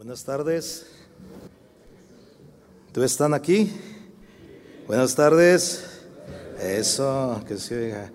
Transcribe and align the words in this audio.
Buenas 0.00 0.24
tardes. 0.24 0.86
¿Tú 2.90 3.02
están 3.02 3.34
aquí? 3.34 3.70
Buenas 4.86 5.14
tardes. 5.14 5.84
Eso, 6.58 7.38
que 7.46 7.58
se 7.58 7.76
oiga. 7.76 8.10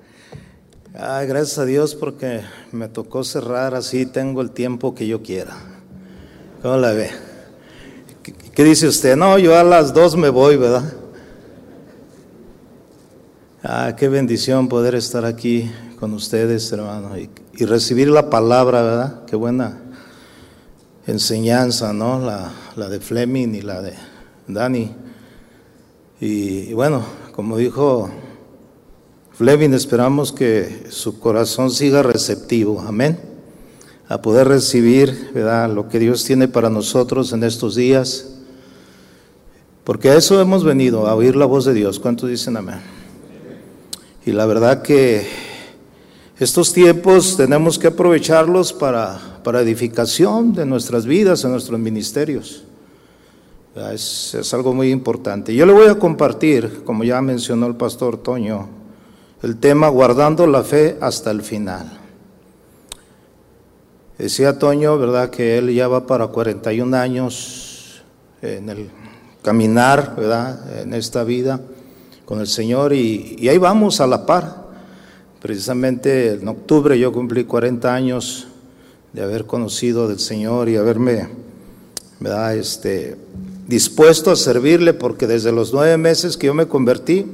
Ay, 0.96 1.28
gracias 1.28 1.60
a 1.60 1.66
Dios 1.66 1.94
porque 1.94 2.42
me 2.72 2.88
tocó 2.88 3.24
cerrar 3.24 3.76
así, 3.76 4.08
tengo 4.08 4.42
el 4.42 4.50
tiempo 4.50 4.96
que 4.96 5.06
yo 5.06 5.22
quiera. 5.22 5.56
¿Cómo 6.64 6.76
la 6.78 6.92
ve? 6.92 7.12
¿Qué, 8.24 8.34
qué 8.34 8.64
dice 8.64 8.88
usted? 8.88 9.16
No, 9.16 9.38
yo 9.38 9.56
a 9.56 9.64
las 9.64 9.94
dos 9.94 10.16
me 10.16 10.30
voy, 10.30 10.58
¿verdad? 10.58 10.92
Ah, 13.62 13.96
qué 13.96 14.10
bendición 14.10 14.68
poder 14.70 14.96
estar 14.96 15.24
aquí 15.24 15.72
con 16.00 16.14
ustedes, 16.16 16.72
hermano, 16.72 17.16
y, 17.16 17.30
y 17.54 17.66
recibir 17.66 18.08
la 18.08 18.32
palabra, 18.32 18.82
¿verdad? 18.82 19.26
Qué 19.28 19.36
buena 19.36 19.85
enseñanza, 21.08 21.94
¿no? 21.94 22.20
La, 22.20 22.90
de 22.90 23.00
Fleming 23.00 23.56
y 23.56 23.62
la 23.62 23.82
de 23.82 23.94
Dani. 24.48 24.92
Y, 26.20 26.70
y, 26.70 26.74
bueno, 26.74 27.04
como 27.34 27.58
dijo 27.58 28.10
Fleming, 29.34 29.74
esperamos 29.74 30.32
que 30.32 30.88
su 30.90 31.20
corazón 31.20 31.72
siga 31.72 32.04
receptivo, 32.04 32.82
amén, 32.82 33.20
a 34.08 34.22
poder 34.22 34.48
recibir, 34.48 35.32
¿verdad? 35.34 35.70
Lo 35.70 35.90
que 35.90 36.00
Dios 36.00 36.24
tiene 36.24 36.48
para 36.48 36.70
nosotros 36.70 37.34
en 37.34 37.44
estos 37.44 37.76
días, 37.76 38.28
porque 39.84 40.10
a 40.10 40.16
eso 40.16 40.40
hemos 40.42 40.64
venido, 40.64 41.08
a 41.08 41.16
oír 41.16 41.36
la 41.36 41.46
voz 41.46 41.66
de 41.66 41.74
Dios. 41.74 42.00
¿Cuántos 42.00 42.30
dicen 42.30 42.58
amén? 42.58 42.80
Y 44.26 44.32
la 44.32 44.48
verdad 44.48 44.82
que 44.82 45.28
estos 46.38 46.74
tiempos 46.74 47.38
tenemos 47.38 47.80
que 47.80 47.88
aprovecharlos 47.88 48.74
para, 48.74 49.40
para 49.42 49.62
edificación 49.62 50.54
de 50.54 50.66
nuestras 50.66 51.06
vidas, 51.06 51.46
en 51.46 51.52
nuestros 51.52 51.80
ministerios. 51.80 52.64
Es, 53.94 54.34
es, 54.34 54.54
algo 54.54 54.74
muy 54.74 54.92
importante. 54.92 55.56
Yo 55.56 55.66
le 55.66 55.72
voy 55.72 55.88
a 55.88 56.00
compartir, 56.00 56.84
como 56.84 57.06
ya 57.06 57.22
mencionó 57.22 57.68
el 57.68 57.76
pastor 57.76 58.18
Toño, 58.18 58.68
el 59.44 59.58
tema 59.58 59.88
guardando 59.88 60.46
la 60.46 60.64
fe 60.64 60.98
hasta 61.00 61.32
el 61.32 61.42
final. 61.42 62.00
Decía 64.18 64.60
Toño, 64.60 64.98
¿verdad?, 64.98 65.30
que 65.30 65.58
él 65.58 65.74
ya 65.74 65.88
va 65.88 66.06
para 66.06 66.28
41 66.28 66.98
años 66.98 68.02
en 68.42 68.70
el 68.70 68.90
caminar, 69.42 70.16
¿verdad?, 70.18 70.82
en 70.82 70.94
esta 70.94 71.24
vida 71.24 71.62
con 72.26 72.40
el 72.40 72.48
Señor 72.48 72.92
y, 72.92 73.36
y 73.40 73.48
ahí 73.48 73.58
vamos 73.58 74.02
a 74.02 74.08
la 74.08 74.26
par. 74.26 74.65
Precisamente 75.46 76.32
en 76.32 76.48
octubre 76.48 76.98
yo 76.98 77.12
cumplí 77.12 77.44
40 77.44 77.94
años 77.94 78.48
de 79.14 79.22
haber 79.22 79.46
conocido 79.46 80.08
del 80.08 80.18
Señor 80.18 80.70
y 80.70 80.76
haberme 80.76 81.30
¿verdad? 82.20 82.58
Este, 82.58 83.16
dispuesto 83.68 84.32
a 84.32 84.38
servirle, 84.38 84.96
porque 84.96 85.28
desde 85.28 85.52
los 85.52 85.72
nueve 85.72 85.98
meses 85.98 86.36
que 86.36 86.48
yo 86.48 86.56
me 86.56 86.66
convertí, 86.66 87.28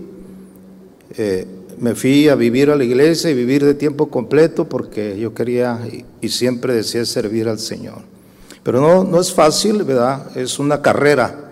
eh, 1.18 1.48
me 1.80 1.95
fui 1.95 2.28
a 2.28 2.36
vivir 2.36 2.70
a 2.70 2.76
la 2.76 2.84
iglesia 2.84 3.30
y 3.30 3.34
vivir 3.34 3.64
de 3.64 3.76
tiempo 3.76 4.09
completo 4.09 4.68
porque 4.68 5.18
yo 5.18 5.34
quería 5.34 5.80
y, 6.20 6.28
siempre 6.28 6.73
deseé 6.73 7.06
servir 7.06 7.48
al 7.48 7.59
Señor. 7.59 8.00
Pero 8.62 8.81
no, 8.81 9.06
no 9.06 9.22
es 9.22 9.34
fácil, 9.34 9.84
¿verdad? 9.84 10.38
Es 10.38 10.59
una 10.59 10.81
carrera. 10.81 11.50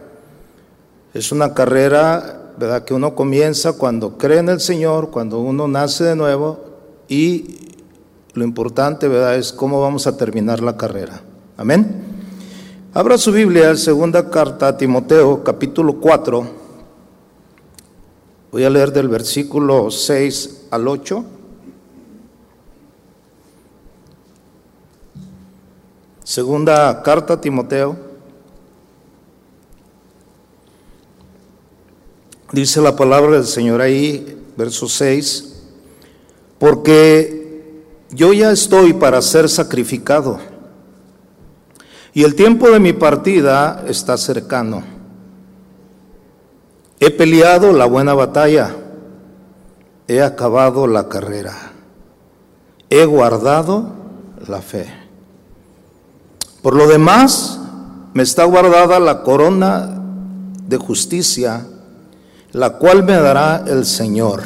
Es 1.13 1.31
una 1.31 1.53
carrera, 1.53 2.38
¿verdad? 2.59 2.83
Que 2.83 2.93
uno 2.93 3.15
comienza 3.15 3.73
cuando 3.73 4.17
cree 4.17 4.39
en 4.39 4.49
el 4.49 4.59
Señor, 4.59 5.11
cuando 5.11 5.39
uno 5.39 5.67
nace 5.69 6.03
de 6.03 6.15
nuevo 6.15 6.59
y 7.07 7.57
lo 8.33 8.43
importante, 8.43 9.07
¿verdad? 9.07 9.37
Es 9.37 9.53
cómo 9.53 9.79
vamos 9.79 10.07
a 10.07 10.17
terminar 10.17 10.61
la 10.61 10.75
carrera. 10.75 11.21
Amén. 11.55 12.03
Abra 12.93 13.17
su 13.17 13.31
Biblia, 13.31 13.73
segunda 13.77 14.29
carta 14.29 14.67
a 14.67 14.77
Timoteo, 14.77 15.41
capítulo 15.41 16.01
4. 16.01 16.47
Voy 18.51 18.63
a 18.65 18.69
leer 18.69 18.91
del 18.91 19.07
versículo 19.07 19.89
6 19.89 20.67
al 20.71 20.87
8. 20.87 21.25
Segunda 26.25 27.01
carta 27.03 27.35
a 27.35 27.41
Timoteo. 27.41 28.08
Dice 32.51 32.81
la 32.81 32.95
palabra 32.95 33.35
del 33.35 33.45
Señor 33.45 33.79
ahí, 33.79 34.37
verso 34.57 34.87
6, 34.87 35.55
porque 36.57 37.73
yo 38.09 38.33
ya 38.33 38.51
estoy 38.51 38.93
para 38.93 39.21
ser 39.21 39.47
sacrificado 39.49 40.39
y 42.13 42.23
el 42.23 42.35
tiempo 42.35 42.69
de 42.69 42.79
mi 42.79 42.93
partida 42.93 43.83
está 43.87 44.17
cercano. 44.17 44.83
He 46.99 47.11
peleado 47.11 47.71
la 47.71 47.85
buena 47.85 48.13
batalla, 48.13 48.75
he 50.07 50.21
acabado 50.21 50.87
la 50.87 51.07
carrera, 51.07 51.53
he 52.89 53.05
guardado 53.05 53.93
la 54.47 54.61
fe. 54.61 54.91
Por 56.61 56.75
lo 56.75 56.87
demás, 56.87 57.59
me 58.13 58.23
está 58.23 58.43
guardada 58.43 58.99
la 58.99 59.21
corona 59.21 60.01
de 60.67 60.77
justicia, 60.77 61.65
la 62.51 62.77
cual 62.77 63.03
me 63.03 63.13
dará 63.13 63.63
el 63.67 63.85
Señor, 63.85 64.43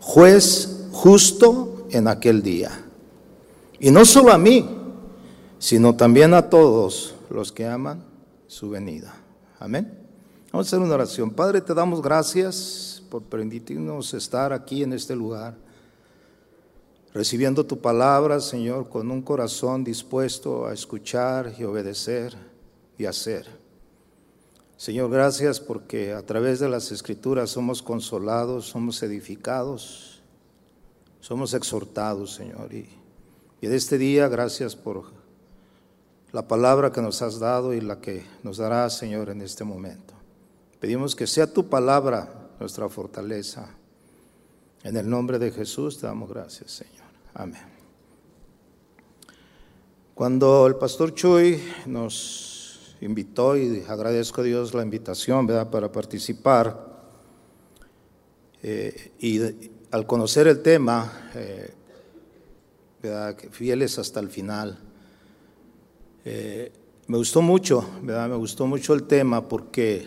juez 0.00 0.88
justo 0.92 1.86
en 1.90 2.08
aquel 2.08 2.42
día. 2.42 2.70
Y 3.80 3.90
no 3.90 4.04
solo 4.04 4.32
a 4.32 4.38
mí, 4.38 4.68
sino 5.58 5.94
también 5.96 6.34
a 6.34 6.48
todos 6.48 7.14
los 7.30 7.52
que 7.52 7.66
aman 7.66 8.04
su 8.46 8.70
venida. 8.70 9.14
Amén. 9.58 9.92
Vamos 10.52 10.66
a 10.66 10.68
hacer 10.68 10.78
una 10.78 10.94
oración. 10.94 11.30
Padre, 11.30 11.60
te 11.60 11.74
damos 11.74 12.00
gracias 12.00 13.02
por 13.10 13.22
permitirnos 13.22 14.14
estar 14.14 14.52
aquí 14.52 14.82
en 14.82 14.92
este 14.92 15.14
lugar, 15.14 15.54
recibiendo 17.12 17.66
tu 17.66 17.80
palabra, 17.80 18.40
Señor, 18.40 18.88
con 18.88 19.10
un 19.10 19.22
corazón 19.22 19.84
dispuesto 19.84 20.66
a 20.66 20.72
escuchar 20.72 21.54
y 21.58 21.64
obedecer 21.64 22.36
y 22.96 23.04
hacer. 23.04 23.57
Señor, 24.78 25.10
gracias 25.10 25.58
porque 25.58 26.12
a 26.12 26.22
través 26.22 26.60
de 26.60 26.68
las 26.68 26.92
escrituras 26.92 27.50
somos 27.50 27.82
consolados, 27.82 28.66
somos 28.66 29.02
edificados, 29.02 30.22
somos 31.20 31.52
exhortados, 31.52 32.34
Señor. 32.34 32.72
Y, 32.72 32.88
y 33.60 33.66
de 33.66 33.74
este 33.74 33.98
día, 33.98 34.28
gracias 34.28 34.76
por 34.76 35.06
la 36.30 36.46
palabra 36.46 36.92
que 36.92 37.02
nos 37.02 37.22
has 37.22 37.40
dado 37.40 37.74
y 37.74 37.80
la 37.80 38.00
que 38.00 38.24
nos 38.44 38.58
darás, 38.58 38.96
Señor, 38.96 39.30
en 39.30 39.42
este 39.42 39.64
momento. 39.64 40.14
Pedimos 40.78 41.16
que 41.16 41.26
sea 41.26 41.52
tu 41.52 41.68
palabra 41.68 42.50
nuestra 42.60 42.88
fortaleza. 42.88 43.68
En 44.84 44.96
el 44.96 45.10
nombre 45.10 45.40
de 45.40 45.50
Jesús 45.50 45.98
te 45.98 46.06
damos 46.06 46.28
gracias, 46.28 46.70
Señor. 46.70 47.08
Amén. 47.34 47.66
Cuando 50.14 50.68
el 50.68 50.76
pastor 50.76 51.14
Chuy 51.14 51.60
nos 51.86 52.47
invitó, 53.00 53.56
y 53.56 53.84
agradezco 53.88 54.40
a 54.40 54.44
Dios 54.44 54.74
la 54.74 54.82
invitación, 54.82 55.46
para 55.46 55.92
participar, 55.92 56.86
eh, 58.62 59.12
y 59.20 59.40
al 59.90 60.06
conocer 60.06 60.48
el 60.48 60.60
tema, 60.62 61.30
eh, 61.34 61.74
fieles 63.50 63.98
hasta 63.98 64.20
el 64.20 64.28
final, 64.28 64.78
eh, 66.24 66.72
me 67.08 67.16
gustó 67.16 67.40
mucho. 67.40 67.88
Me 68.02 68.34
gustó 68.36 68.66
mucho 68.66 68.92
el 68.92 69.04
tema 69.04 69.48
porque 69.48 70.06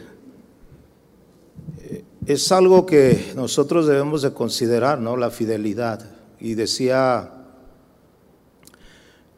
eh, 1.80 2.04
es 2.28 2.52
algo 2.52 2.86
que 2.86 3.32
nosotros 3.36 3.88
debemos 3.88 4.22
de 4.22 4.32
considerar, 4.32 5.00
¿no? 5.00 5.18
La 5.18 5.32
fidelidad. 5.32 6.08
Y 6.40 6.54
decía, 6.54 7.32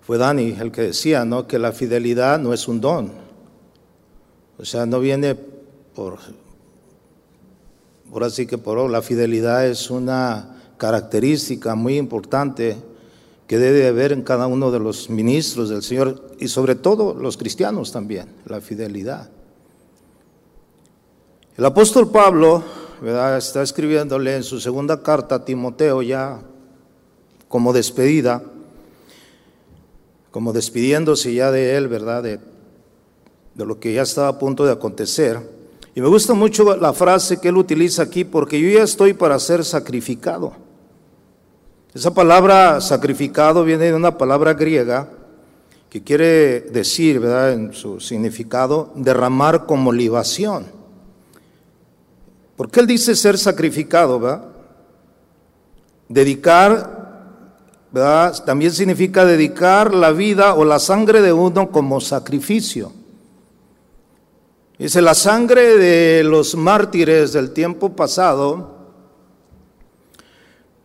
fue 0.02 0.18
Dani 0.18 0.58
el 0.59 0.74
que 0.74 0.81
decía, 0.81 1.24
¿no? 1.24 1.47
Que 1.47 1.58
la 1.58 1.72
fidelidad 1.72 2.38
no 2.38 2.53
es 2.53 2.68
un 2.68 2.81
don. 2.81 3.23
O 4.57 4.65
sea, 4.65 4.85
no 4.85 5.00
viene 5.00 5.35
por, 5.95 6.19
así 8.21 8.45
que 8.45 8.57
por 8.57 8.89
la 8.89 9.01
fidelidad 9.01 9.67
es 9.67 9.89
una 9.89 10.57
característica 10.77 11.75
muy 11.75 11.97
importante 11.97 12.77
que 13.47 13.57
debe 13.57 13.88
haber 13.88 14.11
en 14.11 14.21
cada 14.21 14.47
uno 14.47 14.71
de 14.71 14.79
los 14.79 15.09
ministros 15.09 15.69
del 15.69 15.83
Señor 15.83 16.35
y 16.39 16.47
sobre 16.47 16.75
todo 16.75 17.13
los 17.13 17.38
cristianos 17.38 17.91
también, 17.91 18.27
la 18.45 18.61
fidelidad. 18.61 19.29
El 21.57 21.65
apóstol 21.65 22.09
Pablo 22.09 22.63
¿verdad? 23.01 23.38
está 23.38 23.61
escribiéndole 23.61 24.35
en 24.35 24.44
su 24.44 24.59
segunda 24.59 25.03
carta 25.03 25.35
a 25.35 25.45
Timoteo 25.45 26.01
ya 26.01 26.41
como 27.47 27.73
despedida, 27.73 28.41
como 30.31 30.53
despidiéndose 30.53 31.33
ya 31.33 31.51
de 31.51 31.77
él, 31.77 31.88
¿verdad? 31.88 32.23
De, 32.23 32.39
de 33.55 33.65
lo 33.65 33.79
que 33.79 33.94
ya 33.94 34.01
estaba 34.01 34.27
a 34.27 34.39
punto 34.39 34.65
de 34.65 34.71
acontecer. 34.71 35.39
Y 35.95 36.01
me 36.01 36.07
gusta 36.07 36.33
mucho 36.33 36.75
la 36.75 36.94
frase 36.94 37.39
que 37.39 37.50
él 37.50 37.57
utiliza 37.57 38.03
aquí, 38.03 38.23
porque 38.23 38.59
yo 38.59 38.69
ya 38.69 38.83
estoy 38.83 39.13
para 39.13 39.38
ser 39.39 39.63
sacrificado. 39.63 40.53
Esa 41.94 42.11
palabra 42.11 42.81
sacrificado 42.81 43.63
viene 43.63 43.85
de 43.85 43.94
una 43.94 44.17
palabra 44.17 44.53
griega 44.53 45.07
que 45.91 46.03
quiere 46.03 46.61
decir, 46.61 47.19
¿verdad?, 47.19 47.53
en 47.53 47.73
su 47.73 48.00
significado, 48.00 48.91
derramar 48.95 49.67
como 49.67 49.91
libación. 49.91 50.65
Porque 52.55 52.79
él 52.79 52.88
dice 52.88 53.15
ser 53.15 53.38
sacrificado, 53.38 54.19
¿verdad? 54.19 54.45
Dedicar, 56.09 57.29
¿verdad? 57.91 58.44
También 58.44 58.71
significa 58.71 59.25
dedicar 59.25 59.94
la 59.94 60.11
vida 60.11 60.55
o 60.55 60.65
la 60.65 60.79
sangre 60.79 61.21
de 61.21 61.33
uno 61.33 61.69
como 61.69 62.01
sacrificio. 62.01 62.91
Dice, 64.83 65.01
la 65.01 65.13
sangre 65.13 65.77
de 65.77 66.25
los 66.25 66.56
mártires 66.56 67.31
del 67.31 67.51
tiempo 67.51 67.95
pasado, 67.95 68.68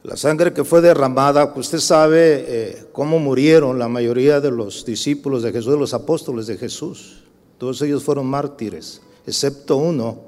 la 0.04 0.16
sangre 0.16 0.52
que 0.52 0.62
fue 0.62 0.80
derramada, 0.80 1.52
usted 1.56 1.80
sabe 1.80 2.44
eh, 2.46 2.84
cómo 2.92 3.18
murieron 3.18 3.76
la 3.76 3.88
mayoría 3.88 4.40
de 4.40 4.52
los 4.52 4.84
discípulos 4.84 5.42
de 5.42 5.50
Jesús, 5.50 5.72
de 5.72 5.80
los 5.80 5.94
apóstoles 5.94 6.46
de 6.46 6.56
Jesús. 6.56 7.24
Todos 7.58 7.82
ellos 7.82 8.04
fueron 8.04 8.26
mártires, 8.26 9.02
excepto 9.26 9.78
uno, 9.78 10.20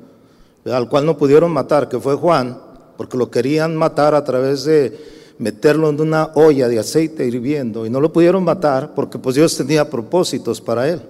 al 0.65 0.89
cual 0.89 1.07
no 1.07 1.17
pudieron 1.17 1.53
matar, 1.53 1.89
que 1.89 2.01
fue 2.01 2.17
Juan, 2.17 2.61
porque 2.97 3.17
lo 3.17 3.31
querían 3.31 3.77
matar 3.77 4.17
a 4.17 4.25
través 4.25 4.65
de 4.65 4.99
meterlo 5.39 5.91
en 5.91 6.01
una 6.01 6.33
olla 6.35 6.67
de 6.67 6.81
aceite 6.81 7.25
hirviendo, 7.25 7.87
y 7.87 7.91
no 7.91 8.01
lo 8.01 8.13
pudieron 8.13 8.43
matar 8.43 8.97
porque 8.97 9.21
pues 9.21 9.37
Dios 9.37 9.57
tenía 9.57 9.89
propósitos 9.89 10.61
para 10.61 10.89
él. 10.89 11.01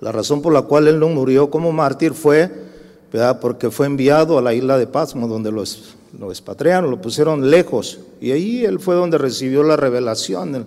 La 0.00 0.12
razón 0.12 0.40
por 0.40 0.52
la 0.52 0.62
cual 0.62 0.88
él 0.88 0.98
no 0.98 1.08
murió 1.08 1.50
como 1.50 1.72
mártir 1.72 2.14
fue, 2.14 2.50
¿verdad? 3.12 3.38
porque 3.40 3.70
fue 3.70 3.86
enviado 3.86 4.38
a 4.38 4.42
la 4.42 4.54
isla 4.54 4.78
de 4.78 4.86
Pasmo, 4.86 5.28
donde 5.28 5.52
lo 5.52 5.62
expatriaron, 6.30 6.90
lo 6.90 7.00
pusieron 7.00 7.50
lejos, 7.50 8.00
y 8.20 8.30
ahí 8.30 8.64
él 8.64 8.80
fue 8.80 8.94
donde 8.94 9.18
recibió 9.18 9.62
la 9.62 9.76
revelación, 9.76 10.66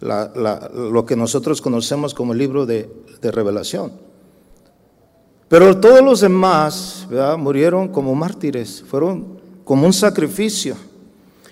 lo 0.00 1.06
que 1.06 1.16
nosotros 1.16 1.62
conocemos 1.62 2.12
como 2.12 2.32
el 2.32 2.38
libro 2.38 2.66
de, 2.66 2.90
de 3.22 3.30
revelación. 3.30 3.92
Pero 5.48 5.78
todos 5.78 6.02
los 6.02 6.20
demás 6.20 7.06
murieron 7.38 7.88
como 7.88 8.14
mártires, 8.14 8.84
fueron 8.86 9.40
como 9.64 9.86
un 9.86 9.92
sacrificio. 9.92 10.76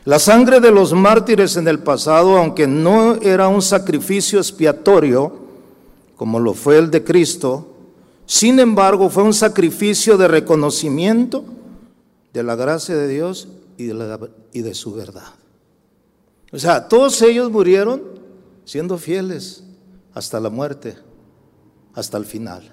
La 0.05 0.19
sangre 0.19 0.61
de 0.61 0.70
los 0.70 0.93
mártires 0.93 1.56
en 1.56 1.69
el 1.69 1.78
pasado, 1.78 2.37
aunque 2.37 2.67
no 2.67 3.14
era 3.23 3.49
un 3.49 3.62
sacrificio 3.62 4.38
expiatorio, 4.38 5.42
como 6.23 6.39
lo 6.39 6.55
fue 6.55 6.79
el 6.79 6.89
de 6.89 7.03
Cristo, 7.03 7.67
sin 8.27 8.61
embargo 8.61 9.11
fue 9.11 9.25
un 9.25 9.35
sacrificio 9.35 10.17
de 10.17 10.29
reconocimiento 10.29 11.43
de 12.33 12.45
la 12.45 12.55
gracia 12.55 12.97
de 12.97 13.09
Dios 13.09 13.49
y 13.77 13.87
de, 13.87 14.31
y 14.53 14.63
de 14.63 14.73
su 14.73 14.95
verdad. 14.95 15.35
O 16.53 16.61
sea, 16.61 16.87
todos 16.87 17.21
ellos 17.23 17.51
murieron 17.51 18.05
siendo 18.65 18.99
fieles 18.99 19.65
hasta 20.15 20.39
la 20.39 20.49
muerte, 20.49 20.97
hasta 21.93 22.19
el 22.19 22.25
final. 22.25 22.73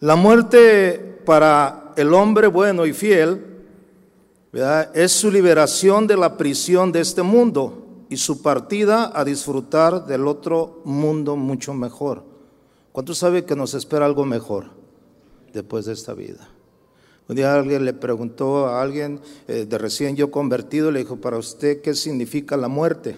La 0.00 0.16
muerte 0.16 1.20
para 1.26 1.92
el 1.94 2.14
hombre 2.14 2.46
bueno 2.46 2.86
y 2.86 2.94
fiel 2.94 3.44
es 4.94 5.12
su 5.12 5.30
liberación 5.30 6.06
de 6.06 6.16
la 6.16 6.38
prisión 6.38 6.90
de 6.90 7.00
este 7.00 7.20
mundo 7.20 7.77
y 8.08 8.16
su 8.16 8.42
partida 8.42 9.12
a 9.14 9.24
disfrutar 9.24 10.06
del 10.06 10.26
otro 10.26 10.80
mundo 10.84 11.36
mucho 11.36 11.74
mejor. 11.74 12.24
¿Cuánto 12.92 13.14
sabe 13.14 13.44
que 13.44 13.54
nos 13.54 13.74
espera 13.74 14.06
algo 14.06 14.24
mejor 14.24 14.66
después 15.52 15.86
de 15.86 15.92
esta 15.92 16.14
vida? 16.14 16.48
Un 17.28 17.36
día 17.36 17.54
alguien 17.54 17.84
le 17.84 17.92
preguntó 17.92 18.66
a 18.66 18.80
alguien 18.80 19.20
eh, 19.46 19.66
de 19.68 19.78
recién 19.78 20.16
yo 20.16 20.30
convertido, 20.30 20.90
le 20.90 21.00
dijo, 21.00 21.16
para 21.16 21.36
usted, 21.36 21.82
¿qué 21.82 21.94
significa 21.94 22.56
la 22.56 22.68
muerte? 22.68 23.16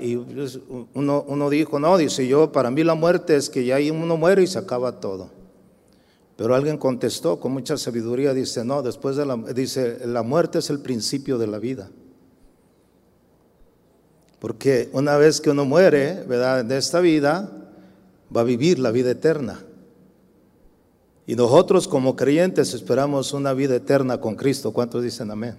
Y 0.00 0.16
pues, 0.16 0.58
uno, 0.92 1.24
uno, 1.26 1.48
dijo, 1.48 1.78
no, 1.78 1.96
dice 1.96 2.26
yo, 2.26 2.50
para 2.50 2.70
mí 2.70 2.82
la 2.82 2.94
muerte 2.94 3.36
es 3.36 3.48
que 3.48 3.64
ya 3.64 3.78
uno 3.92 4.16
muere 4.16 4.42
y 4.42 4.46
se 4.46 4.58
acaba 4.58 5.00
todo. 5.00 5.30
Pero 6.36 6.54
alguien 6.54 6.76
contestó 6.76 7.38
con 7.38 7.52
mucha 7.52 7.76
sabiduría, 7.76 8.34
dice, 8.34 8.64
no, 8.64 8.82
después 8.82 9.16
de 9.16 9.24
la, 9.24 9.36
dice, 9.36 10.04
la 10.06 10.22
muerte 10.22 10.58
es 10.58 10.68
el 10.70 10.80
principio 10.80 11.38
de 11.38 11.46
la 11.46 11.58
vida. 11.58 11.90
Porque 14.42 14.88
una 14.92 15.16
vez 15.18 15.40
que 15.40 15.50
uno 15.50 15.64
muere, 15.64 16.24
¿verdad? 16.26 16.64
De 16.64 16.76
esta 16.76 16.98
vida, 16.98 17.48
va 18.36 18.40
a 18.40 18.44
vivir 18.44 18.80
la 18.80 18.90
vida 18.90 19.12
eterna. 19.12 19.60
Y 21.28 21.36
nosotros 21.36 21.86
como 21.86 22.16
creyentes 22.16 22.74
esperamos 22.74 23.32
una 23.34 23.52
vida 23.52 23.76
eterna 23.76 24.20
con 24.20 24.34
Cristo. 24.34 24.72
¿Cuántos 24.72 25.04
dicen 25.04 25.30
amén? 25.30 25.54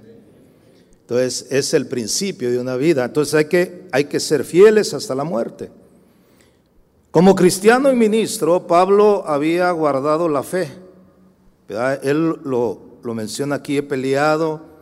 Entonces 1.00 1.47
es 1.50 1.74
el 1.74 1.88
principio 1.88 2.51
de 2.51 2.59
una 2.59 2.75
vida. 2.75 3.06
Entonces 3.06 3.35
hay 3.35 3.45
que, 3.45 3.88
hay 3.94 4.03
que 4.03 4.19
ser 4.19 4.44
fieles 4.44 4.94
hasta 4.94 5.15
la 5.15 5.24
muerte. 5.24 5.71
Como 7.09 7.36
cristiano 7.36 7.89
y 7.89 7.95
ministro, 7.95 8.68
Pablo 8.68 9.24
había 9.25 9.71
guardado 9.71 10.27
la 10.27 10.44
fe. 10.44 10.68
Él 12.01 12.36
lo, 12.44 12.81
lo, 13.01 13.13
menciona 13.13 13.56
aquí, 13.56 13.77
he 13.77 13.83
peleado 13.83 14.73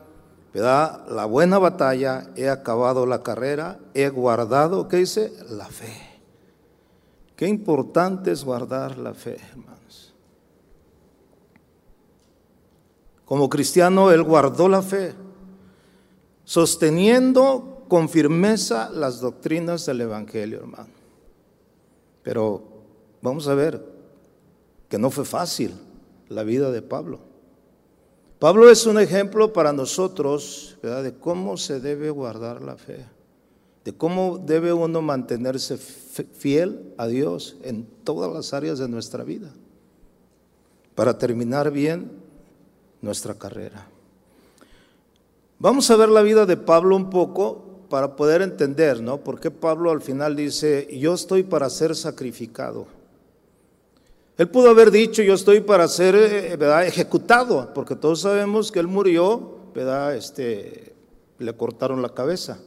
¿verdad? 0.54 1.08
la 1.10 1.26
buena 1.26 1.58
batalla, 1.58 2.28
he 2.36 2.50
acabado 2.50 3.06
la 3.06 3.24
carrera, 3.24 3.80
he 3.94 4.10
guardado, 4.10 4.88
¿qué 4.88 4.98
dice? 4.98 5.34
La 5.50 5.68
fe. 5.68 5.94
Qué 7.36 7.48
importante 7.48 8.32
es 8.32 8.44
guardar 8.44 8.98
la 8.98 9.14
fe, 9.14 9.38
hermanos. 9.52 10.14
Como 13.26 13.50
cristiano, 13.50 14.12
él 14.12 14.24
guardó 14.24 14.68
la 14.68 14.82
fe 14.82 15.14
sosteniendo 16.44 17.86
con 17.88 18.10
firmeza 18.10 18.90
las 18.90 19.22
doctrinas 19.22 19.86
del 19.86 20.02
Evangelio, 20.02 20.60
hermano. 20.60 20.90
Pero 22.24 22.64
vamos 23.22 23.48
a 23.48 23.56
ver 23.56 23.84
que 24.90 24.98
no 24.98 25.10
fue 25.10 25.26
fácil 25.26 25.74
la 26.30 26.44
vida 26.44 26.72
de 26.72 26.82
Pablo. 26.82 27.31
Pablo 28.42 28.72
es 28.72 28.88
un 28.88 29.00
ejemplo 29.00 29.54
para 29.54 29.72
nosotros 29.72 30.76
de 30.82 31.14
cómo 31.14 31.58
se 31.58 31.80
debe 31.80 32.10
guardar 32.10 32.64
la 32.64 32.76
fe, 32.76 33.06
de 33.86 33.94
cómo 33.94 34.40
debe 34.40 34.74
uno 34.74 35.00
mantenerse 35.04 35.78
fiel 35.78 36.92
a 36.98 37.06
Dios 37.06 37.58
en 37.62 37.86
todas 38.04 38.34
las 38.34 38.52
áreas 38.56 38.80
de 38.80 38.88
nuestra 38.88 39.24
vida, 39.24 39.54
para 40.96 41.20
terminar 41.20 41.70
bien 41.70 42.14
nuestra 43.00 43.36
carrera. 43.36 43.88
Vamos 45.60 45.92
a 45.92 45.96
ver 45.96 46.10
la 46.10 46.24
vida 46.24 46.48
de 46.48 46.58
Pablo 46.58 46.96
un 46.96 47.12
poco 47.12 47.64
para 47.90 48.16
poder 48.16 48.42
entender, 48.42 49.04
¿no? 49.04 49.20
Por 49.20 49.40
qué 49.40 49.52
Pablo 49.52 49.92
al 49.92 50.02
final 50.02 50.36
dice, 50.36 50.88
yo 50.98 51.14
estoy 51.14 51.44
para 51.44 51.70
ser 51.70 51.96
sacrificado. 51.96 52.88
Él 54.38 54.50
pudo 54.50 54.70
haber 54.70 54.92
dicho, 54.92 55.22
yo 55.22 55.34
estoy 55.34 55.62
para 55.62 55.88
ser 55.88 56.16
eh, 56.16 56.56
¿verdad? 56.58 56.86
ejecutado, 56.86 57.72
porque 57.74 57.96
todos 57.96 58.22
sabemos 58.22 58.72
que 58.72 58.80
él 58.80 58.88
murió. 58.88 59.60
Este, 60.16 60.94
le 61.40 61.54
cortaron 61.56 62.02
la 62.02 62.10
cabeza. 62.10 62.60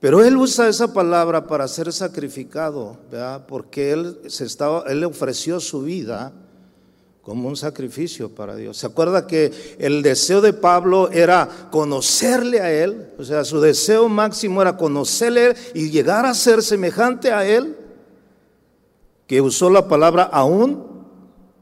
Pero 0.00 0.22
él 0.22 0.36
usa 0.36 0.68
esa 0.68 0.92
palabra 0.92 1.46
para 1.46 1.66
ser 1.68 1.92
sacrificado. 1.92 2.98
Porque 3.48 3.92
él, 3.92 4.20
se 4.26 4.44
estaba, 4.44 4.84
él 4.88 5.04
ofreció 5.04 5.60
su 5.60 5.82
vida 5.82 6.32
como 7.26 7.48
un 7.48 7.56
sacrificio 7.56 8.32
para 8.32 8.54
Dios. 8.54 8.76
¿Se 8.76 8.86
acuerda 8.86 9.26
que 9.26 9.50
el 9.80 10.00
deseo 10.02 10.40
de 10.40 10.52
Pablo 10.52 11.10
era 11.10 11.48
conocerle 11.72 12.60
a 12.60 12.70
Él? 12.70 13.08
O 13.18 13.24
sea, 13.24 13.42
su 13.42 13.60
deseo 13.60 14.08
máximo 14.08 14.62
era 14.62 14.76
conocerle 14.76 15.56
y 15.74 15.90
llegar 15.90 16.24
a 16.24 16.34
ser 16.34 16.62
semejante 16.62 17.32
a 17.32 17.44
Él, 17.44 17.75
que 19.26 19.40
usó 19.40 19.70
la 19.70 19.88
palabra 19.88 20.24
aún 20.24 21.04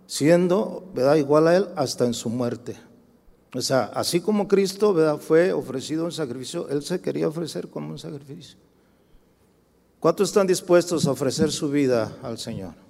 siendo 0.06 0.90
¿verdad? 0.94 1.16
igual 1.16 1.48
a 1.48 1.56
Él 1.56 1.68
hasta 1.76 2.04
en 2.04 2.14
su 2.14 2.28
muerte. 2.28 2.76
O 3.54 3.60
sea, 3.60 3.90
así 3.94 4.20
como 4.20 4.48
Cristo 4.48 4.92
¿verdad? 4.92 5.18
fue 5.18 5.52
ofrecido 5.52 6.04
un 6.04 6.12
sacrificio, 6.12 6.68
Él 6.68 6.82
se 6.82 7.00
quería 7.00 7.28
ofrecer 7.28 7.68
como 7.68 7.90
un 7.90 7.98
sacrificio. 7.98 8.58
¿Cuántos 10.00 10.28
están 10.28 10.46
dispuestos 10.46 11.06
a 11.06 11.12
ofrecer 11.12 11.50
su 11.50 11.70
vida 11.70 12.12
al 12.22 12.38
Señor? 12.38 12.84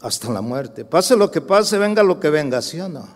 hasta 0.00 0.30
la 0.32 0.40
muerte. 0.40 0.84
Pase 0.84 1.16
lo 1.16 1.30
que 1.30 1.40
pase, 1.40 1.78
venga 1.78 2.02
lo 2.02 2.20
que 2.20 2.30
venga, 2.30 2.60
¿sí 2.62 2.80
o 2.80 2.88
no? 2.88 3.06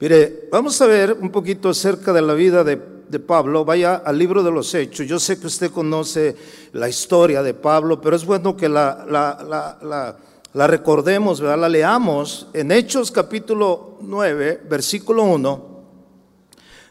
Mire, 0.00 0.48
vamos 0.50 0.80
a 0.80 0.86
ver 0.86 1.12
un 1.12 1.30
poquito 1.30 1.68
acerca 1.68 2.12
de 2.12 2.22
la 2.22 2.34
vida 2.34 2.64
de, 2.64 2.76
Pablo. 3.20 3.64
Vaya 3.64 3.96
al 3.96 4.18
libro 4.18 4.42
de 4.42 4.50
los 4.50 4.74
Hechos. 4.74 5.06
Yo 5.06 5.18
sé 5.18 5.38
que 5.38 5.46
usted 5.46 5.70
conoce 5.70 6.36
la 6.72 6.88
historia 6.88 7.42
de 7.42 7.54
Pablo, 7.54 8.00
pero 8.00 8.16
es 8.16 8.24
bueno 8.24 8.56
que 8.56 8.68
la, 8.68 9.06
la, 9.08 10.16
la 10.52 10.66
recordemos, 10.66 11.40
¿verdad? 11.40 11.58
la 11.58 11.68
leamos. 11.68 12.48
En 12.52 12.72
Hechos 12.72 13.10
capítulo 13.10 13.98
9, 14.00 14.62
versículo 14.68 15.24
1. 15.24 15.72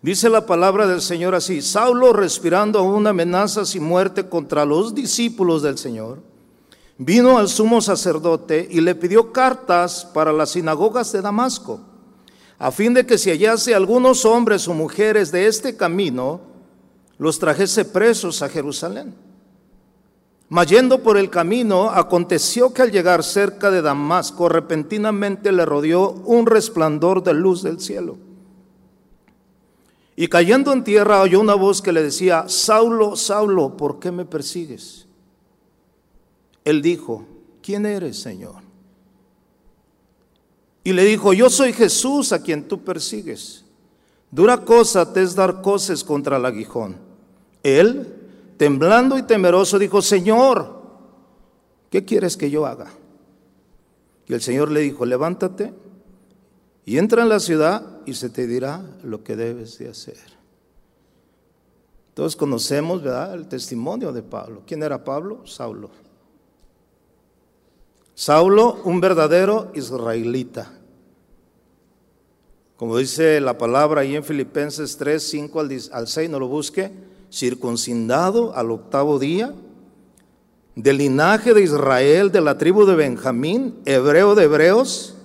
Dice 0.01 0.30
la 0.30 0.46
palabra 0.46 0.88
del 0.88 1.01
Señor 1.01 1.36
así, 1.36 1.62
Saulo 1.62 2.12
respirando 2.12 2.82
una 2.82 3.12
amenaza 3.12 3.62
y 3.74 3.80
muerte 3.80 4.28
contra 4.28 4.66
los 4.66 4.96
discípulos 4.96 5.62
del 5.62 5.78
Señor 5.78 6.32
vino 7.04 7.40
al 7.40 7.50
sumo 7.50 7.82
sacerdote 7.82 8.68
y 8.70 8.80
le 8.80 8.94
pidió 8.94 9.34
cartas 9.34 10.06
para 10.13 10.32
las 10.32 10.51
sinagogas 10.51 11.12
de 11.12 11.24
Damasco, 11.24 11.80
a 12.62 12.72
fin 12.72 12.94
de 12.94 13.08
que 13.08 13.18
si 13.18 13.32
hallase 13.32 13.74
algunos 13.74 14.24
hombres 14.24 14.68
o 14.68 14.75
mujeres 14.75 15.32
de 15.32 15.48
este 15.48 15.75
camino, 15.75 16.41
los 17.18 17.39
trajese 17.39 17.86
presos 17.86 18.44
a 18.44 18.50
Jerusalén. 18.50 19.15
Mayendo 20.48 21.01
por 21.01 21.18
el 21.18 21.32
camino, 21.32 21.89
aconteció 21.89 22.72
que 22.72 22.84
al 22.84 22.91
llegar 22.91 23.24
cerca 23.24 23.72
de 23.72 23.82
Damasco, 23.82 24.48
repentinamente 24.48 25.51
le 25.51 25.65
rodeó 25.65 26.12
un 26.12 26.46
resplandor 26.46 27.24
de 27.24 27.34
luz 27.34 27.63
del 27.63 27.80
cielo. 27.80 28.20
Y 30.15 30.27
cayendo 30.27 30.72
en 30.72 30.84
tierra 30.84 31.22
oyó 31.22 31.39
una 31.39 31.56
voz 31.56 31.82
que 31.82 31.91
le 31.91 32.03
decía, 32.03 32.46
Saulo, 32.48 33.15
Saulo, 33.15 33.75
¿por 33.75 33.98
qué 33.98 34.12
me 34.12 34.25
persigues? 34.25 35.08
Él 36.63 36.84
dijo, 36.84 37.25
¿quién 37.63 37.88
eres, 37.88 38.20
Señor? 38.20 38.61
Y 40.83 40.93
le 40.93 41.05
dijo, 41.05 41.33
yo 41.33 41.50
soy 41.50 41.73
Jesús 41.73 42.31
a 42.33 42.41
quien 42.41 42.67
tú 42.67 42.83
persigues. 42.83 43.63
Dura 44.31 44.63
cosa 44.63 45.13
te 45.13 45.21
es 45.21 45.35
dar 45.35 45.61
coces 45.61 46.03
contra 46.03 46.38
el 46.38 46.45
aguijón. 46.45 46.95
Él, 47.63 48.07
temblando 48.57 49.17
y 49.17 49.23
temeroso, 49.23 49.77
dijo, 49.77 50.01
Señor, 50.01 50.81
¿qué 51.89 52.05
quieres 52.05 52.38
que 52.38 52.50
yo 52.50 52.65
haga? 52.65 52.91
Y 54.27 54.33
el 54.33 54.41
Señor 54.41 54.71
le 54.71 54.79
dijo, 54.79 55.05
levántate 55.05 55.73
y 56.85 56.97
entra 56.97 57.21
en 57.23 57.29
la 57.29 57.39
ciudad 57.39 58.00
y 58.05 58.13
se 58.13 58.29
te 58.29 58.47
dirá 58.47 58.83
lo 59.03 59.23
que 59.23 59.35
debes 59.35 59.77
de 59.77 59.89
hacer. 59.89 60.17
Todos 62.13 62.35
conocemos, 62.35 63.03
¿verdad?, 63.03 63.33
el 63.35 63.47
testimonio 63.47 64.11
de 64.11 64.23
Pablo. 64.23 64.63
¿Quién 64.65 64.83
era 64.83 65.03
Pablo? 65.03 65.45
Saulo. 65.45 65.89
Saulo, 68.13 68.80
un 68.84 69.00
verdadero 69.00 69.72
israelita. 69.74 70.72
Como 72.75 72.98
dice 72.98 73.39
la 73.39 73.58
palabra 73.58 74.01
ahí 74.01 74.15
en 74.15 74.24
Filipenses 74.24 74.98
3, 74.98 75.22
5 75.22 75.60
al 75.91 76.08
6, 76.08 76.30
no 76.30 76.39
lo 76.39 76.48
busque, 76.48 76.91
circuncidado 77.32 78.56
al 78.56 78.72
octavo 78.72 79.20
día, 79.20 79.53
del 80.75 80.98
linaje 80.98 81.53
de 81.53 81.62
Israel, 81.62 82.32
de 82.32 82.41
la 82.41 82.58
tribu 82.58 82.86
de 82.86 82.96
Benjamín, 82.96 83.75
hebreo 83.86 84.36
de 84.36 84.46
hebreos, 84.46 85.15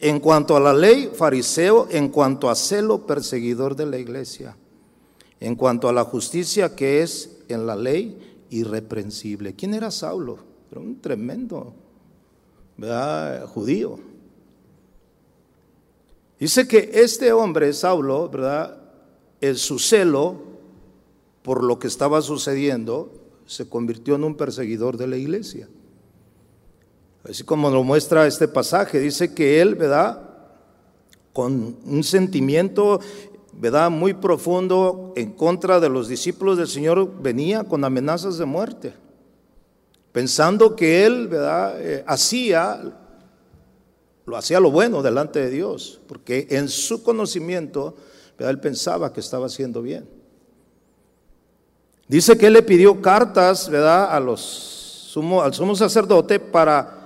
en 0.00 0.20
cuanto 0.20 0.56
a 0.56 0.60
la 0.60 0.72
ley, 0.72 1.10
fariseo, 1.14 1.86
en 1.90 2.08
cuanto 2.08 2.50
a 2.50 2.54
celo, 2.54 3.06
perseguidor 3.06 3.76
de 3.76 3.86
la 3.86 3.98
iglesia, 3.98 4.56
en 5.38 5.54
cuanto 5.54 5.88
a 5.88 5.92
la 5.92 6.04
justicia 6.04 6.74
que 6.74 7.02
es 7.02 7.38
en 7.48 7.66
la 7.66 7.76
ley, 7.76 8.46
irreprensible. 8.50 9.54
¿Quién 9.54 9.74
era 9.74 9.90
Saulo? 9.90 10.38
Era 10.70 10.80
un 10.80 11.00
tremendo 11.00 11.74
¿verdad? 12.82 13.46
judío. 13.46 13.96
Dice 16.40 16.66
que 16.66 16.90
este 16.94 17.32
hombre, 17.32 17.72
Saulo, 17.72 18.28
¿verdad? 18.28 18.76
En 19.40 19.56
su 19.56 19.78
celo 19.78 20.42
por 21.42 21.62
lo 21.62 21.78
que 21.78 21.86
estaba 21.86 22.20
sucediendo, 22.22 23.12
se 23.46 23.68
convirtió 23.68 24.16
en 24.16 24.24
un 24.24 24.34
perseguidor 24.34 24.96
de 24.96 25.06
la 25.06 25.16
iglesia. 25.16 25.68
Así 27.22 27.44
como 27.44 27.70
lo 27.70 27.84
muestra 27.84 28.26
este 28.26 28.48
pasaje, 28.48 28.98
dice 28.98 29.32
que 29.32 29.60
él, 29.60 29.76
¿verdad? 29.76 30.30
Con 31.32 31.76
un 31.84 32.02
sentimiento, 32.02 32.98
¿verdad? 33.52 33.92
Muy 33.92 34.14
profundo 34.14 35.12
en 35.14 35.30
contra 35.30 35.78
de 35.78 35.88
los 35.88 36.08
discípulos 36.08 36.58
del 36.58 36.66
Señor, 36.66 37.22
venía 37.22 37.62
con 37.62 37.84
amenazas 37.84 38.38
de 38.38 38.44
muerte 38.44 38.94
pensando 40.12 40.76
que 40.76 41.04
él. 41.04 41.30
Eh, 41.32 42.04
hacía, 42.06 42.80
lo 44.26 44.36
hacía 44.36 44.60
lo 44.60 44.70
bueno 44.70 45.02
delante 45.02 45.40
de 45.40 45.50
Dios, 45.50 46.00
porque 46.06 46.46
en 46.50 46.68
su 46.68 47.02
conocimiento 47.02 47.96
él 48.38 48.60
pensaba 48.60 49.12
que 49.12 49.20
estaba 49.20 49.46
haciendo 49.46 49.82
bien. 49.82 50.08
Dice 52.08 52.36
que 52.36 52.46
él 52.46 52.52
le 52.52 52.62
pidió 52.62 53.00
cartas. 53.00 53.68
A 53.68 54.20
los 54.20 54.40
sumo, 54.40 55.42
al 55.42 55.54
sumo 55.54 55.74
sacerdote 55.74 56.40
para 56.40 56.98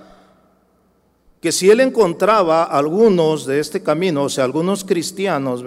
que 1.39 1.51
si 1.51 1.69
él 1.69 1.79
encontraba 1.81 2.63
algunos 2.63 3.45
de 3.45 3.59
este 3.59 3.83
camino, 3.83 4.23
o 4.23 4.29
sea, 4.29 4.43
algunos 4.43 4.83
cristianos, 4.83 5.63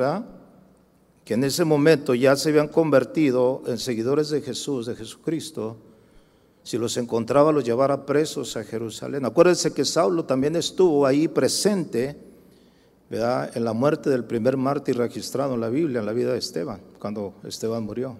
que 1.24 1.34
en 1.34 1.44
ese 1.44 1.64
momento 1.64 2.14
ya 2.14 2.34
se 2.34 2.48
habían 2.48 2.68
convertido 2.68 3.62
en 3.66 3.78
seguidores 3.78 4.30
de 4.30 4.40
Jesús, 4.40 4.86
de 4.86 4.96
Jesucristo, 4.96 5.76
si 6.70 6.78
los 6.78 6.96
encontraba, 6.98 7.50
los 7.50 7.64
llevara 7.64 8.06
presos 8.06 8.56
a 8.56 8.62
Jerusalén. 8.62 9.24
Acuérdense 9.24 9.74
que 9.74 9.84
Saulo 9.84 10.24
también 10.24 10.54
estuvo 10.54 11.04
ahí 11.04 11.26
presente 11.26 12.16
¿verdad? 13.10 13.50
en 13.56 13.64
la 13.64 13.72
muerte 13.72 14.08
del 14.08 14.22
primer 14.22 14.56
mártir 14.56 14.96
registrado 14.96 15.54
en 15.54 15.62
la 15.62 15.68
Biblia, 15.68 15.98
en 15.98 16.06
la 16.06 16.12
vida 16.12 16.30
de 16.30 16.38
Esteban, 16.38 16.80
cuando 17.00 17.34
Esteban 17.42 17.82
murió. 17.82 18.16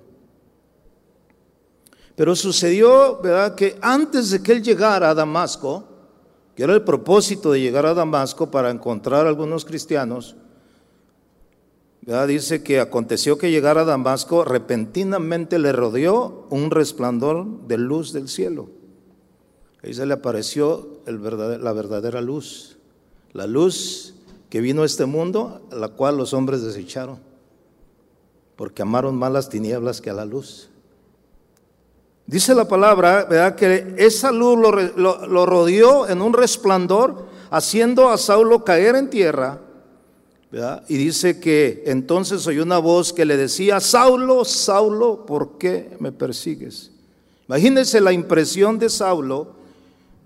Pero 2.16 2.34
sucedió 2.34 3.20
¿verdad? 3.22 3.54
que 3.54 3.78
antes 3.80 4.30
de 4.30 4.42
que 4.42 4.50
él 4.50 4.64
llegara 4.64 5.10
a 5.10 5.14
Damasco, 5.14 5.84
que 6.56 6.64
era 6.64 6.74
el 6.74 6.82
propósito 6.82 7.52
de 7.52 7.60
llegar 7.60 7.86
a 7.86 7.94
Damasco 7.94 8.50
para 8.50 8.68
encontrar 8.68 9.26
a 9.26 9.28
algunos 9.28 9.64
cristianos, 9.64 10.34
Dice 12.02 12.62
que 12.62 12.80
aconteció 12.80 13.36
que 13.36 13.50
llegara 13.50 13.82
a 13.82 13.84
Damasco, 13.84 14.44
repentinamente 14.44 15.58
le 15.58 15.72
rodeó 15.72 16.46
un 16.48 16.70
resplandor 16.70 17.46
de 17.66 17.76
luz 17.76 18.12
del 18.12 18.28
cielo. 18.28 18.70
Ahí 19.82 19.92
se 19.92 20.06
le 20.06 20.14
apareció 20.14 21.02
la 21.06 21.72
verdadera 21.72 22.20
luz, 22.20 22.78
la 23.32 23.46
luz 23.46 24.14
que 24.48 24.60
vino 24.60 24.82
a 24.82 24.86
este 24.86 25.04
mundo, 25.04 25.60
la 25.70 25.88
cual 25.88 26.16
los 26.16 26.32
hombres 26.32 26.62
desecharon, 26.62 27.18
porque 28.56 28.82
amaron 28.82 29.16
más 29.16 29.32
las 29.32 29.48
tinieblas 29.50 30.00
que 30.00 30.10
a 30.10 30.14
la 30.14 30.24
luz. 30.24 30.70
Dice 32.26 32.54
la 32.54 32.66
palabra. 32.66 33.56
Que 33.56 33.94
esa 33.98 34.32
luz 34.32 34.58
lo, 34.58 35.26
lo 35.26 35.46
rodeó 35.46 36.08
en 36.08 36.22
un 36.22 36.32
resplandor, 36.32 37.26
haciendo 37.50 38.08
a 38.08 38.18
Saulo 38.18 38.64
caer 38.64 38.96
en 38.96 39.10
tierra 39.10 39.60
y 40.88 40.96
dice 40.96 41.38
que 41.38 41.84
entonces 41.86 42.44
oyó 42.46 42.64
una 42.64 42.78
voz 42.78 43.12
que 43.12 43.24
le 43.24 43.36
decía, 43.36 43.78
Saulo, 43.78 44.44
Saulo, 44.44 45.24
¿por 45.24 45.58
qué 45.58 45.96
me 46.00 46.10
persigues? 46.10 46.90
Imagínense 47.46 48.00
la 48.00 48.12
impresión 48.12 48.78
de 48.78 48.88
Saulo, 48.88 49.54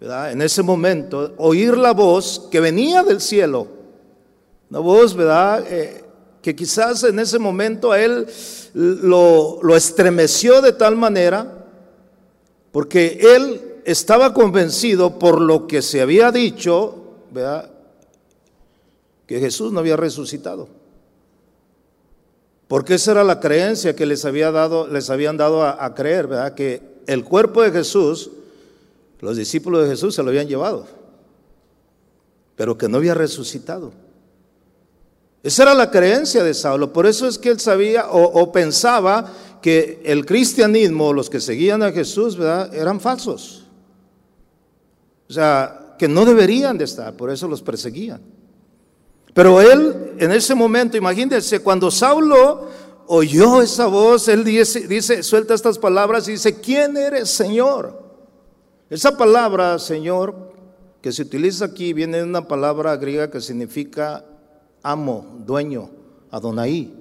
en 0.01 0.41
ese 0.41 0.63
momento, 0.63 1.35
oír 1.37 1.77
la 1.77 1.93
voz 1.93 2.49
que 2.51 2.61
venía 2.61 3.03
del 3.03 3.21
cielo, 3.21 3.69
una 4.71 4.79
voz, 4.79 5.15
¿verdad? 5.15 5.65
Eh, 5.69 6.05
que 6.43 6.57
quizás 6.57 7.05
en 7.05 7.19
ese 7.19 7.39
momento 7.39 7.93
a 7.93 8.01
él 8.01 8.27
lo, 8.75 9.61
lo 9.63 9.77
estremeció 9.77 10.61
de 10.61 10.73
tal 10.73 10.97
manera, 10.97 11.67
porque 12.73 13.19
él 13.21 13.61
estaba 13.85 14.35
convencido 14.35 15.19
por 15.19 15.41
lo 15.41 15.67
que 15.67 15.81
se 15.81 16.01
había 16.01 16.33
dicho, 16.33 16.97
¿verdad? 17.31 17.74
Que 19.27 19.41
Jesús 19.41 19.73
no 19.73 19.81
había 19.81 19.97
resucitado. 19.97 20.69
Porque 22.69 22.95
esa 22.95 23.13
era 23.13 23.25
la 23.25 23.41
creencia 23.41 23.95
que 23.95 24.07
les, 24.07 24.25
había 24.25 24.51
dado, 24.51 24.87
les 24.89 25.11
habían 25.11 25.37
dado 25.37 25.63
a, 25.63 25.95
creer, 25.95 26.27
¿verdad? 26.27 26.55
Que 26.55 26.83
el 27.07 27.25
cuerpo 27.25 27.63
de 27.63 27.71
Jesús, 27.71 28.31
los 29.21 29.37
discípulos 29.37 29.85
de 29.85 29.91
Jesús 29.91 30.15
se 30.15 30.23
lo 30.23 30.31
habían 30.31 30.49
llevado, 30.49 30.87
pero 32.57 32.77
que 32.79 32.89
no 32.89 32.97
había 32.97 33.15
resucitado. 33.15 33.93
Esa 35.43 35.65
era 35.65 35.75
la 35.75 35.91
creencia 35.91 36.43
de 36.43 36.55
Saulo. 36.55 36.91
Por 36.93 37.07
eso 37.07 37.29
es 37.29 37.39
que 37.39 37.51
él 37.51 37.61
sabía 37.61 38.09
o, 38.09 38.23
o, 38.23 38.51
pensaba 38.51 39.31
que 39.61 40.01
el 40.05 40.25
cristianismo, 40.25 41.13
los 41.13 41.29
que 41.29 41.41
seguían 41.41 41.83
a 41.83 41.93
Jesús, 41.93 42.37
¿verdad? 42.37 42.75
eran 42.75 42.99
falsos. 42.99 43.65
O 45.29 45.33
sea, 45.33 45.97
que 45.99 46.09
no 46.09 46.25
deberían 46.25 46.79
de 46.79 46.85
estar, 46.85 47.15
por 47.15 47.31
eso 47.31 47.47
los 47.47 47.61
perseguían. 47.61 48.23
Pero 49.35 49.61
él, 49.61 50.15
en 50.19 50.31
ese 50.31 50.55
momento, 50.55 50.97
imagínense, 50.97 51.59
cuando 51.59 51.91
Saulo 51.91 52.69
oyó 53.09 53.61
esa 53.61 53.87
voz, 53.87 54.29
él 54.29 54.45
dice, 54.45 54.87
dice, 54.87 55.25
suelta 55.25 55.55
estas 55.55 55.77
palabras 55.77 56.29
y 56.29 56.33
dice, 56.33 56.61
¿quién 56.61 56.97
eres, 56.97 57.31
Señor? 57.31 58.01
Esa 58.89 59.17
palabra, 59.19 59.79
Señor, 59.81 60.53
que 61.03 61.11
se 61.11 61.23
utiliza 61.23 61.65
aquí, 61.65 61.93
viene 61.93 62.19
de 62.19 62.23
una 62.23 62.47
palabra 62.47 62.97
griega 62.97 63.29
que 63.29 63.41
significa 63.41 64.25
amo, 64.85 65.27
dueño, 65.45 65.91
Adonai. 66.31 66.95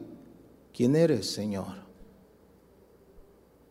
¿Quién 0.76 0.96
eres, 0.96 1.32
Señor? 1.32 1.84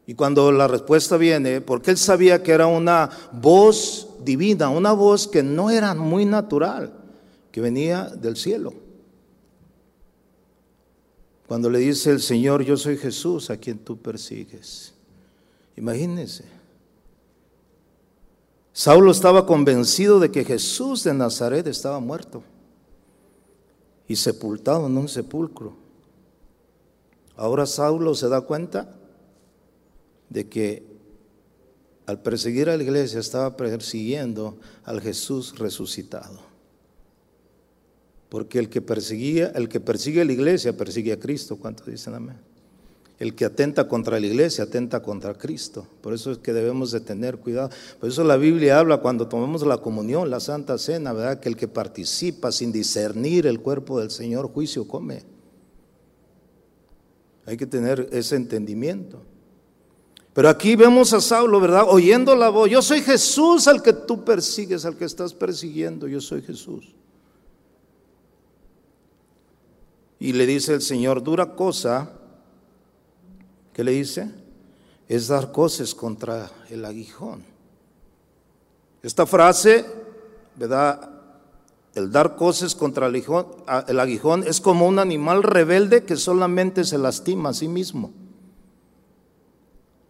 Y 0.06 0.14
cuando 0.14 0.52
la 0.52 0.68
respuesta 0.68 1.16
viene, 1.16 1.60
porque 1.60 1.90
él 1.90 1.98
sabía 1.98 2.44
que 2.44 2.52
era 2.52 2.68
una 2.68 3.10
voz 3.32 4.08
divina, 4.20 4.68
una 4.68 4.92
voz 4.92 5.26
que 5.26 5.42
no 5.42 5.68
era 5.68 5.94
muy 5.94 6.24
natural 6.24 7.01
que 7.52 7.60
venía 7.60 8.04
del 8.04 8.36
cielo. 8.36 8.72
Cuando 11.46 11.68
le 11.68 11.80
dice 11.80 12.10
el 12.10 12.20
Señor, 12.20 12.64
yo 12.64 12.78
soy 12.78 12.96
Jesús 12.96 13.50
a 13.50 13.58
quien 13.58 13.78
tú 13.78 13.98
persigues. 13.98 14.94
Imagínense. 15.76 16.44
Saulo 18.72 19.10
estaba 19.10 19.44
convencido 19.44 20.18
de 20.18 20.30
que 20.30 20.44
Jesús 20.44 21.04
de 21.04 21.12
Nazaret 21.12 21.66
estaba 21.66 22.00
muerto 22.00 22.42
y 24.08 24.16
sepultado 24.16 24.86
en 24.86 24.96
un 24.96 25.08
sepulcro. 25.08 25.76
Ahora 27.36 27.66
Saulo 27.66 28.14
se 28.14 28.30
da 28.30 28.40
cuenta 28.40 28.96
de 30.30 30.48
que 30.48 30.86
al 32.06 32.22
perseguir 32.22 32.70
a 32.70 32.76
la 32.78 32.82
iglesia 32.82 33.20
estaba 33.20 33.58
persiguiendo 33.58 34.56
al 34.84 35.02
Jesús 35.02 35.58
resucitado. 35.58 36.51
Porque 38.32 38.58
el 38.58 38.70
que 38.70 38.80
perseguía, 38.80 39.52
el 39.54 39.68
que 39.68 39.78
persigue 39.78 40.22
a 40.22 40.24
la 40.24 40.32
iglesia 40.32 40.74
persigue 40.74 41.12
a 41.12 41.20
Cristo. 41.20 41.56
¿Cuántos 41.56 41.86
dicen 41.86 42.14
amén? 42.14 42.38
El 43.18 43.34
que 43.34 43.44
atenta 43.44 43.86
contra 43.86 44.18
la 44.18 44.26
iglesia 44.26 44.64
atenta 44.64 45.02
contra 45.02 45.34
Cristo. 45.34 45.86
Por 46.00 46.14
eso 46.14 46.32
es 46.32 46.38
que 46.38 46.54
debemos 46.54 46.92
de 46.92 47.00
tener 47.00 47.36
cuidado. 47.36 47.68
Por 48.00 48.08
eso 48.08 48.24
la 48.24 48.38
Biblia 48.38 48.78
habla 48.78 49.02
cuando 49.02 49.28
tomamos 49.28 49.66
la 49.66 49.76
comunión, 49.76 50.30
la 50.30 50.40
Santa 50.40 50.78
Cena, 50.78 51.12
¿verdad? 51.12 51.40
Que 51.40 51.50
el 51.50 51.58
que 51.58 51.68
participa 51.68 52.50
sin 52.52 52.72
discernir 52.72 53.46
el 53.46 53.60
cuerpo 53.60 54.00
del 54.00 54.10
Señor, 54.10 54.50
juicio 54.50 54.88
come. 54.88 55.24
Hay 57.44 57.58
que 57.58 57.66
tener 57.66 58.08
ese 58.12 58.36
entendimiento. 58.36 59.20
Pero 60.32 60.48
aquí 60.48 60.74
vemos 60.74 61.12
a 61.12 61.20
Saulo, 61.20 61.60
¿verdad? 61.60 61.84
Oyendo 61.86 62.34
la 62.34 62.48
voz. 62.48 62.70
Yo 62.70 62.80
soy 62.80 63.02
Jesús 63.02 63.68
al 63.68 63.82
que 63.82 63.92
tú 63.92 64.24
persigues, 64.24 64.86
al 64.86 64.96
que 64.96 65.04
estás 65.04 65.34
persiguiendo. 65.34 66.08
Yo 66.08 66.22
soy 66.22 66.40
Jesús. 66.40 66.94
Y 70.22 70.32
le 70.34 70.46
dice 70.46 70.74
el 70.74 70.82
Señor, 70.82 71.24
dura 71.24 71.56
cosa, 71.56 72.12
¿qué 73.72 73.82
le 73.82 73.90
dice? 73.90 74.30
Es 75.08 75.26
dar 75.26 75.50
cosas 75.50 75.96
contra 75.96 76.48
el 76.70 76.84
aguijón. 76.84 77.42
Esta 79.02 79.26
frase, 79.26 79.84
¿verdad? 80.54 81.10
El 81.96 82.12
dar 82.12 82.36
cosas 82.36 82.76
contra 82.76 83.08
el 83.08 83.98
aguijón, 83.98 84.44
es 84.46 84.60
como 84.60 84.86
un 84.86 85.00
animal 85.00 85.42
rebelde 85.42 86.04
que 86.04 86.14
solamente 86.14 86.84
se 86.84 86.98
lastima 86.98 87.48
a 87.48 87.54
sí 87.54 87.66
mismo. 87.66 88.12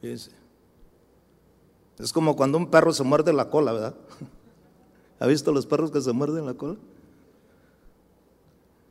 Es 0.02 0.28
como 2.12 2.36
cuando 2.36 2.58
un 2.58 2.70
perro 2.70 2.92
se 2.92 3.02
muerde 3.02 3.32
la 3.32 3.48
cola, 3.48 3.72
¿verdad? 3.72 3.94
¿Ha 5.20 5.26
visto 5.26 5.52
los 5.52 5.64
perros 5.64 5.90
que 5.90 6.02
se 6.02 6.12
muerden 6.12 6.44
la 6.44 6.52
cola? 6.52 6.76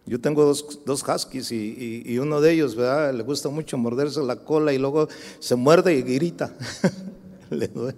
Yo 0.05 0.19
tengo 0.19 0.43
dos, 0.43 0.79
dos 0.85 1.03
huskies 1.07 1.51
y, 1.51 2.17
uno 2.17 2.41
de 2.41 2.51
ellos. 2.53 2.75
Le 2.75 3.23
gusta 3.23 3.49
mucho 3.49 3.77
morderse 3.77 4.21
la 4.21 4.35
cola 4.35 4.73
y 4.73 4.77
luego 4.77 5.07
se 5.39 5.55
muerde 5.55 5.93
y 5.93 6.01
grita. 6.01 6.53
le 7.49 7.67
duele. 7.67 7.97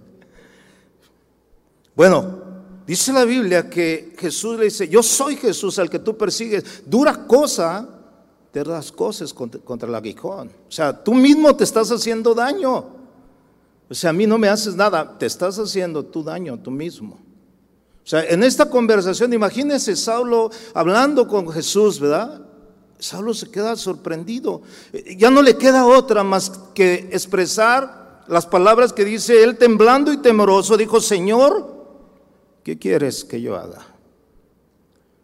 Bueno, 1.96 2.42
dice 2.86 3.12
la 3.12 3.24
Biblia 3.24 3.70
que 3.70 4.14
Jesús 4.18 4.58
le 4.58 4.64
dice, 4.64 4.88
yo 4.88 5.02
soy 5.02 5.36
Jesús 5.36 5.78
al 5.78 5.88
que 5.88 5.98
tú 5.98 6.16
persigues. 6.16 6.82
Dura 6.86 7.26
cosa 7.26 7.88
te 8.50 8.62
das 8.62 8.92
cosas 8.92 9.32
contra, 9.32 9.60
contra 9.60 9.88
el 9.88 9.94
aguijón. 9.94 10.48
O 10.68 10.72
sea, 10.72 11.02
tú 11.02 11.14
mismo 11.14 11.56
te 11.56 11.64
estás 11.64 11.90
haciendo 11.90 12.34
daño. 12.34 12.86
O 13.88 13.94
sea, 13.94 14.10
a 14.10 14.12
mí 14.12 14.26
no 14.26 14.38
me 14.38 14.48
haces 14.48 14.76
nada, 14.76 15.18
te 15.18 15.26
estás 15.26 15.58
haciendo 15.58 16.04
tu 16.04 16.22
daño 16.22 16.58
tú 16.58 16.70
mismo. 16.70 17.18
O 18.04 18.06
sea, 18.06 18.22
en 18.24 18.42
esta 18.42 18.68
conversación, 18.68 19.32
imagínense 19.32 19.96
Saulo 19.96 20.50
hablando 20.74 21.26
con 21.26 21.50
Jesús, 21.50 21.98
¿verdad? 21.98 22.42
Saulo 22.98 23.32
se 23.32 23.50
queda 23.50 23.76
sorprendido. 23.76 24.60
Ya 25.16 25.30
no 25.30 25.40
le 25.40 25.56
queda 25.56 25.86
otra 25.86 26.22
más 26.22 26.50
que 26.74 27.08
expresar 27.12 28.22
las 28.28 28.46
palabras 28.46 28.92
que 28.92 29.06
dice 29.06 29.42
él 29.42 29.56
temblando 29.56 30.12
y 30.12 30.18
temeroso. 30.18 30.76
Dijo, 30.76 31.00
Señor, 31.00 31.86
¿qué 32.62 32.78
quieres 32.78 33.24
que 33.24 33.40
yo 33.40 33.56
haga? 33.56 33.86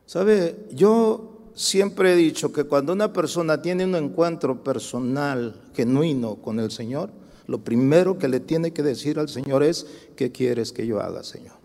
¿Sabe? 0.06 0.66
Yo 0.72 1.50
siempre 1.54 2.14
he 2.14 2.16
dicho 2.16 2.50
que 2.50 2.64
cuando 2.64 2.94
una 2.94 3.12
persona 3.12 3.60
tiene 3.60 3.84
un 3.84 3.94
encuentro 3.94 4.64
personal, 4.64 5.60
genuino 5.74 6.36
con 6.36 6.58
el 6.58 6.70
Señor, 6.70 7.10
lo 7.46 7.58
primero 7.62 8.16
que 8.16 8.28
le 8.28 8.40
tiene 8.40 8.72
que 8.72 8.82
decir 8.82 9.18
al 9.18 9.28
Señor 9.28 9.62
es, 9.62 9.86
¿qué 10.16 10.32
quieres 10.32 10.72
que 10.72 10.86
yo 10.86 11.00
haga, 11.00 11.22
Señor? 11.22 11.59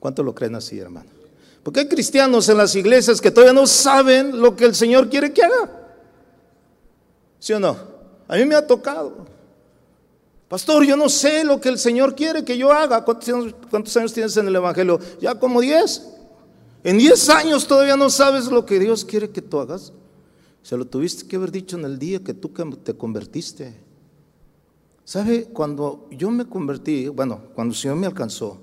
¿Cuánto 0.00 0.22
lo 0.22 0.34
creen 0.34 0.56
así, 0.56 0.78
hermano? 0.78 1.10
Porque 1.62 1.80
hay 1.80 1.88
cristianos 1.88 2.48
en 2.48 2.56
las 2.56 2.74
iglesias 2.74 3.20
que 3.20 3.30
todavía 3.30 3.52
no 3.52 3.66
saben 3.66 4.40
lo 4.40 4.56
que 4.56 4.64
el 4.64 4.74
Señor 4.74 5.08
quiere 5.10 5.32
que 5.32 5.42
haga. 5.42 5.70
¿Sí 7.38 7.52
o 7.52 7.60
no? 7.60 7.76
A 8.26 8.36
mí 8.36 8.44
me 8.46 8.54
ha 8.54 8.66
tocado. 8.66 9.26
Pastor, 10.48 10.84
yo 10.84 10.96
no 10.96 11.08
sé 11.08 11.44
lo 11.44 11.60
que 11.60 11.68
el 11.68 11.78
Señor 11.78 12.14
quiere 12.14 12.44
que 12.44 12.56
yo 12.56 12.72
haga. 12.72 13.04
¿Cuántos 13.04 13.96
años, 13.96 14.12
tienes 14.12 14.36
en 14.36 14.48
el 14.48 14.56
Evangelio? 14.56 14.98
Ya 15.20 15.34
como 15.38 15.60
10. 15.60 16.08
En 16.82 16.96
10 16.96 17.28
años 17.28 17.66
todavía 17.66 17.96
no 17.96 18.08
sabes 18.08 18.46
lo 18.46 18.64
que 18.64 18.78
Dios 18.78 19.04
quiere 19.04 19.30
que 19.30 19.42
tú 19.42 19.60
hagas. 19.60 19.92
Se 20.62 20.76
lo 20.76 20.86
tuviste 20.86 21.28
que 21.28 21.36
haber 21.36 21.52
dicho 21.52 21.76
en 21.76 21.84
el 21.84 21.98
día 21.98 22.20
que 22.24 22.34
tú 22.34 22.50
te 22.82 22.94
convertiste. 22.94 23.74
¿Sabe? 25.04 25.44
Cuando 25.44 26.08
yo 26.10 26.30
me 26.30 26.46
convertí, 26.46 27.08
bueno, 27.08 27.42
cuando 27.54 27.72
el 27.72 27.78
Señor 27.78 27.96
me 27.96 28.06
alcanzó, 28.06 28.58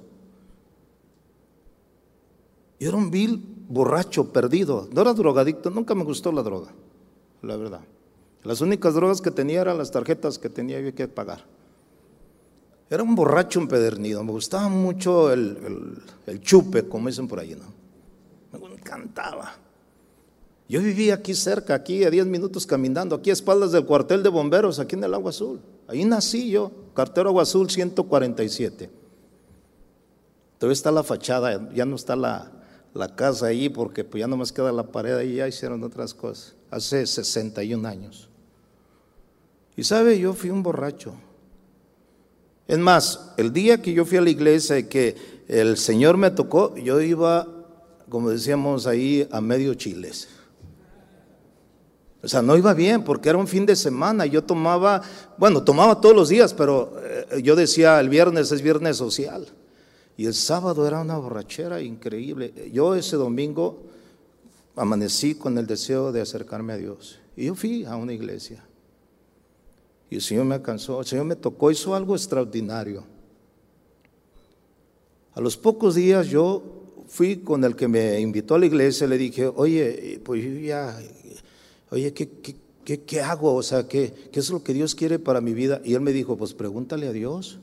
yo 2.79 2.89
era 2.89 2.97
un 2.97 3.09
vil 3.09 3.43
borracho, 3.67 4.31
perdido. 4.31 4.87
No 4.91 5.01
era 5.01 5.13
drogadicto, 5.13 5.69
nunca 5.69 5.95
me 5.95 6.03
gustó 6.03 6.31
la 6.31 6.43
droga, 6.43 6.69
la 7.41 7.57
verdad. 7.57 7.81
Las 8.43 8.61
únicas 8.61 8.93
drogas 8.93 9.21
que 9.21 9.31
tenía 9.31 9.61
eran 9.61 9.77
las 9.77 9.91
tarjetas 9.91 10.39
que 10.39 10.49
tenía 10.49 10.79
yo 10.79 10.93
que 10.93 11.07
pagar. 11.07 11.43
Era 12.89 13.03
un 13.03 13.15
borracho 13.15 13.59
empedernido, 13.59 14.23
me 14.23 14.31
gustaba 14.31 14.69
mucho 14.69 15.33
el, 15.33 16.01
el 16.25 16.41
chupe, 16.41 16.87
como 16.87 17.07
dicen 17.07 17.27
por 17.27 17.39
ahí, 17.39 17.55
¿no? 17.55 18.59
Me 18.59 18.73
encantaba. 18.73 19.55
Yo 20.69 20.81
vivía 20.81 21.15
aquí 21.15 21.33
cerca, 21.33 21.75
aquí 21.75 22.03
a 22.03 22.09
10 22.09 22.27
minutos 22.27 22.65
caminando, 22.65 23.15
aquí 23.15 23.29
a 23.29 23.33
espaldas 23.33 23.71
del 23.71 23.85
cuartel 23.85 24.23
de 24.23 24.29
bomberos, 24.29 24.79
aquí 24.79 24.95
en 24.95 25.03
el 25.03 25.13
Agua 25.13 25.31
Azul. 25.31 25.59
Ahí 25.87 26.05
nací 26.05 26.49
yo, 26.49 26.71
cartero 26.93 27.29
Agua 27.29 27.43
Azul 27.43 27.69
147. 27.69 28.89
Todavía 30.57 30.73
está 30.73 30.91
la 30.91 31.03
fachada, 31.03 31.69
ya 31.73 31.85
no 31.85 31.95
está 31.95 32.15
la, 32.15 32.51
casa 33.15 33.47
ahí 33.47 33.69
porque 33.69 34.03
pues 34.03 34.21
ya 34.21 34.27
no 34.27 34.37
más 34.37 34.51
queda 34.51 34.71
la 34.71 34.87
pared 34.87 35.15
ahí, 35.15 35.35
ya 35.35 35.47
hicieron 35.47 35.83
otras 35.83 36.13
cosas. 36.13 36.55
Hace 36.71 37.05
61 37.05 37.87
años. 37.87 38.29
Y 39.75 39.83
sabe, 39.83 40.17
yo 40.19 40.33
fui 40.33 40.49
un 40.49 40.63
borracho. 40.63 41.13
Es 42.67 42.77
más, 42.79 43.31
el 43.37 43.53
día 43.53 43.81
que 43.81 43.93
yo 43.93 44.05
fui 44.05 44.17
a 44.17 44.21
la 44.21 44.29
iglesia 44.29 44.79
y 44.79 44.85
que 44.85 45.15
el 45.47 45.77
Señor 45.77 46.17
me 46.17 46.31
tocó, 46.31 46.75
yo 46.75 46.99
iba, 46.99 47.47
como 48.09 48.29
decíamos 48.29 48.87
ahí, 48.87 49.27
a 49.31 49.39
medio 49.39 49.73
chiles. 49.75 50.27
O 52.23 52.27
sea, 52.27 52.41
no 52.41 52.57
iba 52.57 52.73
bien 52.73 53.03
porque 53.03 53.29
era 53.29 53.37
un 53.37 53.47
fin 53.47 53.65
de 53.65 53.75
semana. 53.75 54.25
Yo 54.25 54.43
tomaba, 54.43 55.01
bueno, 55.37 55.63
tomaba 55.63 56.01
todos 56.01 56.15
los 56.15 56.29
días, 56.29 56.53
pero 56.53 56.93
eh, 57.01 57.41
yo 57.41 57.55
decía, 57.55 57.99
el 57.99 58.09
viernes 58.09 58.51
es 58.51 58.61
viernes 58.61 58.97
social. 58.97 59.47
Y 60.17 60.25
el 60.25 60.33
sábado 60.33 60.87
era 60.87 60.99
una 61.01 61.17
borrachera 61.17 61.81
increíble. 61.81 62.71
Yo 62.73 62.95
ese 62.95 63.15
domingo 63.15 63.83
amanecí 64.75 65.35
con 65.35 65.57
el 65.57 65.67
deseo 65.67 66.11
de 66.11 66.21
acercarme 66.21 66.73
a 66.73 66.77
Dios. 66.77 67.19
Y 67.35 67.45
yo 67.45 67.55
fui 67.55 67.85
a 67.85 67.95
una 67.95 68.13
iglesia. 68.13 68.65
Y 70.09 70.15
el 70.15 70.21
Señor 70.21 70.45
me 70.45 70.55
alcanzó, 70.55 70.99
el 70.99 71.05
Señor 71.05 71.25
me 71.25 71.35
tocó, 71.35 71.69
hizo 71.69 71.93
algo 71.93 72.15
extraordinario. 72.15 73.03
A 75.35 75.41
los 75.41 75.55
pocos 75.55 75.95
días 75.95 76.27
yo 76.27 76.63
fui 77.07 77.37
con 77.37 77.63
el 77.63 77.75
que 77.75 77.87
me 77.87 78.19
invitó 78.19 78.55
a 78.55 78.59
la 78.59 78.65
iglesia, 78.65 79.05
le 79.05 79.17
dije, 79.17 79.47
oye, 79.47 80.19
pues 80.23 80.43
yo 80.43 80.49
ya 80.49 80.99
oye, 81.91 82.13
¿qué, 82.13 83.21
hago? 83.21 83.55
O 83.55 83.63
sea, 83.63 83.87
¿qué, 83.87 84.13
¿qué 84.31 84.39
es 84.39 84.49
lo 84.49 84.63
que 84.63 84.73
Dios 84.73 84.95
quiere 84.95 85.19
para 85.19 85.41
mi 85.41 85.53
vida? 85.53 85.81
Y 85.83 85.93
él 85.93 86.01
me 86.01 86.11
dijo, 86.11 86.37
pues 86.37 86.53
pregúntale 86.53 87.07
a 87.07 87.11
Dios. 87.11 87.59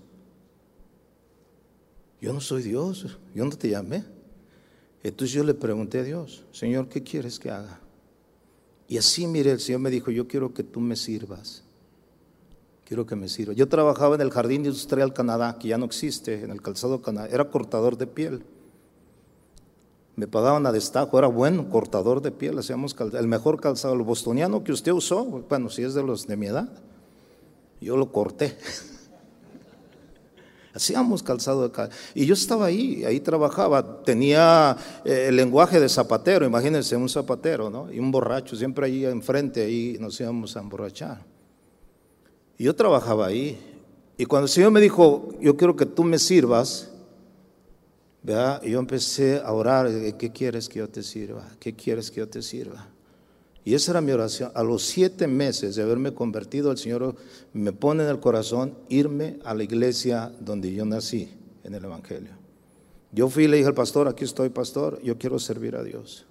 Yo 2.25 2.33
no 2.33 2.41
soy 2.41 2.63
Dios, 2.63 3.19
yo 3.35 3.45
no 3.45 3.51
te 3.51 3.69
llamé. 3.69 4.03
Entonces 5.03 5.35
yo 5.35 5.45
le 5.45 5.53
pregunté 5.53 5.99
a 5.99 6.05
Dios, 6.05 6.47
Señor, 6.53 6.89
¿qué 6.89 7.03
quieres 7.03 7.39
que 7.39 7.51
haga? 7.51 7.81
Y 8.89 8.97
así, 8.97 9.27
mire, 9.27 9.51
el 9.51 9.61
Señor 9.61 9.83
me 9.83 9.91
dijo, 9.91 10.11
yo 10.11 10.27
quiero 10.27 10.55
que 10.55 10.63
tú 10.63 10.81
me 10.81 10.97
sirvas. 10.97 11.65
Quiero 12.87 13.05
que 13.05 13.15
me 13.15 13.29
sirvas. 13.29 13.57
Yo 13.57 13.69
trabajaba 13.69 14.15
en 14.15 14.23
el 14.23 14.31
Jardín 14.31 14.65
Industrial 14.65 15.13
Canadá, 15.13 15.59
que 15.61 15.69
ya 15.69 15.77
no 15.77 15.85
existe, 15.85 16.43
en 16.43 16.51
el 16.51 16.63
calzado 16.63 17.03
Canadá. 17.03 17.29
Era 17.31 17.51
cortador 17.51 17.99
de 17.99 18.07
piel. 18.07 18.43
Me 20.17 20.27
pagaban 20.27 20.65
a 20.65 20.73
destajo, 20.73 21.19
era 21.19 21.27
bueno, 21.27 21.69
cortador 21.69 22.23
de 22.23 22.31
piel, 22.31 22.59
hacíamos 22.59 22.97
el 22.99 23.29
mejor 23.29 23.61
calzado, 23.61 23.93
el 23.93 24.01
bostoniano 24.01 24.65
que 24.65 24.73
usted 24.73 24.93
usó, 24.93 25.27
bueno, 25.27 25.69
si 25.69 25.83
es 25.83 25.93
de 25.93 26.03
los 26.03 26.27
de 26.27 26.39
mi 26.39 26.47
edad, 26.47 26.71
yo 27.83 27.99
lo 27.99 28.11
corté. 28.11 28.57
Hacíamos 30.75 31.23
calzado 31.23 31.69
de 31.69 31.89
Y 32.17 32.27
yo 32.27 32.35
estaba 32.35 32.67
ahí, 32.67 33.05
ahí 33.05 33.21
trabajaba. 33.21 34.03
Tenía 34.03 34.77
eh, 35.05 35.27
el 35.29 35.37
lenguaje 35.37 35.79
de 35.79 35.89
zapatero, 35.89 36.45
imagínense 36.45 36.97
un 36.97 37.09
zapatero, 37.09 37.71
¿no? 37.71 37.93
Y 37.93 38.01
un 38.01 38.11
borracho, 38.11 38.57
siempre 38.57 38.87
ahí 38.87 39.05
enfrente, 39.05 39.63
ahí 39.63 39.97
nos 40.01 40.21
íbamos 40.21 40.57
a 40.57 40.61
emborrachar. 40.61 41.25
Y 42.59 42.65
yo 42.65 42.75
trabajaba 42.75 43.27
ahí. 43.27 43.59
Y 44.17 44.25
cuando 44.27 44.47
el 44.47 44.51
Señor 44.51 44.73
me 44.73 44.81
dijo, 44.81 45.29
yo 45.41 45.57
quiero 45.57 45.77
que 45.77 45.87
tú 45.87 46.03
me 46.03 46.19
sirvas, 46.19 46.91
y 48.63 48.71
yo 48.71 48.79
empecé 48.79 49.43
a 49.45 49.53
orar, 49.53 49.89
¿qué 50.19 50.33
quieres 50.33 50.69
que 50.69 50.79
yo 50.79 50.89
te 50.89 51.03
sirva? 51.03 51.47
¿Qué 51.61 51.75
quieres 51.75 52.11
que 52.11 52.21
yo 52.21 52.29
te 52.29 52.41
sirva? 52.41 52.89
Y 53.64 53.74
esa 53.74 53.92
era 53.92 54.00
mi 54.03 54.12
oración. 54.12 54.53
A 54.55 54.62
los 54.62 54.83
siete 54.83 55.27
meses 55.27 55.74
de 55.74 55.83
haberme 55.83 56.12
convertido, 56.12 56.70
el 56.70 56.77
Señor 56.77 57.16
me 57.55 57.72
pone 57.72 58.05
en 58.05 58.11
el 58.11 58.20
corazón 58.20 58.74
irme 58.90 59.38
a 59.44 59.55
la 59.55 59.64
iglesia 59.64 60.33
donde 60.40 60.72
yo 60.72 60.85
nací, 60.85 61.31
en 61.64 61.74
el 61.74 61.85
Evangelio. 61.85 62.33
Yo 63.11 63.29
fui 63.29 63.44
y 63.44 63.48
le 63.48 63.57
dije 63.57 63.68
al 63.68 63.74
pastor, 63.74 64.07
aquí 64.07 64.24
estoy 64.24 64.50
pastor, 64.50 65.00
yo 65.03 65.16
quiero 65.16 65.38
servir 65.38 65.77
a 65.77 65.83
Dios. 65.83 66.27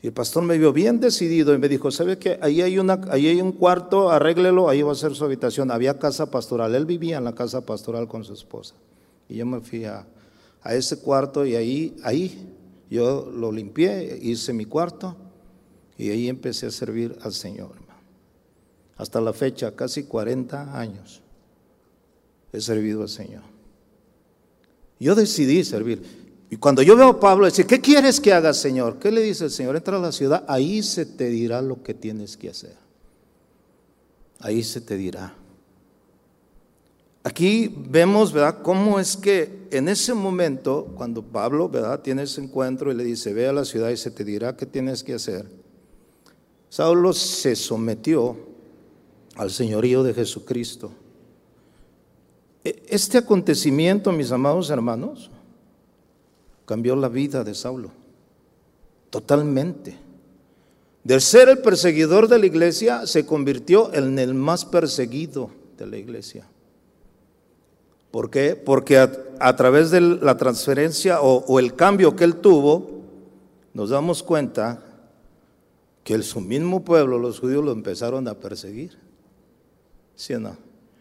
Y 0.00 0.08
el 0.08 0.12
pastor 0.12 0.44
me 0.44 0.58
vio 0.58 0.72
bien 0.72 1.00
decidido 1.00 1.54
y 1.54 1.58
me 1.58 1.68
dijo, 1.68 1.90
¿sabe 1.90 2.18
qué? 2.18 2.38
Ahí 2.40 2.60
hay, 2.60 2.78
una, 2.78 3.00
ahí 3.10 3.26
hay 3.26 3.40
un 3.40 3.52
cuarto, 3.52 4.10
arréglelo, 4.10 4.68
ahí 4.68 4.82
va 4.82 4.92
a 4.92 4.96
ser 4.96 5.14
su 5.14 5.24
habitación. 5.24 5.70
Había 5.70 5.98
casa 5.98 6.30
pastoral, 6.30 6.74
él 6.74 6.86
vivía 6.86 7.18
en 7.18 7.24
la 7.24 7.34
casa 7.34 7.62
pastoral 7.62 8.06
con 8.06 8.22
su 8.22 8.32
esposa. 8.32 8.74
Y 9.28 9.36
yo 9.36 9.46
me 9.46 9.60
fui 9.60 9.84
a, 9.86 10.06
a 10.62 10.74
ese 10.74 10.98
cuarto 10.98 11.44
y 11.46 11.56
ahí, 11.56 11.96
ahí 12.04 12.48
yo 12.90 13.28
lo 13.34 13.50
limpié, 13.50 14.18
hice 14.22 14.52
mi 14.52 14.66
cuarto 14.66 15.16
y 16.02 16.10
ahí 16.10 16.28
empecé 16.28 16.66
a 16.66 16.72
servir 16.72 17.16
al 17.22 17.32
Señor. 17.32 17.70
Hasta 18.96 19.20
la 19.20 19.32
fecha, 19.32 19.76
casi 19.76 20.02
40 20.02 20.76
años, 20.76 21.22
he 22.52 22.60
servido 22.60 23.02
al 23.02 23.08
Señor. 23.08 23.42
Yo 24.98 25.14
decidí 25.14 25.62
servir. 25.62 26.02
Y 26.50 26.56
cuando 26.56 26.82
yo 26.82 26.96
veo 26.96 27.10
a 27.10 27.20
Pablo 27.20 27.44
decir, 27.44 27.66
¿qué 27.66 27.80
quieres 27.80 28.20
que 28.20 28.32
haga, 28.32 28.52
Señor? 28.52 28.98
¿Qué 28.98 29.12
le 29.12 29.22
dice 29.22 29.44
el 29.44 29.52
Señor? 29.52 29.76
Entra 29.76 29.96
a 29.96 30.00
la 30.00 30.10
ciudad, 30.10 30.44
ahí 30.48 30.82
se 30.82 31.06
te 31.06 31.28
dirá 31.28 31.62
lo 31.62 31.84
que 31.84 31.94
tienes 31.94 32.36
que 32.36 32.50
hacer. 32.50 32.74
Ahí 34.40 34.64
se 34.64 34.80
te 34.80 34.96
dirá. 34.96 35.36
Aquí 37.22 37.72
vemos, 37.88 38.32
¿verdad?, 38.32 38.60
cómo 38.62 38.98
es 38.98 39.16
que 39.16 39.68
en 39.70 39.88
ese 39.88 40.14
momento, 40.14 40.92
cuando 40.96 41.22
Pablo, 41.22 41.68
¿verdad?, 41.68 42.00
tiene 42.00 42.24
ese 42.24 42.40
encuentro 42.42 42.90
y 42.90 42.96
le 42.96 43.04
dice, 43.04 43.32
ve 43.32 43.46
a 43.46 43.52
la 43.52 43.64
ciudad 43.64 43.90
y 43.90 43.96
se 43.96 44.10
te 44.10 44.24
dirá 44.24 44.56
qué 44.56 44.66
tienes 44.66 45.04
que 45.04 45.14
hacer. 45.14 45.61
Saulo 46.72 47.12
se 47.12 47.54
sometió 47.54 48.34
al 49.36 49.50
señorío 49.50 50.02
de 50.02 50.14
Jesucristo. 50.14 50.90
E, 52.64 52.84
este 52.88 53.18
acontecimiento, 53.18 54.10
mis 54.10 54.32
amados 54.32 54.70
hermanos, 54.70 55.30
cambió 56.64 56.96
la 56.96 57.10
vida 57.10 57.44
de 57.44 57.54
Saulo. 57.54 57.90
Totalmente. 59.10 59.98
De 61.04 61.20
ser 61.20 61.50
el 61.50 61.58
perseguidor 61.58 62.26
de 62.26 62.38
la 62.38 62.46
iglesia, 62.46 63.06
se 63.06 63.26
convirtió 63.26 63.92
en 63.92 64.18
el 64.18 64.32
más 64.32 64.64
perseguido 64.64 65.50
de 65.76 65.86
la 65.86 65.98
iglesia. 65.98 66.46
¿Por 68.10 68.30
qué? 68.30 68.56
Porque 68.56 68.96
a, 68.96 69.56
través 69.56 69.90
de 69.90 70.00
la 70.00 70.38
transferencia 70.38 71.20
o, 71.20 71.58
el 71.58 71.74
cambio 71.74 72.16
que 72.16 72.24
él 72.24 72.36
tuvo, 72.36 73.02
nos 73.74 73.90
damos 73.90 74.22
cuenta 74.22 74.82
que 76.04 76.14
el, 76.14 76.24
su 76.24 76.40
mismo 76.40 76.84
pueblo, 76.84 77.18
los 77.18 77.40
judíos, 77.40 77.64
lo 77.64 77.72
empezaron 77.72 78.28
a 78.28 78.34
perseguir. 78.34 78.98
¿Sí 80.14 80.34
o 80.34 80.40
no? 80.40 80.56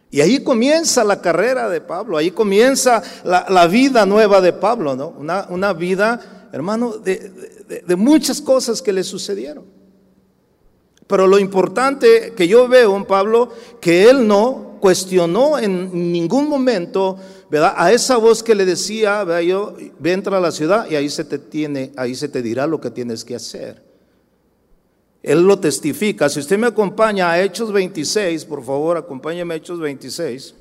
Y 0.10 0.22
ahí 0.22 0.44
comienza 0.44 1.04
la 1.04 1.22
carrera 1.22 1.70
de 1.70 1.80
Pablo, 1.80 2.18
ahí 2.18 2.32
comienza 2.32 3.02
la, 3.24 3.68
vida 3.68 4.06
nueva 4.06 4.42
de 4.42 4.52
Pablo, 4.52 4.96
¿no? 4.96 5.10
Una, 5.10 5.74
vida, 5.74 6.50
hermano, 6.52 6.98
de, 6.98 7.82
de 7.86 7.96
muchas 7.96 8.42
cosas 8.42 8.82
que 8.82 8.92
le 8.92 9.04
sucedieron. 9.04 9.64
Pero 11.08 11.28
lo 11.28 11.40
importante 11.40 12.34
que 12.36 12.48
yo 12.48 12.68
veo 12.68 12.96
en 12.96 13.06
Pablo, 13.06 13.50
que 13.80 14.10
él 14.10 14.28
no 14.28 14.78
cuestionó 14.82 15.60
en 15.60 16.12
ningún 16.12 16.50
momento, 16.50 17.18
¿verdad? 17.50 17.74
A 17.78 17.92
esa 17.92 18.18
voz 18.18 18.42
que 18.42 18.56
le 18.56 18.66
decía, 18.66 19.24
¿verdad? 19.24 19.42
Yo, 19.42 19.76
entra 20.04 20.38
a 20.38 20.42
la 20.42 20.52
ciudad 20.52 20.90
y 20.90 20.96
ahí 20.96 21.10
se 21.10 21.24
te 21.24 21.38
tiene, 21.38 21.92
ahí 21.96 22.16
se 22.16 22.28
te 22.30 22.42
dirá 22.42 22.68
lo 22.68 22.82
que 22.82 22.92
tienes 22.92 23.24
que 23.24 23.36
hacer. 23.36 23.91
Él 25.24 25.42
lo 25.42 25.60
testifica. 25.60 26.30
Si 26.30 26.40
usted 26.40 26.58
me 26.58 26.68
acompaña 26.68 27.32
a 27.32 27.42
Hechos 27.42 27.72
26, 27.72 28.46
por 28.46 28.64
favor, 28.64 28.98
acompáñeme 28.98 29.54
a 29.54 29.58
Hechos 29.58 29.80
26. 29.80 30.56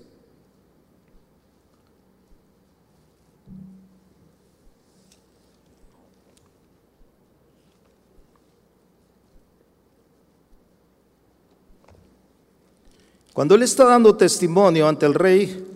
Cuando 13.32 13.54
él 13.54 13.62
está 13.62 13.84
dando 13.84 14.14
testimonio 14.14 14.86
ante 14.86 15.06
el 15.06 15.14
rey 15.14 15.66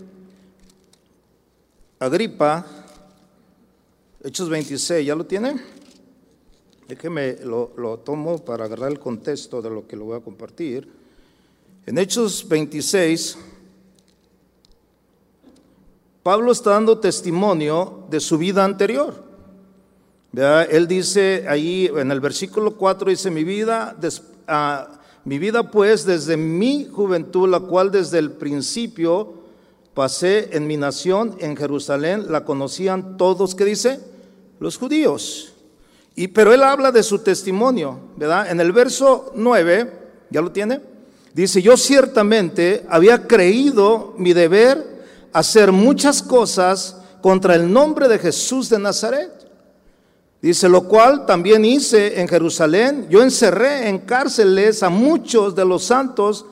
Agripa, 1.98 2.66
Hechos 4.22 4.50
26, 4.50 5.06
¿ya 5.06 5.14
lo 5.14 5.24
tiene? 5.24 5.73
Déjeme, 6.88 7.36
lo, 7.42 7.72
lo 7.76 7.98
tomo 7.98 8.44
para 8.44 8.66
agarrar 8.66 8.90
el 8.90 8.98
contexto 8.98 9.62
de 9.62 9.70
lo 9.70 9.86
que 9.86 9.96
lo 9.96 10.04
voy 10.04 10.18
a 10.18 10.20
compartir. 10.20 10.86
En 11.86 11.96
Hechos 11.96 12.46
26, 12.46 13.38
Pablo 16.22 16.52
está 16.52 16.70
dando 16.70 16.98
testimonio 16.98 18.04
de 18.10 18.20
su 18.20 18.36
vida 18.36 18.64
anterior. 18.64 19.24
Él 20.34 20.86
dice 20.86 21.46
ahí 21.48 21.90
en 21.94 22.10
el 22.10 22.20
versículo 22.20 22.76
4, 22.76 23.10
dice, 23.10 23.30
mi 23.30 23.44
vida, 23.44 23.96
uh, 24.48 24.98
mi 25.24 25.38
vida 25.38 25.70
pues 25.70 26.04
desde 26.04 26.36
mi 26.36 26.86
juventud, 26.86 27.48
la 27.48 27.60
cual 27.60 27.90
desde 27.90 28.18
el 28.18 28.32
principio 28.32 29.34
pasé 29.94 30.56
en 30.56 30.66
mi 30.66 30.76
nación, 30.76 31.36
en 31.38 31.56
Jerusalén, 31.56 32.30
la 32.30 32.44
conocían 32.44 33.16
todos, 33.16 33.54
¿qué 33.54 33.64
dice? 33.64 34.00
Los 34.60 34.76
judíos. 34.76 35.53
Y, 36.16 36.28
pero 36.28 36.52
él 36.54 36.62
habla 36.62 36.92
de 36.92 37.02
su 37.02 37.18
testimonio, 37.18 37.98
¿verdad? 38.16 38.50
En 38.50 38.60
el 38.60 38.72
verso 38.72 39.32
9, 39.34 39.92
¿ya 40.30 40.40
lo 40.40 40.52
tiene? 40.52 40.80
Dice, 41.32 41.60
yo 41.60 41.76
ciertamente 41.76 42.86
había 42.88 43.26
creído 43.26 44.14
mi 44.16 44.32
deber 44.32 45.04
hacer 45.32 45.72
muchas 45.72 46.22
cosas 46.22 46.96
contra 47.20 47.56
el 47.56 47.72
nombre 47.72 48.06
de 48.06 48.18
Jesús 48.18 48.68
de 48.68 48.78
Nazaret 48.78 49.44
Dice, 50.44 50.68
lo 50.68 50.82
cual 50.82 51.24
también 51.24 51.64
hice 51.64 52.20
en 52.20 52.28
Jerusalén. 52.28 53.06
Yo 53.08 53.22
encerré 53.22 53.88
en 53.88 54.00
cárceles 54.00 54.82
a 54.82 54.90
muchos 54.90 55.54
de 55.54 55.64
los 55.64 55.84
santos, 55.84 56.44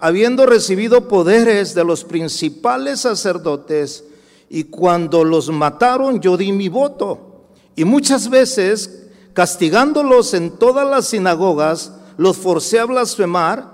habiendo 0.00 0.46
recibido 0.46 1.06
poderes 1.06 1.72
de 1.72 1.84
los 1.84 2.02
principales 2.02 3.02
sacerdotes. 3.02 4.02
Y 4.50 4.64
cuando 4.64 5.22
los 5.22 5.48
mataron, 5.48 6.20
yo 6.20 6.36
di 6.36 6.50
mi 6.50 6.68
voto. 6.68 7.44
Y 7.76 7.84
muchas 7.84 8.28
veces, 8.28 9.05
castigándolos 9.36 10.32
en 10.32 10.50
todas 10.52 10.88
las 10.88 11.08
sinagogas, 11.08 11.92
los 12.16 12.38
forcé 12.38 12.78
a 12.80 12.86
blasfemar 12.86 13.70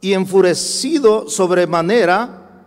y 0.00 0.14
enfurecido 0.14 1.28
sobremanera, 1.28 2.64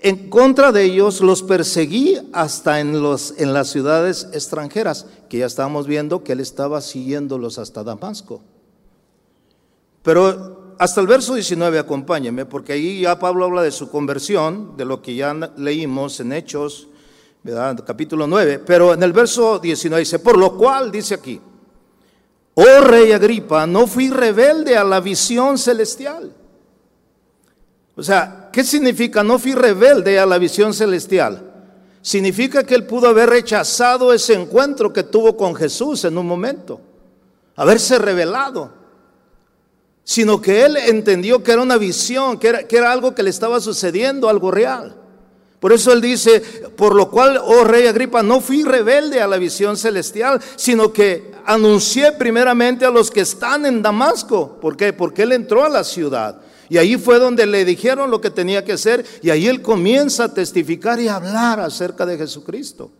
en 0.00 0.28
contra 0.28 0.72
de 0.72 0.84
ellos 0.84 1.22
los 1.22 1.42
perseguí 1.42 2.18
hasta 2.34 2.80
en, 2.80 3.00
los, 3.00 3.32
en 3.38 3.54
las 3.54 3.70
ciudades 3.70 4.28
extranjeras, 4.34 5.06
que 5.30 5.38
ya 5.38 5.46
estábamos 5.46 5.86
viendo 5.86 6.22
que 6.22 6.32
él 6.32 6.40
estaba 6.40 6.82
siguiéndolos 6.82 7.58
hasta 7.58 7.82
Damasco. 7.82 8.42
Pero 10.02 10.74
hasta 10.78 11.00
el 11.00 11.06
verso 11.06 11.32
19, 11.32 11.78
acompáñeme, 11.78 12.44
porque 12.44 12.74
ahí 12.74 13.00
ya 13.00 13.18
Pablo 13.18 13.46
habla 13.46 13.62
de 13.62 13.70
su 13.70 13.88
conversión, 13.88 14.76
de 14.76 14.84
lo 14.84 15.00
que 15.00 15.14
ya 15.14 15.32
leímos 15.56 16.20
en 16.20 16.34
Hechos, 16.34 16.88
capítulo 17.84 18.26
9. 18.26 18.62
Pero 18.64 18.94
en 18.94 19.02
el 19.02 19.12
verso 19.12 19.58
19 19.58 20.00
dice, 20.00 20.18
por 20.18 20.38
lo 20.38 20.56
cual, 20.56 20.90
dice 20.90 21.14
aquí, 21.14 21.40
oh 22.54 22.80
rey 22.80 23.12
Agripa, 23.12 23.66
no 23.66 23.86
fui 23.86 24.10
rebelde 24.10 24.76
a 24.76 24.84
la 24.84 25.00
visión 25.00 25.58
celestial 25.58 26.34
o 27.96 28.02
sea, 28.02 28.48
¿qué 28.52 28.64
significa? 28.64 29.22
No 29.22 29.38
fui 29.38 29.52
rebelde 29.52 30.18
a 30.18 30.26
la 30.26 30.38
visión 30.38 30.72
celestial. 30.72 31.50
Significa 32.00 32.64
que 32.64 32.74
él 32.74 32.86
pudo 32.86 33.08
haber 33.08 33.28
rechazado 33.30 34.12
ese 34.12 34.34
encuentro 34.34 34.92
que 34.92 35.04
tuvo 35.04 35.36
con 35.36 35.54
Jesús 35.54 36.04
en 36.04 36.18
un 36.18 36.26
momento, 36.26 36.80
haberse 37.54 37.98
revelado, 37.98 38.72
sino 40.02 40.40
que 40.40 40.64
él 40.64 40.76
entendió 40.76 41.42
que 41.42 41.52
era 41.52 41.62
una 41.62 41.76
visión, 41.76 42.38
que 42.38 42.48
era, 42.48 42.66
que 42.66 42.76
era 42.76 42.90
algo 42.90 43.14
que 43.14 43.22
le 43.22 43.30
estaba 43.30 43.60
sucediendo, 43.60 44.28
algo 44.28 44.50
real. 44.50 44.96
Por 45.62 45.72
eso 45.72 45.92
él 45.92 46.00
dice, 46.00 46.40
por 46.74 46.92
lo 46.92 47.08
cual, 47.08 47.40
oh 47.40 47.62
rey 47.62 47.86
Agripa, 47.86 48.20
no 48.20 48.40
fui 48.40 48.64
rebelde 48.64 49.20
a 49.20 49.28
la 49.28 49.36
visión 49.38 49.76
celestial, 49.76 50.40
sino 50.56 50.92
que 50.92 51.30
anuncié 51.44 52.10
primeramente 52.10 52.84
a 52.84 52.90
los 52.90 53.12
que 53.12 53.20
están 53.20 53.64
en 53.64 53.80
Damasco. 53.80 54.58
¿Por 54.60 54.76
qué? 54.76 54.92
Porque 54.92 55.22
él 55.22 55.30
entró 55.30 55.64
a 55.64 55.68
la 55.68 55.84
ciudad. 55.84 56.40
Y 56.68 56.78
ahí 56.78 56.96
fue 56.96 57.20
donde 57.20 57.46
le 57.46 57.64
dijeron 57.64 58.10
lo 58.10 58.20
que 58.20 58.30
tenía 58.30 58.64
que 58.64 58.72
hacer 58.72 59.06
y 59.22 59.30
ahí 59.30 59.46
él 59.46 59.62
comienza 59.62 60.24
a 60.24 60.34
testificar 60.34 60.98
y 60.98 61.06
a 61.06 61.14
hablar 61.14 61.60
acerca 61.60 62.04
de 62.06 62.18
Jesucristo. 62.18 62.90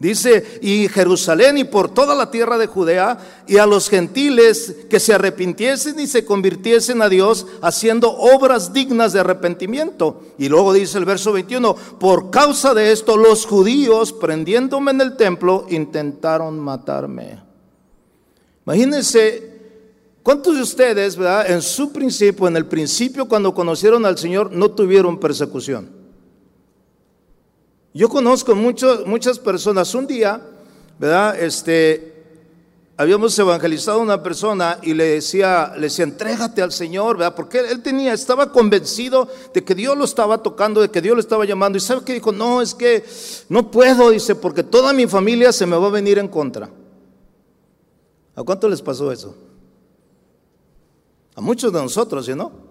Dice, 0.00 0.58
y 0.62 0.88
Jerusalén 0.88 1.58
y 1.58 1.64
por 1.64 1.92
toda 1.92 2.14
la 2.14 2.30
tierra 2.30 2.56
de 2.56 2.66
Judea 2.66 3.18
y 3.46 3.58
a 3.58 3.66
los 3.66 3.90
gentiles 3.90 4.74
que 4.88 4.98
se 4.98 5.12
arrepintiesen 5.12 6.00
y 6.00 6.06
se 6.06 6.24
convirtiesen 6.24 7.02
a 7.02 7.10
Dios 7.10 7.46
haciendo 7.60 8.10
obras 8.10 8.72
dignas 8.72 9.12
de 9.12 9.20
arrepentimiento. 9.20 10.22
Y 10.38 10.48
luego 10.48 10.72
dice 10.72 10.96
el 10.96 11.04
verso 11.04 11.34
21, 11.34 11.74
por 11.98 12.30
causa 12.30 12.72
de 12.72 12.92
esto 12.92 13.18
los 13.18 13.44
judíos, 13.44 14.14
prendiéndome 14.14 14.92
en 14.92 15.02
el 15.02 15.18
templo, 15.18 15.66
intentaron 15.68 16.58
matarme. 16.58 17.42
Imagínense 18.64 19.50
¿Cuántos 20.22 20.54
de 20.54 20.62
ustedes, 20.62 21.16
verdad, 21.16 21.50
en 21.50 21.62
su 21.62 21.92
principio, 21.92 22.46
en 22.46 22.56
el 22.56 22.66
principio 22.66 23.26
cuando 23.26 23.54
conocieron 23.54 24.04
al 24.04 24.18
Señor, 24.18 24.52
no 24.52 24.70
tuvieron 24.70 25.18
persecución? 25.18 25.99
Yo 27.92 28.08
conozco 28.08 28.54
muchas 28.54 29.38
personas. 29.38 29.94
Un 29.94 30.06
día, 30.06 30.40
¿verdad? 30.98 31.40
Este, 31.40 32.24
habíamos 32.96 33.36
evangelizado 33.36 33.98
a 33.98 34.02
una 34.02 34.22
persona 34.22 34.78
y 34.82 34.94
le 34.94 35.04
decía, 35.04 35.72
le 35.74 35.82
decía, 35.82 36.04
entrégate 36.04 36.62
al 36.62 36.70
Señor, 36.70 37.16
¿verdad? 37.16 37.34
Porque 37.34 37.58
él 37.58 37.82
tenía, 37.82 38.12
estaba 38.12 38.52
convencido 38.52 39.28
de 39.52 39.64
que 39.64 39.74
Dios 39.74 39.96
lo 39.96 40.04
estaba 40.04 40.38
tocando, 40.38 40.80
de 40.80 40.90
que 40.90 41.00
Dios 41.00 41.16
lo 41.16 41.20
estaba 41.20 41.44
llamando. 41.44 41.78
Y 41.78 41.80
sabe 41.80 42.04
que 42.04 42.14
dijo, 42.14 42.30
no, 42.30 42.62
es 42.62 42.74
que 42.74 43.04
no 43.48 43.70
puedo, 43.72 44.10
dice, 44.10 44.36
porque 44.36 44.62
toda 44.62 44.92
mi 44.92 45.08
familia 45.08 45.52
se 45.52 45.66
me 45.66 45.76
va 45.76 45.88
a 45.88 45.90
venir 45.90 46.18
en 46.18 46.28
contra. 46.28 46.70
¿A 48.36 48.42
cuánto 48.44 48.68
les 48.68 48.80
pasó 48.80 49.10
eso? 49.10 49.34
A 51.34 51.40
muchos 51.40 51.72
de 51.72 51.82
nosotros, 51.82 52.24
¿sí 52.24 52.34
no? 52.34 52.69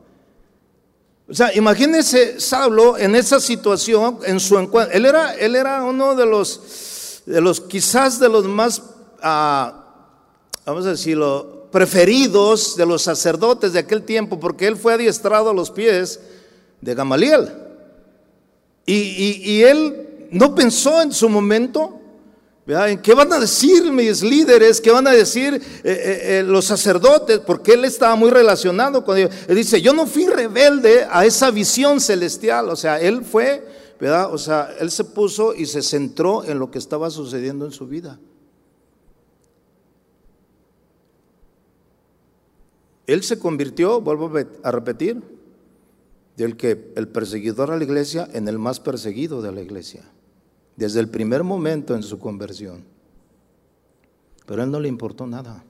O 1.30 1.34
sea, 1.34 1.54
imagínense 1.56 2.40
Saulo 2.40 2.98
en 2.98 3.16
esa 3.16 3.40
situación, 3.40 4.20
en 4.26 4.40
su 4.40 4.58
encuentro. 4.58 4.96
Él 4.96 5.06
era, 5.06 5.36
él 5.36 5.56
era 5.56 5.84
uno 5.84 6.16
de 6.16 6.26
los, 6.26 7.22
de 7.26 7.40
los 7.40 7.62
quizás 7.62 8.20
de 8.20 8.30
los 8.30 8.46
más 8.46 8.82
ah, 9.22 9.80
vamos 10.70 10.86
a 10.86 10.92
decirlo, 10.92 11.68
preferidos 11.72 12.76
de 12.76 12.86
los 12.86 13.02
sacerdotes 13.02 13.74
de 13.74 13.80
aquel 13.80 14.04
tiempo, 14.04 14.40
porque 14.40 14.68
él 14.68 14.78
fue 14.78 14.94
adiestrado 14.94 15.50
a 15.50 15.54
los 15.54 15.72
pies 15.72 16.20
de 16.82 16.96
Gamaliel. 16.96 17.50
Y, 18.86 19.62
él 19.62 20.28
no 20.32 20.56
pensó 20.56 21.02
en 21.02 21.12
su 21.12 21.30
momento, 21.30 21.99
¿en 22.70 23.02
qué 23.02 23.14
van 23.14 23.34
a 23.34 23.40
decir 23.40 23.92
mis 23.92 24.22
líderes? 24.22 24.80
¿Qué 24.80 24.92
van 24.92 25.08
a 25.08 25.12
decir 25.12 25.56
eh, 25.56 25.60
eh, 25.84 26.40
eh, 26.40 26.44
los 26.44 26.66
sacerdotes? 26.66 27.40
Porque 27.40 27.74
él 27.74 27.86
estaba 27.86 28.16
muy 28.16 28.30
relacionado 28.30 29.04
con 29.04 29.18
ellos. 29.18 29.32
Él 29.48 29.56
dice, 29.56 29.82
yo 29.82 29.94
no 29.94 30.06
fui 30.06 30.28
rebelde 30.28 31.08
a 31.10 31.26
esa 31.26 31.50
visión 31.50 32.00
celestial. 32.00 32.70
O 32.70 32.76
sea, 32.76 33.00
él 33.00 33.24
fue, 33.24 33.66
¿verdad? 34.00 34.32
O 34.34 34.38
sea, 34.38 34.76
él 34.80 34.92
se 34.92 35.04
puso 35.04 35.56
y 35.56 35.66
se 35.66 35.82
centró 35.82 36.44
en 36.44 36.60
lo 36.60 36.70
que 36.70 36.78
estaba 36.78 37.10
sucediendo 37.10 37.66
en 37.66 37.72
su 37.72 37.88
vida. 37.88 38.20
Él 43.08 43.24
se 43.24 43.40
convirtió, 43.40 44.02
vuelvo 44.02 44.32
a 44.62 44.72
repetir, 44.72 45.20
del 46.38 46.56
que 46.56 46.94
el 46.96 47.08
perseguidor 47.08 47.72
a 47.72 47.78
la 47.78 47.84
iglesia 47.84 48.30
en 48.34 48.48
el 48.48 48.60
más 48.60 48.80
perseguido 48.80 49.42
de 49.42 49.52
la 49.52 49.62
iglesia, 49.62 50.04
desde 50.80 51.02
el 51.02 51.10
primer 51.10 51.44
momento 51.44 51.94
en 51.94 52.04
su 52.04 52.18
conversión. 52.18 52.86
Pero 54.46 54.62
a 54.62 54.64
él 54.64 54.72
no 54.72 54.80
le 54.80 54.88
importó 54.88 55.28
nada. 55.28 55.66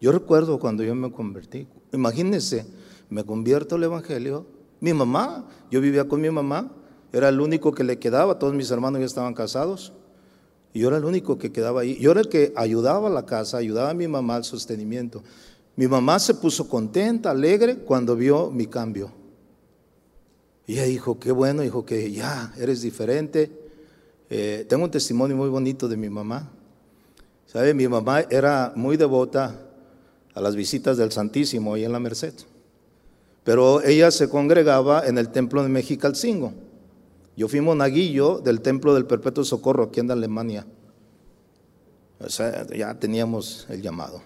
Yo 0.00 0.12
recuerdo 0.12 0.60
cuando 0.60 0.84
yo 0.84 0.94
me 0.94 1.10
convertí, 1.10 1.66
imagínense, 1.92 2.64
me 3.10 3.24
convierto 3.24 3.74
al 3.74 3.82
Evangelio, 3.82 4.46
mi 4.78 4.94
mamá, 4.94 5.48
yo 5.68 5.80
vivía 5.80 6.06
con 6.06 6.20
mi 6.20 6.30
mamá, 6.30 6.70
era 7.12 7.28
el 7.28 7.40
único 7.40 7.72
que 7.72 7.82
le 7.82 7.98
quedaba, 7.98 8.38
todos 8.38 8.54
mis 8.54 8.70
hermanos 8.70 9.00
ya 9.00 9.06
estaban 9.06 9.34
casados, 9.34 9.92
y 10.72 10.78
yo 10.78 10.88
era 10.88 10.98
el 10.98 11.04
único 11.04 11.38
que 11.38 11.50
quedaba 11.50 11.80
ahí. 11.80 11.98
Yo 11.98 12.12
era 12.12 12.20
el 12.20 12.28
que 12.28 12.52
ayudaba 12.54 13.08
a 13.08 13.10
la 13.10 13.26
casa, 13.26 13.56
ayudaba 13.56 13.90
a 13.90 13.94
mi 13.94 14.06
mamá 14.06 14.36
al 14.36 14.44
sostenimiento. 14.44 15.24
Mi 15.74 15.88
mamá 15.88 16.20
se 16.20 16.34
puso 16.34 16.68
contenta, 16.68 17.32
alegre, 17.32 17.78
cuando 17.78 18.14
vio 18.14 18.52
mi 18.52 18.68
cambio. 18.68 19.17
Y 20.68 20.74
ella 20.74 20.84
dijo, 20.84 21.18
qué 21.18 21.32
bueno, 21.32 21.62
dijo 21.62 21.86
que 21.86 22.12
ya, 22.12 22.52
eres 22.58 22.82
diferente. 22.82 23.50
Eh, 24.28 24.66
tengo 24.68 24.84
un 24.84 24.90
testimonio 24.90 25.34
muy 25.34 25.48
bonito 25.48 25.88
de 25.88 25.96
mi 25.96 26.10
mamá. 26.10 26.50
¿Sabe? 27.46 27.72
Mi 27.72 27.88
mamá 27.88 28.20
era 28.28 28.74
muy 28.76 28.98
devota 28.98 29.58
a 30.34 30.40
las 30.42 30.54
visitas 30.54 30.98
del 30.98 31.10
Santísimo 31.10 31.72
ahí 31.72 31.86
en 31.86 31.92
la 31.92 31.98
Merced. 31.98 32.34
Pero 33.44 33.82
ella 33.82 34.10
se 34.10 34.28
congregaba 34.28 35.06
en 35.06 35.16
el 35.16 35.30
templo 35.30 35.62
de 35.62 35.70
Mexicalcingo. 35.70 36.52
Yo 37.34 37.48
fui 37.48 37.62
monaguillo 37.62 38.38
del 38.38 38.60
Templo 38.60 38.92
del 38.92 39.06
Perpetuo 39.06 39.44
Socorro 39.44 39.84
aquí 39.84 40.00
en 40.00 40.10
Alemania. 40.10 40.66
O 42.20 42.28
sea, 42.28 42.66
ya 42.66 42.92
teníamos 42.92 43.66
el 43.70 43.80
llamado. 43.80 44.20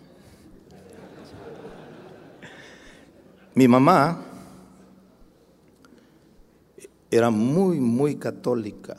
Mi 3.55 3.69
mamá 3.69 4.32
era 7.13 7.29
muy, 7.29 7.79
muy 7.79 8.17
católica. 8.17 8.97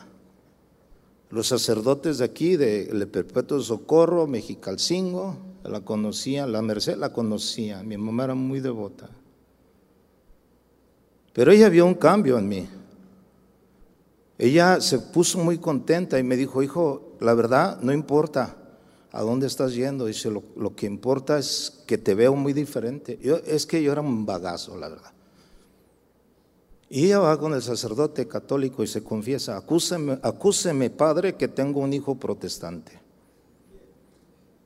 Los 1.32 1.47
sacerdotes 1.47 2.19
de 2.19 2.26
aquí, 2.26 2.58
del 2.58 3.08
Perpetuo 3.08 3.60
Socorro, 3.60 4.28
Mexicalcingo, 4.28 5.36
la 5.63 5.82
conocían, 5.82 6.52
la 6.52 6.62
Merced 6.62 6.95
la 6.95 7.12
conocía. 7.12 7.82
Mi 7.82 7.97
mamá 7.97 8.26
era 8.26 8.36
muy 8.36 8.60
devota. 8.60 9.10
Pero 11.34 11.52
ella 11.52 11.69
vio 11.69 11.88
un 11.88 11.95
cambio 11.95 12.38
en 12.38 12.47
mí. 12.47 12.69
Ella 14.38 14.80
se 14.80 14.99
puso 14.99 15.39
muy 15.39 15.58
contenta 15.58 16.19
y 16.19 16.23
me 16.23 16.38
dijo, 16.38 16.62
hijo, 16.62 17.15
la 17.19 17.34
verdad 17.34 17.80
no 17.82 17.93
importa 17.93 18.56
a 19.12 19.21
dónde 19.23 19.47
estás 19.47 19.73
yendo. 19.73 20.06
Dice, 20.06 20.30
lo, 20.30 20.76
que 20.76 20.86
importa 20.86 21.39
es 21.39 21.84
que 21.88 21.97
te 21.97 22.13
veo 22.13 22.36
muy 22.36 22.54
diferente. 22.54 23.17
Yo, 23.23 23.38
es 23.38 23.65
que 23.65 23.82
yo 23.82 23.91
era 23.91 24.02
un 24.02 24.28
bagazo, 24.28 24.78
la 24.78 24.89
verdad. 24.89 25.12
Y 26.89 27.06
ella 27.06 27.19
va 27.19 27.39
con 27.39 27.54
el 27.54 27.62
sacerdote 27.62 28.28
católico 28.28 28.84
y 28.84 28.88
se 28.88 29.04
confiesa, 29.04 29.58
acúseme, 29.58 30.19
acúseme 30.22 30.89
padre, 30.89 31.36
que 31.36 31.48
tengo 31.48 31.80
un 31.80 31.93
hijo 31.93 32.15
protestante. 32.15 33.00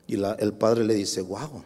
Y 0.08 0.16
el 0.16 0.54
padre 0.54 0.84
le 0.84 0.94
dice, 0.94 1.22
wow, 1.22 1.64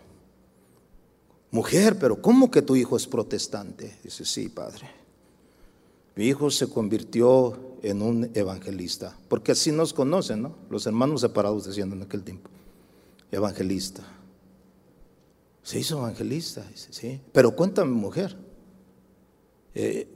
mujer, 1.52 1.98
pero 2.00 2.22
¿cómo 2.22 2.50
que 2.50 2.62
tu 2.62 2.76
hijo 2.76 2.98
es 2.98 3.08
protestante? 3.08 3.98
Dice, 4.04 4.26
sí, 4.26 4.50
padre. 4.50 4.90
Mi 6.16 6.26
hijo 6.26 6.50
se 6.52 6.68
convirtió 6.68 7.78
en 7.84 8.02
un 8.02 8.30
evangelista, 8.34 9.18
porque 9.28 9.54
así 9.54 9.72
nos 9.72 9.94
conocen, 9.94 10.42
¿no? 10.42 10.56
Los 10.70 10.86
hermanos 10.86 11.22
separados 11.22 11.66
decían 11.66 11.92
en 11.94 12.02
aquel 12.04 12.24
tiempo, 12.24 12.50
evangelista. 13.32 14.04
Se 15.64 15.80
hizo 15.80 16.00
evangelista, 16.00 16.64
dice, 16.70 16.92
sí. 16.92 17.22
Pero 17.32 17.56
cuéntame, 17.56 17.92
mujer, 17.92 18.36
eh, 19.74 20.08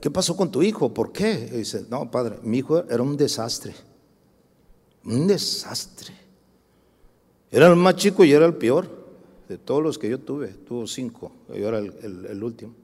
¿qué 0.00 0.10
pasó 0.10 0.36
con 0.36 0.50
tu 0.50 0.62
hijo? 0.62 0.92
¿Por 0.92 1.12
qué? 1.12 1.46
dice, 1.46 1.86
no, 1.88 2.10
padre, 2.10 2.38
mi 2.42 2.58
hijo 2.58 2.84
era 2.88 3.02
un 3.02 3.16
desastre, 3.16 3.74
un 5.04 5.26
desastre. 5.26 6.14
Era 7.50 7.68
el 7.68 7.76
más 7.76 7.96
chico 7.96 8.24
y 8.24 8.32
era 8.32 8.46
el 8.46 8.54
peor 8.54 8.88
de 9.48 9.58
todos 9.58 9.82
los 9.82 9.98
que 9.98 10.08
yo 10.08 10.18
tuve, 10.18 10.48
tuvo 10.48 10.86
cinco, 10.86 11.32
yo 11.48 11.68
era 11.68 11.78
el 11.78 12.42
último. 12.42 12.74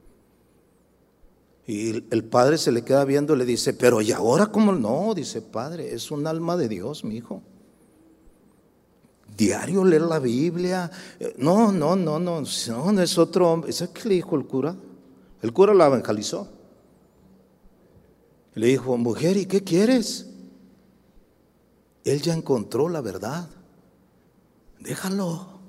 Y 1.70 2.04
el 2.12 2.24
padre 2.24 2.58
se 2.58 2.72
le 2.72 2.82
queda 2.82 3.04
viendo 3.04 3.34
y 3.34 3.38
le 3.38 3.44
dice, 3.44 3.72
pero 3.74 4.00
¿y 4.00 4.10
ahora 4.10 4.46
cómo? 4.46 4.72
No, 4.72 5.14
dice, 5.14 5.40
padre, 5.40 5.94
es 5.94 6.10
un 6.10 6.26
alma 6.26 6.56
de 6.56 6.68
Dios, 6.68 7.04
mi 7.04 7.16
hijo. 7.16 7.42
Diario 9.36 9.84
leer 9.84 10.02
la 10.02 10.18
Biblia. 10.18 10.90
No, 11.36 11.70
no, 11.70 11.94
no, 11.94 12.18
no, 12.18 12.40
no, 12.40 12.92
no 12.92 13.02
es 13.02 13.18
otro 13.18 13.52
hombre. 13.52 13.70
¿Sabes 13.72 13.94
qué 13.94 14.08
le 14.08 14.16
dijo 14.16 14.34
el 14.34 14.46
cura? 14.46 14.74
El 15.42 15.52
cura 15.52 15.72
la 15.72 15.86
evangelizó. 15.86 16.48
Le 18.54 18.66
dijo, 18.66 18.96
mujer, 18.96 19.36
¿y 19.36 19.46
qué 19.46 19.62
quieres? 19.62 20.26
Él 22.04 22.20
ya 22.22 22.34
encontró 22.34 22.88
la 22.88 23.00
verdad. 23.00 23.48
Déjalo. 24.80 25.60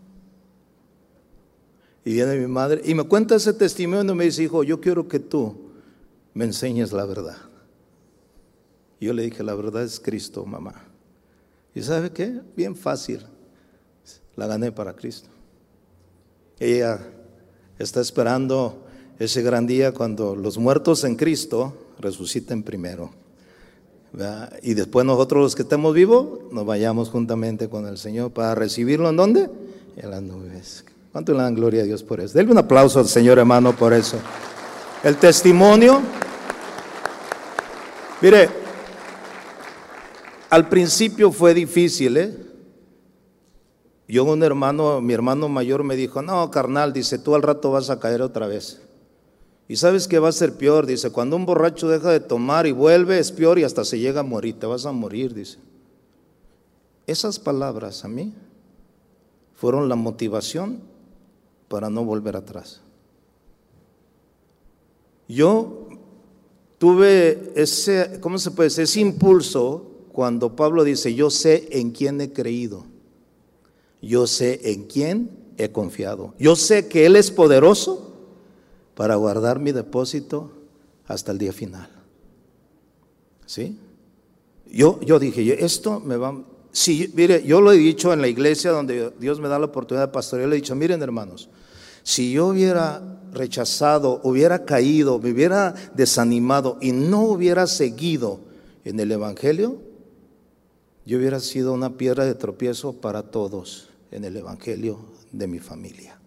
Y 2.04 2.14
viene 2.14 2.36
mi 2.38 2.48
madre 2.48 2.82
y 2.84 2.96
me 2.96 3.04
cuenta 3.04 3.36
ese 3.36 3.54
testimonio 3.54 4.14
y 4.14 4.16
me 4.16 4.26
dice, 4.26 4.44
hijo, 4.44 4.64
yo 4.64 4.82
quiero 4.82 5.08
que 5.08 5.20
tú 5.20 5.70
me 6.34 6.46
enseñes 6.46 6.92
la 6.92 7.06
verdad. 7.06 7.38
Yo 9.00 9.14
le 9.14 9.24
dije, 9.24 9.44
la 9.44 9.54
verdad 9.54 9.84
es 9.84 10.00
Cristo, 10.00 10.46
mamá. 10.46 10.74
¿Y 11.76 11.82
sabe 11.82 12.12
qué? 12.12 12.42
Bien 12.56 12.76
fácil. 12.76 13.26
La 14.36 14.48
gané 14.48 14.72
para 14.72 14.96
Cristo. 14.96 15.30
Ella 16.60 17.00
está 17.78 18.02
esperando 18.02 18.86
ese 19.20 19.42
gran 19.42 19.68
día 19.68 19.92
cuando 19.92 20.36
los 20.36 20.58
muertos 20.58 21.04
en 21.04 21.16
Cristo 21.16 21.81
resuciten 22.02 22.64
primero. 22.64 23.12
Y 24.62 24.74
después 24.74 25.06
nosotros 25.06 25.42
los 25.42 25.56
que 25.56 25.62
estemos 25.62 25.94
vivos 25.94 26.52
nos 26.52 26.66
vayamos 26.66 27.10
juntamente 27.10 27.70
con 27.70 27.88
el 27.88 27.98
Señor 27.98 28.32
para 28.32 28.56
recibirlo 28.56 29.10
en 29.10 29.16
dónde? 29.16 29.50
En 29.96 30.12
las 30.12 30.22
nubes. 30.22 30.84
¿Cuánto 31.12 31.34
le 31.34 31.40
dan 31.40 31.56
gloria 31.56 31.82
a 31.82 31.86
Dios 31.86 32.04
por 32.04 32.20
eso? 32.20 32.38
Denle 32.38 32.52
un 32.52 32.58
aplauso 32.58 33.00
al 33.00 33.08
Señor 33.08 33.40
hermano 33.40 33.76
por 33.76 33.94
eso. 33.94 34.18
El 35.04 35.18
testimonio, 35.18 36.02
mire, 38.22 38.50
al 40.50 40.68
principio 40.68 41.32
fue 41.32 41.54
difícil, 41.54 42.18
¿eh? 42.18 42.38
Yo 44.08 44.26
un 44.26 44.44
hermano, 44.44 45.00
mi 45.00 45.14
hermano 45.14 45.48
mayor 45.48 45.86
me 45.86 45.96
dijo, 45.96 46.22
no, 46.22 46.52
carnal, 46.52 46.92
dice, 46.92 47.18
tú 47.18 47.34
al 47.34 47.42
rato 47.42 47.72
vas 47.72 47.90
a 47.90 48.00
caer 48.00 48.22
otra 48.22 48.46
vez. 48.46 48.82
Y 49.72 49.78
sabes 49.78 50.10
que 50.10 50.20
va 50.20 50.28
a 50.28 50.34
ser 50.34 50.58
peor, 50.58 50.86
dice, 50.86 51.12
cuando 51.12 51.38
un 51.38 51.46
borracho 51.46 51.88
deja 51.88 52.12
de 52.12 52.20
tomar 52.20 52.68
y 52.68 52.74
vuelve, 52.74 53.20
es 53.20 53.32
peor 53.32 53.58
y 53.58 53.64
hasta 53.64 53.86
se 53.86 54.00
llega 54.00 54.20
a 54.20 54.24
morir, 54.24 54.60
te 54.60 54.66
vas 54.66 54.86
a 54.86 54.92
morir, 54.92 55.34
dice. 55.34 55.60
Esas 57.08 57.40
palabras 57.40 58.04
a 58.04 58.10
mí 58.10 58.34
fueron 59.56 59.88
la 59.88 59.96
motivación 59.96 60.82
para 61.70 61.90
no 61.90 62.04
volver 62.04 62.36
atrás. 62.36 62.82
Yo 65.30 65.88
tuve 66.78 67.54
ese, 67.56 68.20
¿cómo 68.20 68.40
se 68.40 68.52
puede 68.52 68.68
decir? 68.68 68.84
Ese 68.84 69.00
impulso 69.00 69.86
cuando 70.12 70.54
Pablo 70.54 70.84
dice, 70.84 71.16
yo 71.16 71.30
sé 71.30 71.70
en 71.72 71.92
quién 71.92 72.20
he 72.20 72.34
creído, 72.34 72.84
yo 74.02 74.28
sé 74.28 74.60
en 74.70 74.84
quién 74.84 75.32
he 75.58 75.72
confiado, 75.72 76.34
yo 76.38 76.58
sé 76.58 76.90
que 76.90 77.06
Él 77.06 77.16
es 77.16 77.32
poderoso 77.32 78.11
para 79.02 79.16
guardar 79.16 79.58
mi 79.58 79.72
depósito 79.72 80.52
hasta 81.08 81.32
el 81.32 81.40
día 81.40 81.52
final. 81.52 81.90
¿Sí? 83.48 83.80
Yo, 84.72 85.00
yo 85.02 85.18
dije, 85.18 85.66
esto 85.66 86.00
me 86.00 86.18
va... 86.18 86.40
Sí, 86.72 87.12
mire, 87.16 87.42
yo 87.44 87.62
lo 87.62 87.72
he 87.72 87.78
dicho 87.78 88.14
en 88.14 88.22
la 88.22 88.28
iglesia 88.28 88.70
donde 88.70 89.12
Dios 89.20 89.40
me 89.40 89.48
da 89.48 89.58
la 89.58 89.66
oportunidad 89.66 90.06
de 90.06 90.14
pastorear, 90.14 90.50
le 90.50 90.58
he 90.58 90.62
dicho, 90.62 90.76
miren 90.76 91.02
hermanos, 91.02 91.50
si 92.04 92.32
yo 92.32 92.50
hubiera 92.50 93.02
rechazado, 93.34 94.22
hubiera 94.24 94.66
caído, 94.66 95.18
me 95.18 95.32
hubiera 95.32 95.74
desanimado 95.96 96.78
y 96.80 96.92
no 96.92 97.24
hubiera 97.24 97.66
seguido 97.66 98.40
en 98.86 99.00
el 99.00 99.12
Evangelio, 99.12 99.82
yo 101.08 101.18
hubiera 101.18 101.40
sido 101.40 101.74
una 101.74 101.98
piedra 101.98 102.24
de 102.24 102.36
tropiezo 102.36 102.94
para 102.94 103.24
todos 103.24 103.90
en 104.12 104.26
el 104.26 104.38
Evangelio 104.38 105.00
de 105.32 105.48
mi 105.48 105.58
familia. 105.58 106.20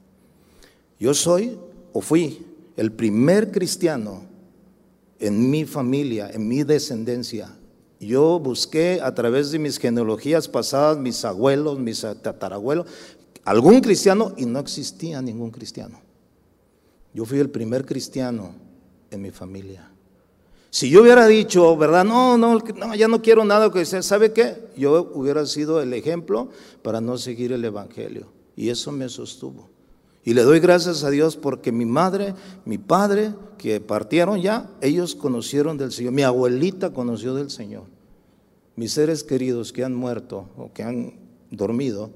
Yo 0.98 1.14
soy 1.14 1.56
o 1.92 2.00
fui 2.00 2.44
el 2.76 2.92
primer 2.92 3.50
cristiano 3.50 4.22
en 5.18 5.50
mi 5.50 5.64
familia, 5.64 6.30
en 6.30 6.48
mi 6.48 6.64
descendencia. 6.64 7.56
Yo 8.00 8.38
busqué 8.38 9.00
a 9.02 9.14
través 9.14 9.50
de 9.50 9.58
mis 9.58 9.78
genealogías 9.78 10.48
pasadas, 10.48 10.98
mis 10.98 11.24
abuelos, 11.24 11.78
mis 11.78 12.00
tatarabuelos, 12.00 12.86
algún 13.44 13.80
cristiano 13.80 14.34
y 14.36 14.46
no 14.46 14.58
existía 14.58 15.22
ningún 15.22 15.50
cristiano. 15.50 16.00
Yo 17.14 17.24
fui 17.24 17.38
el 17.38 17.50
primer 17.50 17.86
cristiano 17.86 18.54
en 19.10 19.22
mi 19.22 19.30
familia. 19.30 19.90
Si 20.70 20.90
yo 20.90 21.02
hubiera 21.02 21.28
dicho, 21.28 21.76
¿verdad? 21.76 22.04
No, 22.04 22.36
no, 22.36 22.58
no 22.58 22.94
ya 22.96 23.06
no 23.06 23.22
quiero 23.22 23.44
nada 23.44 23.70
que 23.70 23.84
sea, 23.84 24.02
¿sabe 24.02 24.32
qué? 24.32 24.56
Yo 24.76 25.12
hubiera 25.14 25.46
sido 25.46 25.80
el 25.80 25.92
ejemplo 25.92 26.48
para 26.82 27.00
no 27.00 27.16
seguir 27.16 27.52
el 27.52 27.64
Evangelio. 27.64 28.26
Y 28.56 28.70
eso 28.70 28.90
me 28.90 29.08
sostuvo. 29.08 29.70
Y 30.24 30.32
le 30.32 30.42
doy 30.42 30.58
gracias 30.58 31.04
a 31.04 31.10
Dios 31.10 31.36
porque 31.36 31.70
mi 31.70 31.84
madre, 31.84 32.34
mi 32.64 32.78
padre, 32.78 33.34
que 33.58 33.80
partieron 33.80 34.40
ya, 34.40 34.70
ellos 34.80 35.14
conocieron 35.14 35.76
del 35.76 35.92
Señor. 35.92 36.12
Mi 36.12 36.22
abuelita 36.22 36.90
conoció 36.90 37.34
del 37.34 37.50
Señor. 37.50 37.84
Mis 38.74 38.92
seres 38.92 39.22
queridos 39.22 39.72
que 39.72 39.84
han 39.84 39.94
muerto 39.94 40.48
o 40.56 40.72
que 40.72 40.82
han 40.82 41.14
dormido 41.50 42.10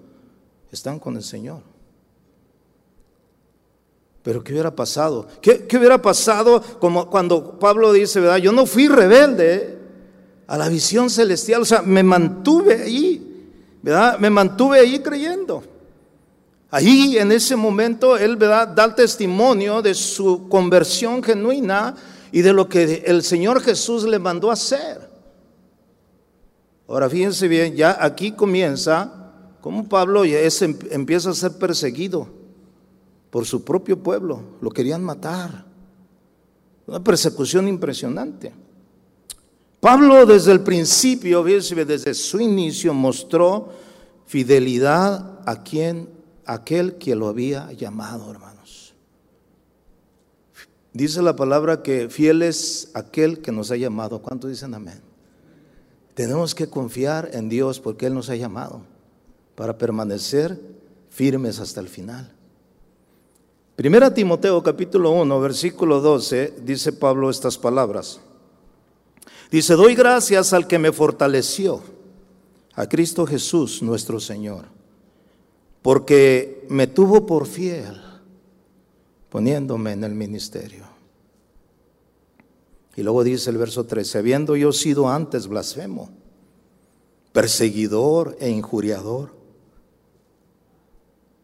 están 0.72 0.98
con 0.98 1.16
el 1.16 1.22
Señor. 1.22 1.60
Pero 4.22 4.42
¿qué 4.42 4.52
hubiera 4.52 4.74
pasado? 4.74 5.26
¿Qué, 5.42 5.66
¿Qué, 5.66 5.76
hubiera 5.76 6.00
pasado 6.00 6.62
como 6.80 7.08
cuando 7.10 7.58
Pablo 7.58 7.92
dice, 7.92 8.20
verdad? 8.20 8.38
Yo 8.38 8.52
no 8.52 8.64
fui 8.64 8.88
rebelde 8.88 9.78
a 10.46 10.56
la 10.56 10.68
visión 10.68 11.10
celestial, 11.10 11.62
o 11.62 11.64
sea, 11.66 11.82
me 11.82 12.02
mantuve 12.02 12.82
ahí, 12.82 13.50
¿verdad? 13.82 14.18
Me 14.18 14.30
mantuve 14.30 14.80
ahí 14.80 14.98
creyendo. 15.00 15.62
Ahí 16.70 17.16
en 17.16 17.32
ese 17.32 17.56
momento 17.56 18.16
él 18.16 18.38
da 18.38 18.84
el 18.84 18.94
testimonio 18.94 19.80
de 19.80 19.94
su 19.94 20.48
conversión 20.48 21.22
genuina 21.22 21.94
y 22.30 22.42
de 22.42 22.52
lo 22.52 22.68
que 22.68 23.04
el 23.06 23.22
Señor 23.22 23.62
Jesús 23.62 24.04
le 24.04 24.18
mandó 24.18 24.50
hacer. 24.50 25.08
Ahora 26.86 27.08
fíjense 27.08 27.48
bien, 27.48 27.74
ya 27.74 27.96
aquí 28.00 28.32
comienza 28.32 29.18
como 29.60 29.88
Pablo 29.88 30.24
em, 30.24 30.78
empieza 30.90 31.30
a 31.30 31.34
ser 31.34 31.52
perseguido 31.58 32.28
por 33.30 33.44
su 33.44 33.64
propio 33.64 34.02
pueblo, 34.02 34.42
lo 34.60 34.70
querían 34.70 35.02
matar. 35.02 35.66
Una 36.86 37.02
persecución 37.02 37.68
impresionante. 37.68 38.52
Pablo 39.80 40.24
desde 40.26 40.52
el 40.52 40.60
principio, 40.60 41.44
desde 41.44 42.14
su 42.14 42.40
inicio, 42.40 42.94
mostró 42.94 43.68
fidelidad 44.26 45.40
a 45.46 45.62
quien 45.62 46.17
aquel 46.48 46.94
que 46.94 47.14
lo 47.14 47.28
había 47.28 47.70
llamado, 47.72 48.30
hermanos. 48.30 48.94
Dice 50.94 51.20
la 51.20 51.36
palabra 51.36 51.82
que 51.82 52.08
fiel 52.08 52.42
es 52.42 52.90
aquel 52.94 53.40
que 53.40 53.52
nos 53.52 53.70
ha 53.70 53.76
llamado. 53.76 54.20
¿Cuántos 54.22 54.50
dicen 54.50 54.74
amén? 54.74 55.00
Tenemos 56.14 56.54
que 56.54 56.68
confiar 56.68 57.30
en 57.34 57.50
Dios 57.50 57.78
porque 57.78 58.06
Él 58.06 58.14
nos 58.14 58.30
ha 58.30 58.34
llamado 58.34 58.80
para 59.54 59.76
permanecer 59.76 60.58
firmes 61.10 61.60
hasta 61.60 61.80
el 61.80 61.88
final. 61.88 62.32
Primera 63.76 64.12
Timoteo 64.12 64.62
capítulo 64.62 65.10
1, 65.10 65.40
versículo 65.40 66.00
12, 66.00 66.54
dice 66.62 66.92
Pablo 66.94 67.28
estas 67.28 67.58
palabras. 67.58 68.20
Dice, 69.50 69.74
doy 69.74 69.94
gracias 69.94 70.54
al 70.54 70.66
que 70.66 70.78
me 70.78 70.92
fortaleció, 70.92 71.82
a 72.74 72.88
Cristo 72.88 73.26
Jesús 73.26 73.82
nuestro 73.82 74.18
Señor 74.18 74.77
porque 75.82 76.66
me 76.68 76.86
tuvo 76.86 77.26
por 77.26 77.46
fiel 77.46 78.00
poniéndome 79.28 79.92
en 79.92 80.04
el 80.04 80.14
ministerio. 80.14 80.84
Y 82.96 83.02
luego 83.02 83.22
dice 83.22 83.50
el 83.50 83.58
verso 83.58 83.86
13, 83.86 84.18
habiendo 84.18 84.56
yo 84.56 84.72
sido 84.72 85.08
antes 85.08 85.46
blasfemo, 85.46 86.10
perseguidor 87.32 88.36
e 88.40 88.50
injuriador, 88.50 89.36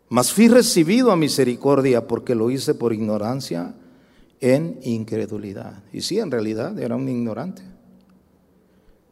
mas 0.08 0.32
fui 0.32 0.48
recibido 0.48 1.10
a 1.10 1.16
misericordia 1.16 2.06
porque 2.06 2.34
lo 2.34 2.50
hice 2.50 2.74
por 2.74 2.92
ignorancia 2.92 3.74
en 4.40 4.78
incredulidad. 4.82 5.82
Y 5.92 6.02
sí, 6.02 6.18
en 6.18 6.30
realidad 6.30 6.78
era 6.78 6.96
un 6.96 7.08
ignorante. 7.08 7.62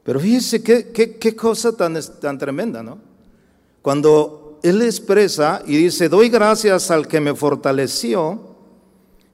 Pero 0.03 0.19
fíjese 0.19 0.63
qué, 0.63 0.93
qué, 0.93 1.37
cosa 1.37 1.77
tan, 1.77 1.97
tan 2.21 2.39
tremenda, 2.39 2.83
¿no? 2.83 2.99
Cuando 3.83 4.42
él 4.63 4.83
expresa 4.83 5.63
y 5.67 5.77
dice, 5.77 6.09
doy 6.09 6.29
gracias 6.29 6.91
al 6.91 7.09
que 7.09 7.21
me 7.21 7.35
fortaleció, 7.35 8.41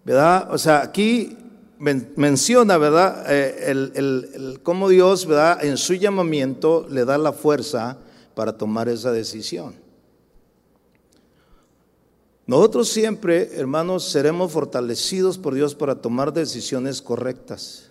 ¿verdad? 0.04 0.48
O 0.52 0.58
sea, 0.58 0.82
aquí 0.82 1.36
menciona, 1.78 2.78
¿verdad? 2.78 3.24
Eh, 3.28 4.58
cómo 4.62 4.88
Dios, 4.88 5.26
¿verdad? 5.26 5.64
En 5.64 5.76
su 5.76 5.94
llamamiento 5.94 6.86
le 6.88 7.04
da 7.04 7.18
la 7.18 7.32
fuerza 7.32 7.98
para 8.34 8.56
tomar 8.56 8.88
esa 8.88 9.12
decisión. 9.12 9.74
Nosotros 12.46 12.88
siempre, 12.88 13.50
hermanos, 13.56 14.04
seremos 14.04 14.50
fortalecidos 14.50 15.36
por 15.36 15.54
Dios 15.54 15.74
para 15.74 15.96
tomar 15.96 16.32
decisiones 16.32 17.02
correctas. 17.02 17.90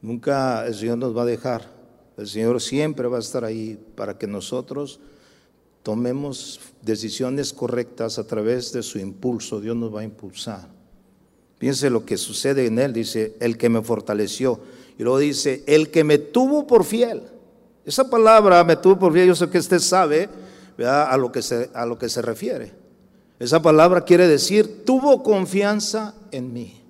Nunca 0.00 0.66
el 0.66 0.74
Señor 0.74 0.96
nos 0.96 1.14
va 1.14 1.22
a 1.22 1.26
dejar. 1.26 1.70
El 2.16 2.26
Señor 2.26 2.60
siempre 2.62 3.08
va 3.08 3.18
a 3.18 3.20
estar 3.20 3.44
ahí 3.44 3.78
para 3.94 4.16
que 4.16 4.26
nosotros 4.26 4.98
tomemos 5.82 6.60
decisiones 6.82 7.52
correctas 7.52 8.18
a 8.18 8.26
través 8.26 8.72
de 8.72 8.82
su 8.82 8.98
impulso, 8.98 9.60
Dios 9.60 9.76
nos 9.76 9.94
va 9.94 10.00
a 10.00 10.04
impulsar. 10.04 10.68
Piense 11.58 11.90
lo 11.90 12.04
que 12.04 12.16
sucede 12.16 12.66
en 12.66 12.78
él, 12.78 12.92
dice, 12.92 13.36
el 13.40 13.56
que 13.56 13.68
me 13.68 13.82
fortaleció. 13.82 14.60
Y 14.98 15.02
luego 15.02 15.18
dice, 15.18 15.62
el 15.66 15.90
que 15.90 16.04
me 16.04 16.18
tuvo 16.18 16.66
por 16.66 16.84
fiel. 16.84 17.22
Esa 17.84 18.08
palabra, 18.08 18.62
me 18.64 18.76
tuvo 18.76 18.98
por 18.98 19.12
fiel, 19.12 19.28
yo 19.28 19.34
sé 19.34 19.48
que 19.48 19.58
usted 19.58 19.78
sabe 19.78 20.28
A, 20.84 21.16
lo 21.16 21.30
que 21.30 21.42
se, 21.42 21.70
a 21.74 21.86
lo 21.86 21.98
que 21.98 22.08
se 22.08 22.22
refiere. 22.22 22.72
Esa 23.38 23.60
palabra 23.60 24.04
quiere 24.04 24.26
decir, 24.26 24.84
tuvo 24.84 25.22
confianza 25.22 26.14
en 26.30 26.52
mí. 26.52 26.80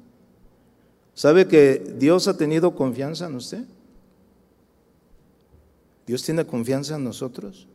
¿Sabe 1.14 1.46
que 1.46 1.94
Dios 1.98 2.28
ha 2.28 2.37
tenido 2.37 2.74
confianza 2.74 3.26
en 3.26 3.35
usted? 3.37 3.64
¿Dios 6.07 6.22
tiene 6.22 6.46
confianza 6.46 6.96
en 6.96 7.05
nosotros? 7.05 7.68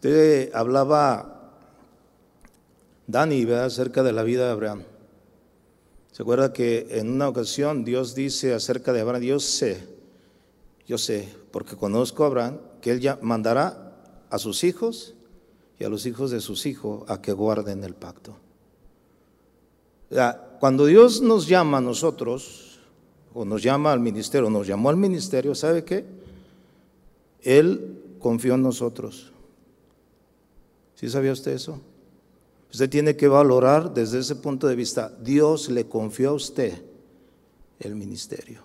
Usted 0.00 0.50
hablaba, 0.54 1.52
Dani, 3.06 3.44
acerca 3.52 4.02
de 4.02 4.14
la 4.14 4.22
vida 4.22 4.46
de 4.46 4.52
Abraham. 4.52 4.84
¿Se 6.10 6.22
acuerda 6.22 6.54
que 6.54 6.86
en 6.92 7.10
una 7.10 7.28
ocasión 7.28 7.84
Dios 7.84 8.14
dice 8.14 8.54
acerca 8.54 8.94
de 8.94 9.02
Abraham, 9.02 9.24
yo 9.24 9.40
sé, 9.40 9.86
yo 10.86 10.96
sé, 10.96 11.28
porque 11.50 11.76
conozco 11.76 12.24
a 12.24 12.28
Abraham, 12.28 12.60
que 12.80 12.92
él 12.92 13.00
ya 13.00 13.18
mandará 13.20 13.92
a 14.30 14.38
sus 14.38 14.64
hijos 14.64 15.12
y 15.78 15.84
a 15.84 15.90
los 15.90 16.06
hijos 16.06 16.30
de 16.30 16.40
sus 16.40 16.64
hijos 16.64 17.02
a 17.06 17.20
que 17.20 17.34
guarden 17.34 17.84
el 17.84 17.92
pacto. 17.92 18.38
cuando 20.60 20.86
Dios 20.86 21.20
nos 21.20 21.46
llama 21.46 21.76
a 21.76 21.82
nosotros, 21.82 22.80
o 23.34 23.44
nos 23.44 23.62
llama 23.62 23.92
al 23.92 24.00
ministerio, 24.00 24.48
nos 24.48 24.66
llamó 24.66 24.88
al 24.88 24.96
ministerio, 24.96 25.54
¿sabe 25.54 25.84
qué? 25.84 26.06
Él 27.42 28.16
confió 28.18 28.54
en 28.54 28.62
nosotros. 28.62 29.30
¿Sí 31.00 31.08
sabía 31.08 31.32
usted 31.32 31.52
eso? 31.52 31.80
Usted 32.70 32.90
tiene 32.90 33.16
que 33.16 33.26
valorar 33.26 33.94
desde 33.94 34.18
ese 34.18 34.36
punto 34.36 34.66
de 34.66 34.76
vista. 34.76 35.10
Dios 35.22 35.70
le 35.70 35.86
confió 35.88 36.28
a 36.28 36.34
usted 36.34 36.74
el 37.78 37.94
ministerio. 37.94 38.60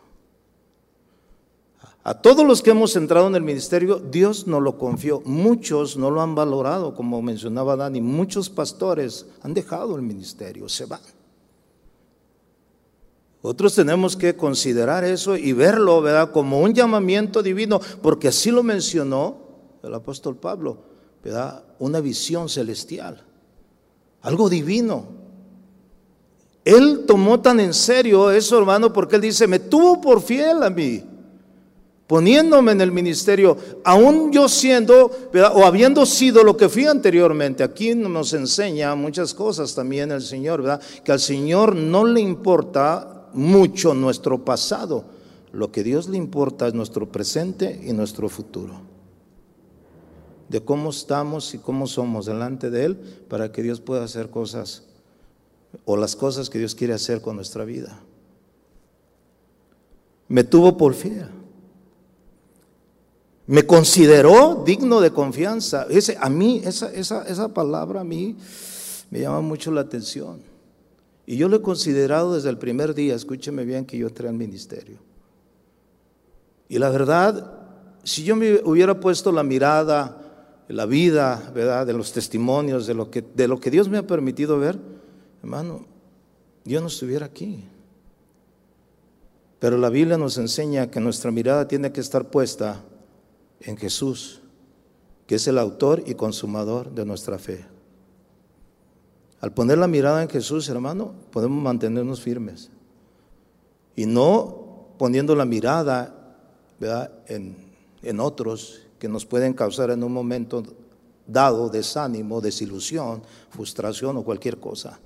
A 2.04 2.14
todos 2.14 2.46
los 2.46 2.62
que 2.62 2.72
hemos 2.72 2.94
entrado 2.98 3.28
en 3.28 3.36
el 3.36 3.42
ministerio, 3.42 4.00
Dios 4.00 4.48
nos 4.48 4.62
lo 4.62 4.78
confió. 4.78 5.22
Muchos 5.24 5.96
no 5.96 6.12
lo 6.12 6.20
han 6.20 6.36
valorado, 6.36 6.94
como 6.94 7.22
mencionaba 7.22 7.78
Dani. 7.78 8.02
Muchos 8.02 8.50
pastores 8.50 9.26
han 9.42 9.54
dejado 9.54 9.96
el 9.96 10.02
ministerio, 10.02 10.68
se 10.68 10.88
van. 10.88 11.00
Otros 13.42 13.76
tenemos 13.76 14.18
que 14.18 14.36
considerar 14.36 15.06
eso 15.06 15.38
y 15.38 15.54
verlo, 15.54 16.02
¿verdad? 16.02 16.34
Como 16.34 16.60
un 16.60 16.74
llamamiento 16.74 17.42
divino, 17.42 17.80
porque 18.02 18.28
así 18.28 18.52
lo 18.52 18.62
mencionó 18.62 19.38
el 19.84 19.94
apóstol 19.94 20.36
Pablo, 20.36 20.95
Una 21.80 22.00
visión 22.00 22.50
celestial, 22.50 23.24
algo 24.22 24.50
divino. 24.50 25.08
Él 26.64 27.04
tomó 27.06 27.42
tan 27.42 27.60
en 27.60 27.74
serio 27.74 28.32
eso, 28.32 28.58
hermano, 28.58 28.92
porque 28.92 29.16
él 29.18 29.22
dice, 29.22 29.48
me 29.48 29.60
tuvo 29.60 30.02
por 30.02 30.22
fiel 30.22 30.64
a 30.64 30.70
mí 30.70 31.04
poniéndome 32.08 32.72
en 32.72 32.82
el 32.82 32.92
ministerio, 32.92 33.58
aún 33.84 34.32
yo 34.32 34.48
siendo 34.48 35.12
o 35.54 35.66
habiendo 35.66 36.06
sido 36.06 36.44
lo 36.44 36.56
que 36.56 36.70
fui 36.70 36.86
anteriormente. 36.86 37.64
Aquí 37.64 37.96
nos 37.96 38.34
enseña 38.34 38.94
muchas 38.96 39.34
cosas 39.34 39.74
también 39.74 40.12
el 40.12 40.22
Señor, 40.22 40.62
¿verdad? 40.62 40.82
Que 41.04 41.12
al 41.12 41.20
Señor 41.20 41.76
no 41.76 42.06
le 42.06 42.22
importa 42.22 43.28
mucho 43.34 43.94
nuestro 43.94 44.46
pasado, 44.46 45.04
lo 45.52 45.72
que 45.72 45.84
Dios 45.84 46.08
le 46.08 46.18
importa 46.18 46.68
es 46.68 46.74
nuestro 46.74 47.12
presente 47.12 47.82
y 47.84 47.92
nuestro 47.94 48.30
futuro. 48.30 48.95
De 50.50 50.64
cómo 50.64 50.92
estamos 50.92 51.54
y 51.54 51.58
cómo 51.58 51.88
somos 51.88 52.26
delante 52.26 52.70
de 52.70 52.86
Él 52.86 52.96
para 53.28 53.52
que 53.52 53.64
Dios 53.64 53.82
pueda 53.82 54.04
hacer 54.04 54.30
cosas 54.30 54.84
o 55.86 55.98
las 55.98 56.16
cosas 56.16 56.50
que 56.50 56.60
Dios 56.60 56.76
quiere 56.76 56.94
hacer 56.94 57.22
con 57.22 57.36
nuestra 57.36 57.66
vida. 57.66 58.00
Me 60.28 60.44
tuvo 60.44 60.78
por 60.78 60.94
fiel 60.94 61.30
me 63.48 63.66
consideró 63.66 64.64
digno 64.66 65.02
de 65.02 65.12
confianza. 65.12 65.86
Ese, 65.90 66.18
a 66.20 66.30
mí, 66.30 66.62
esa, 66.66 66.92
esa, 66.92 67.24
esa 67.28 67.54
palabra 67.54 68.02
a 68.02 68.04
mí 68.04 68.36
me 69.12 69.20
llama 69.20 69.42
mucho 69.42 69.72
la 69.72 69.82
atención. 69.82 70.42
Y 71.28 71.38
yo 71.38 71.48
lo 71.48 71.58
he 71.58 71.62
considerado 71.62 72.36
desde 72.36 72.50
el 72.50 72.58
primer 72.58 72.94
día, 72.94 73.16
escúcheme 73.16 73.64
bien, 73.66 73.86
que 73.86 73.98
yo 73.98 74.08
entré 74.08 74.28
al 74.28 74.36
ministerio. 74.36 74.98
Y 76.70 76.80
la 76.80 76.90
verdad, 76.90 77.52
si 78.04 78.24
yo 78.24 78.36
me 78.36 78.62
hubiera 78.64 79.00
puesto 79.00 79.32
la 79.32 79.44
mirada, 79.44 80.22
la 80.68 80.86
vida, 80.86 81.52
¿verdad? 81.54 81.86
De 81.86 81.94
los 81.94 82.12
testimonios, 82.12 82.88
de 82.88 82.94
lo 82.94 83.12
que, 83.12 83.22
de 83.22 83.48
lo 83.48 83.60
que 83.60 83.72
Dios 83.72 83.90
me 83.90 83.98
ha 83.98 84.08
permitido 84.08 84.58
ver, 84.58 84.80
hermano, 85.42 85.86
yo 86.64 86.82
no 86.82 86.88
estuviera 86.88 87.28
aquí. 87.28 87.64
Pero 89.60 89.78
la 89.78 89.90
Biblia 89.90 90.18
nos 90.18 90.38
enseña 90.38 90.90
que 90.90 91.00
nuestra 91.00 91.32
mirada 91.32 91.68
tiene 91.68 91.92
que 91.92 92.02
estar 92.02 92.30
puesta 92.30 92.84
en 93.62 93.78
Jesús, 93.78 94.42
que 95.28 95.36
es 95.36 95.48
el 95.48 95.58
autor 95.58 96.04
y 96.06 96.16
consumador 96.16 96.92
de 96.92 97.06
nuestra 97.06 97.38
fe. 97.38 97.66
Al 99.42 99.54
poner 99.54 99.78
la 99.78 99.88
mirada 99.88 100.24
en 100.24 100.30
Jesús, 100.30 100.70
hermano, 100.70 101.14
podemos 101.32 101.62
mantenernos 101.62 102.22
firmes. 102.22 102.72
Y 103.96 104.06
no 104.06 104.94
poniendo 104.98 105.36
la 105.36 105.46
mirada 105.46 106.22
En, 107.28 107.56
en 108.04 108.20
otros 108.20 108.85
que 109.00 109.08
nos 109.08 109.26
pueden 109.26 109.54
causar 109.54 109.92
en 109.92 110.04
un 110.04 110.14
momento 110.14 110.64
dado 111.28 111.70
desánimo, 111.70 112.42
desilusión, 112.42 113.24
frustración 113.50 114.18
o 114.18 114.24
cualquier 114.24 114.60
cosa. 114.60 115.00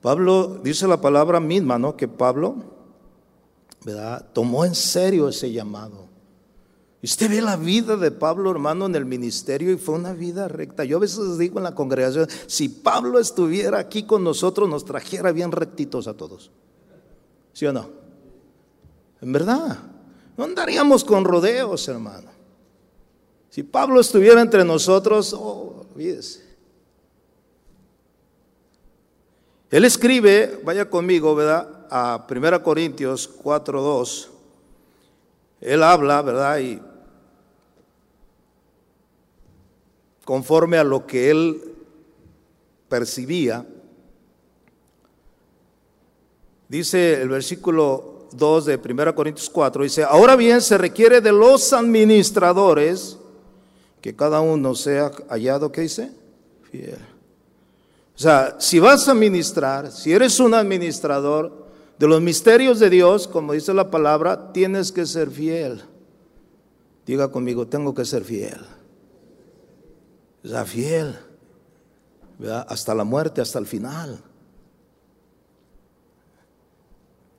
Pablo 0.00 0.60
dice 0.62 0.86
la 0.86 1.00
palabra 1.00 1.40
misma, 1.40 1.78
¿no? 1.78 1.96
Que 1.96 2.08
Pablo, 2.08 2.56
¿verdad? 3.84 4.26
Tomó 4.32 4.64
en 4.64 4.74
serio 4.74 5.28
ese 5.28 5.50
llamado. 5.50 6.06
Usted 7.02 7.30
ve 7.30 7.40
la 7.40 7.56
vida 7.56 7.96
de 7.96 8.10
Pablo, 8.10 8.50
hermano, 8.50 8.86
en 8.86 8.96
el 8.96 9.04
ministerio 9.04 9.72
y 9.72 9.76
fue 9.76 9.94
una 9.94 10.12
vida 10.12 10.48
recta. 10.48 10.84
Yo 10.84 10.96
a 10.96 11.00
veces 11.00 11.38
digo 11.38 11.58
en 11.58 11.64
la 11.64 11.74
congregación, 11.74 12.26
si 12.46 12.68
Pablo 12.68 13.20
estuviera 13.20 13.78
aquí 13.78 14.02
con 14.02 14.24
nosotros, 14.24 14.68
nos 14.68 14.84
trajera 14.84 15.30
bien 15.30 15.52
rectitos 15.52 16.08
a 16.08 16.14
todos. 16.14 16.50
¿Sí 17.52 17.66
o 17.66 17.72
no? 17.72 17.88
En 19.20 19.32
verdad, 19.32 19.78
no 20.38 20.44
andaríamos 20.44 21.02
con 21.02 21.24
rodeos, 21.24 21.88
hermano. 21.88 22.30
Si 23.50 23.64
Pablo 23.64 24.00
estuviera 24.00 24.40
entre 24.40 24.64
nosotros, 24.64 25.32
oh, 25.32 25.84
olvídese. 25.92 26.46
Él 29.68 29.84
escribe, 29.84 30.60
vaya 30.64 30.88
conmigo, 30.88 31.34
¿verdad? 31.34 31.86
A 31.90 32.24
1 32.30 32.62
Corintios 32.62 33.28
4.2. 33.42 34.28
Él 35.60 35.82
habla, 35.82 36.22
¿verdad? 36.22 36.58
Y 36.60 36.80
conforme 40.24 40.78
a 40.78 40.84
lo 40.84 41.04
que 41.04 41.32
él 41.32 41.74
percibía. 42.88 43.66
Dice 46.68 47.20
el 47.22 47.28
versículo 47.28 48.17
2 48.32 48.64
de 48.66 48.76
1 48.76 49.14
Corintios 49.14 49.50
4, 49.50 49.82
dice, 49.82 50.04
ahora 50.04 50.36
bien 50.36 50.60
se 50.60 50.78
requiere 50.78 51.20
de 51.20 51.32
los 51.32 51.72
administradores 51.72 53.18
que 54.00 54.14
cada 54.14 54.40
uno 54.40 54.74
sea 54.74 55.10
hallado, 55.28 55.72
¿qué 55.72 55.82
dice? 55.82 56.10
Fiel. 56.70 56.98
O 58.14 58.18
sea, 58.20 58.56
si 58.58 58.78
vas 58.78 59.08
a 59.08 59.12
administrar, 59.12 59.92
si 59.92 60.12
eres 60.12 60.40
un 60.40 60.54
administrador 60.54 61.66
de 61.98 62.06
los 62.06 62.20
misterios 62.20 62.78
de 62.78 62.90
Dios, 62.90 63.28
como 63.28 63.52
dice 63.52 63.74
la 63.74 63.90
palabra, 63.90 64.52
tienes 64.52 64.92
que 64.92 65.06
ser 65.06 65.30
fiel. 65.30 65.82
Diga 67.06 67.28
conmigo, 67.28 67.66
tengo 67.66 67.94
que 67.94 68.04
ser 68.04 68.24
fiel 68.24 68.58
sea 70.48 70.64
fiel, 70.64 71.18
hasta 72.68 72.94
la 72.94 73.04
muerte, 73.04 73.40
hasta 73.40 73.58
el 73.58 73.66
final. 73.66 74.22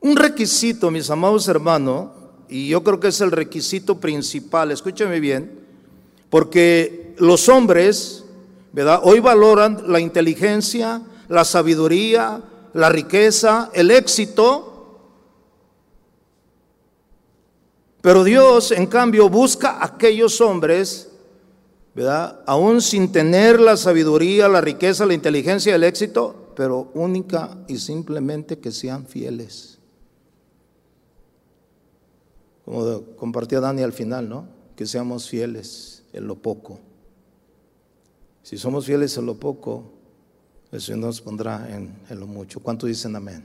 Un 0.01 0.15
requisito, 0.15 0.91
mis 0.91 1.09
amados 1.09 1.47
hermanos, 1.47 2.09
y 2.47 2.69
yo 2.69 2.83
creo 2.83 2.99
que 2.99 3.09
es 3.09 3.21
el 3.21 3.31
requisito 3.31 3.99
principal, 3.99 4.71
escúcheme 4.71 5.19
bien, 5.19 5.59
porque 6.29 7.13
los 7.17 7.49
hombres, 7.49 8.23
¿verdad? 8.71 9.01
Hoy 9.03 9.19
valoran 9.19 9.83
la 9.87 9.99
inteligencia, 9.99 11.01
la 11.27 11.43
sabiduría, 11.43 12.41
la 12.73 12.89
riqueza, 12.89 13.69
el 13.73 13.91
éxito, 13.91 14.65
pero 18.01 18.23
Dios, 18.23 18.71
en 18.71 18.87
cambio, 18.87 19.27
busca 19.29 19.71
a 19.71 19.85
aquellos 19.85 20.39
hombres 20.39 21.09
¿verdad? 21.99 22.39
Aún 22.45 22.81
sin 22.81 23.11
tener 23.11 23.59
la 23.59 23.75
sabiduría, 23.75 24.47
la 24.47 24.61
riqueza, 24.61 25.05
la 25.05 25.13
inteligencia, 25.13 25.75
el 25.75 25.83
éxito, 25.83 26.53
pero 26.55 26.91
única 26.93 27.57
y 27.67 27.77
simplemente 27.77 28.57
que 28.59 28.71
sean 28.71 29.05
fieles. 29.05 29.68
Como 32.69 33.01
compartía 33.15 33.59
Dani 33.59 33.81
al 33.81 33.93
final, 33.93 34.29
¿no? 34.29 34.45
Que 34.75 34.85
seamos 34.85 35.27
fieles 35.27 36.03
en 36.13 36.27
lo 36.27 36.35
poco. 36.35 36.79
Si 38.43 38.59
somos 38.59 38.85
fieles 38.85 39.17
en 39.17 39.25
lo 39.25 39.33
poco, 39.39 39.91
el 40.71 40.79
Señor 40.79 40.99
nos 40.99 41.19
pondrá 41.19 41.67
en, 41.67 41.97
lo 42.19 42.27
mucho. 42.27 42.59
¿Cuánto 42.59 42.85
dicen 42.85 43.15
amén? 43.15 43.43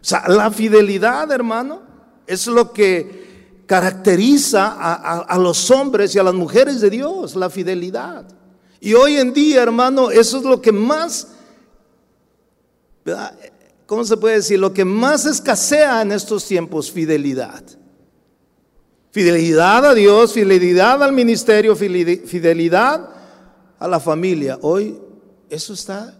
O 0.00 0.04
sea, 0.04 0.28
la 0.28 0.48
fidelidad, 0.52 1.32
hermano, 1.32 1.82
es 2.24 2.46
lo 2.46 2.72
que 2.72 3.64
caracteriza 3.66 4.76
a, 4.78 5.38
los 5.38 5.68
hombres 5.72 6.14
y 6.14 6.20
a 6.20 6.22
las 6.22 6.34
mujeres 6.34 6.80
de 6.80 6.90
Dios, 6.90 7.34
la 7.34 7.50
fidelidad. 7.50 8.28
Y 8.78 8.94
hoy 8.94 9.16
en 9.16 9.32
día, 9.32 9.60
hermano, 9.60 10.12
eso 10.12 10.38
es 10.38 10.44
lo 10.44 10.62
que 10.62 10.70
más, 10.70 11.26
¿cómo 13.86 14.04
se 14.04 14.16
puede 14.16 14.36
decir? 14.36 14.60
Lo 14.60 14.72
que 14.72 14.84
más 14.84 15.26
escasea 15.26 16.00
en 16.02 16.12
estos 16.12 16.46
tiempos, 16.46 16.92
fidelidad. 16.92 17.64
Fidelidad 19.12 19.84
a 19.84 19.94
Dios, 19.94 20.32
fidelidad 20.32 21.02
al 21.02 21.12
ministerio, 21.12 21.76
fidelidad 21.76 23.10
a 23.78 23.86
la 23.86 24.00
familia. 24.00 24.58
Hoy 24.62 24.98
eso 25.50 25.74
está 25.74 26.18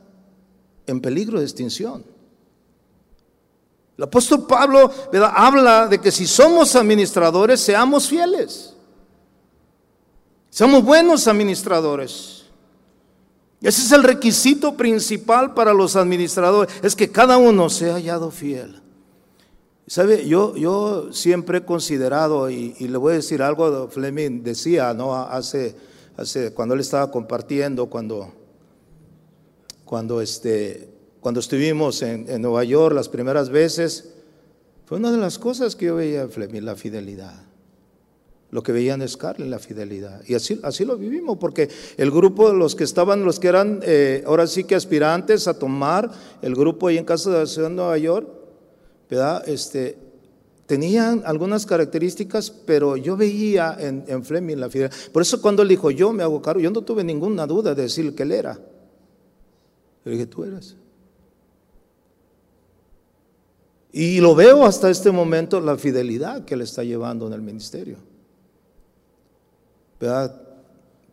en 0.87 1.01
peligro 1.01 1.39
de 1.39 1.47
extinción. 1.47 2.05
El 3.97 4.05
apóstol 4.05 4.47
Pablo 4.47 4.91
habla 5.35 5.89
de 5.89 5.99
que 6.01 6.11
si 6.11 6.27
somos 6.27 6.77
administradores, 6.77 7.61
seamos 7.61 8.07
fieles. 8.07 8.75
Seamos 10.51 10.85
buenos 10.85 11.27
administradores. 11.27 12.45
Ese 13.63 13.81
es 13.81 13.93
el 13.93 14.03
requisito 14.03 14.77
principal 14.77 15.55
para 15.55 15.73
los 15.73 15.97
administradores, 15.97 16.75
es 16.83 16.95
que 16.95 17.11
cada 17.11 17.39
uno 17.39 17.71
sea 17.71 17.95
hallado 17.95 18.31
fiel. 18.31 18.82
¿Sabe? 19.93 20.27
Yo, 20.27 20.57
yo 20.57 21.13
siempre 21.13 21.59
he 21.59 21.65
considerado, 21.67 22.49
y, 22.49 22.73
le 22.79 22.97
voy 22.97 23.13
a 23.13 23.17
decir 23.17 23.43
algo, 23.43 23.89
Fleming 23.89 24.43
decía, 24.43 24.95
¿no? 24.95 25.15
Hace, 25.15 25.77
hace, 26.17 26.55
cuando 26.55 26.75
él 26.75 26.81
estaba 26.81 27.11
compartiendo, 27.11 27.91
cuando, 27.91 28.33
cuando 29.85 30.23
este, 30.23 30.89
cuando 31.21 31.41
estuvimos 31.41 32.01
en, 32.01 32.41
Nueva 32.41 32.65
York 32.65 32.95
las 32.95 33.11
primeras 33.11 33.51
veces, 33.51 34.15
Fue 34.87 34.97
una 34.97 35.13
de 35.13 35.19
las 35.19 35.39
cosas 35.39 35.77
que 35.77 35.85
yo 35.85 35.97
veía 35.97 36.23
en 36.23 36.31
Fleming, 36.31 36.63
la 36.63 36.75
fidelidad. 36.75 37.45
Lo 38.51 38.63
que 38.63 38.73
veían 38.73 39.03
en 39.03 39.09
Scarlett, 39.11 39.51
la 39.51 39.59
fidelidad. 39.59 40.23
Y 40.27 40.35
así, 40.35 40.59
así 40.63 40.87
lo 40.87 40.97
vivimos, 40.97 41.37
porque 41.37 41.69
el 41.99 42.11
grupo 42.11 42.51
de 42.51 42.57
los 42.57 42.75
que 42.75 42.85
estaban, 42.85 43.25
los 43.25 43.39
que 43.39 43.49
eran 43.49 43.81
eh, 43.83 44.25
ahora 44.27 44.47
sí 44.47 44.65
que 44.65 44.75
aspirantes 44.75 45.49
a 45.49 45.59
tomar 45.59 46.11
el 46.41 46.55
grupo 46.55 46.87
ahí 46.87 46.97
en 46.97 47.05
casa 47.05 47.31
de 47.31 47.41
la 47.41 47.47
ciudad 47.47 47.69
de 47.69 47.75
Nueva 47.75 47.99
York, 47.99 48.42
Este, 49.47 49.99
tenían 50.67 51.23
algunas 51.27 51.67
características, 51.67 52.51
pero 52.51 52.97
yo 52.97 53.17
veía 53.17 53.77
en, 53.79 54.05
en 54.07 54.25
Fleming 54.25 54.57
la 54.57 54.71
fidelidad. 54.71 54.97
Por 55.13 55.23
eso 55.23 55.41
cuando 55.43 55.63
él 55.63 55.69
dijo, 55.69 55.91
yo 55.91 56.13
me 56.13 56.23
hago 56.23 56.41
cargo, 56.41 56.61
yo 56.61 56.71
no 56.71 56.83
tuve 56.83 57.05
ninguna 57.05 57.47
duda 57.47 57.75
de 57.75 57.83
decir 57.83 58.15
que 58.15 58.23
él 58.23 58.33
era. 58.33 58.59
Le 60.05 60.13
dije, 60.13 60.27
tú 60.27 60.45
eres. 60.45 60.77
Y 63.93 64.21
lo 64.21 64.35
veo 64.35 64.65
hasta 64.65 64.89
este 64.89 65.11
momento, 65.11 65.61
la 65.61 65.77
fidelidad 65.77 66.47
que 66.47 66.57
le 66.57 66.65
está 66.65 66.83
llevando 66.83 67.27
en 67.27 67.35
el 67.35 67.43
ministerio. 67.43 67.99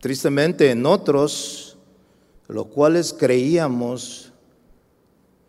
Tristemente 0.00 0.70
en 0.70 0.86
otros, 0.86 1.76
los 2.48 2.66
cuales 2.66 3.12
creíamos 3.12 4.32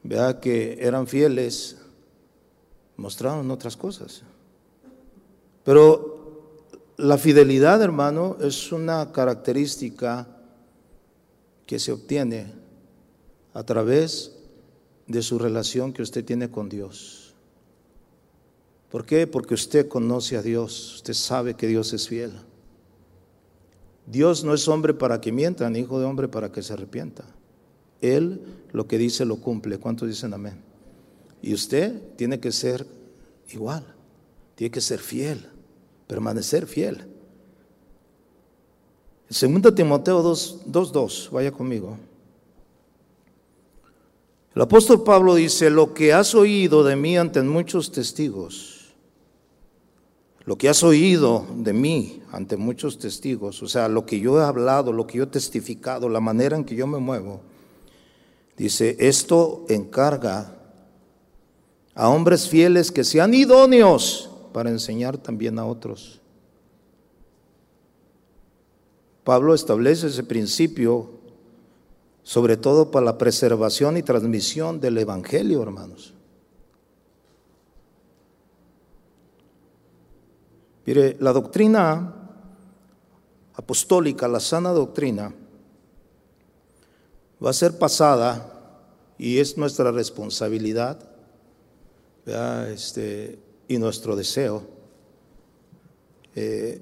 ¿verdad? 0.04 0.40
que 0.40 0.78
eran 0.80 1.08
fieles, 1.08 1.78
mostraron 2.98 3.50
otras 3.52 3.76
cosas. 3.78 4.24
Pero 5.64 6.12
la 6.98 7.18
fidelidad, 7.18 7.82
hermano, 7.82 8.38
es 8.42 8.72
una 8.72 9.12
característica 9.12 10.28
que 11.66 11.80
se 11.80 11.92
obtiene 11.92 12.54
a 13.54 13.64
través 13.64 14.34
de 15.08 15.22
su 15.22 15.40
relación 15.40 15.94
que 15.94 16.02
usted 16.02 16.24
tiene 16.24 16.50
con 16.50 16.70
Dios. 16.70 17.34
¿Por 18.90 19.06
qué? 19.06 19.26
Porque 19.26 19.54
usted 19.54 19.88
conoce 19.88 20.38
a 20.38 20.42
Dios, 20.42 20.96
usted 20.96 21.14
sabe 21.14 21.56
que 21.56 21.68
Dios 21.68 21.94
es 21.94 22.08
fiel. 22.08 22.32
Dios 24.06 24.44
no 24.44 24.54
es 24.54 24.68
hombre 24.68 24.94
para 24.94 25.22
que 25.22 25.32
mienta, 25.32 25.70
ni 25.70 25.80
hijo 25.80 26.00
de 26.00 26.06
hombre 26.06 26.28
para 26.28 26.52
que 26.52 26.62
se 26.62 26.74
arrepienta. 26.74 27.24
Él 28.02 28.42
lo 28.74 28.88
que 28.88 28.98
dice 28.98 29.26
lo 29.26 29.38
cumple. 29.38 29.78
¿Cuántos 29.78 30.10
dicen 30.10 30.34
amén? 30.34 30.71
Y 31.42 31.54
usted 31.54 32.02
tiene 32.16 32.40
que 32.40 32.52
ser 32.52 32.86
igual, 33.52 33.86
tiene 34.56 34.72
que 34.72 34.82
ser 34.82 35.00
fiel, 35.00 35.50
permanecer 36.08 36.68
fiel. 36.68 37.08
Segundo 39.30 39.74
Timoteo 39.74 40.22
2.2, 40.24 41.32
vaya 41.32 41.52
conmigo. 41.52 41.98
El 44.54 44.62
apóstol 44.62 45.04
Pablo 45.04 45.36
dice, 45.36 45.70
lo 45.70 45.94
que 45.94 46.12
has 46.12 46.36
oído 46.36 46.84
de 46.84 46.98
mí 46.98 47.18
ante 47.18 47.42
muchos 47.42 47.92
testigos, 47.92 48.94
lo 50.44 50.58
que 50.58 50.68
has 50.68 50.84
oído 50.84 51.46
de 51.56 51.72
mí 51.72 52.22
ante 52.34 52.58
muchos 52.58 53.00
testigos, 53.00 53.64
o 53.64 53.68
sea, 53.70 53.88
lo 53.88 54.06
que 54.06 54.20
yo 54.20 54.40
he 54.40 54.44
hablado, 54.44 54.92
lo 54.92 55.08
que 55.08 55.20
yo 55.20 55.24
he 55.24 55.28
testificado, 55.28 56.10
la 56.10 56.20
manera 56.20 56.58
en 56.58 56.66
que 56.66 56.76
yo 56.76 56.86
me 56.86 56.98
muevo, 56.98 57.40
dice, 58.58 58.98
esto 59.00 59.66
encarga 59.70 60.61
a 62.02 62.10
hombres 62.10 62.50
fieles 62.50 62.92
que 62.92 63.04
sean 63.04 63.32
idóneos 63.32 64.28
para 64.54 64.72
enseñar 64.72 65.20
también 65.20 65.60
a 65.60 65.68
otros. 65.68 66.20
Pablo 69.24 69.54
establece 69.54 70.08
ese 70.08 70.24
principio 70.24 71.12
sobre 72.24 72.58
todo 72.58 72.90
para 72.90 73.06
la 73.06 73.20
preservación 73.20 73.98
y 73.98 74.02
transmisión 74.02 74.80
del 74.80 74.98
Evangelio, 74.98 75.62
hermanos. 75.62 76.16
Mire, 80.88 81.18
la 81.20 81.34
doctrina 81.34 82.16
apostólica, 83.54 84.28
la 84.28 84.40
sana 84.40 84.72
doctrina, 84.72 85.36
va 87.46 87.50
a 87.52 87.54
ser 87.54 87.78
pasada 87.78 88.82
y 89.20 89.38
es 89.38 89.56
nuestra 89.56 89.92
responsabilidad 89.92 91.11
este, 92.26 93.40
y 93.68 93.78
nuestro 93.78 94.16
deseo. 94.16 94.64
Eh, 96.36 96.82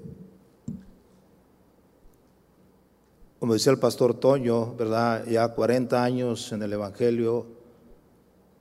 como 3.39 3.53
decía 3.53 3.71
el 3.71 3.79
pastor 3.79 4.15
Toño, 4.15 4.75
¿verdad? 4.75 5.25
Ya 5.25 5.47
40 5.47 6.03
años 6.03 6.51
en 6.51 6.61
el 6.61 6.73
Evangelio, 6.73 7.47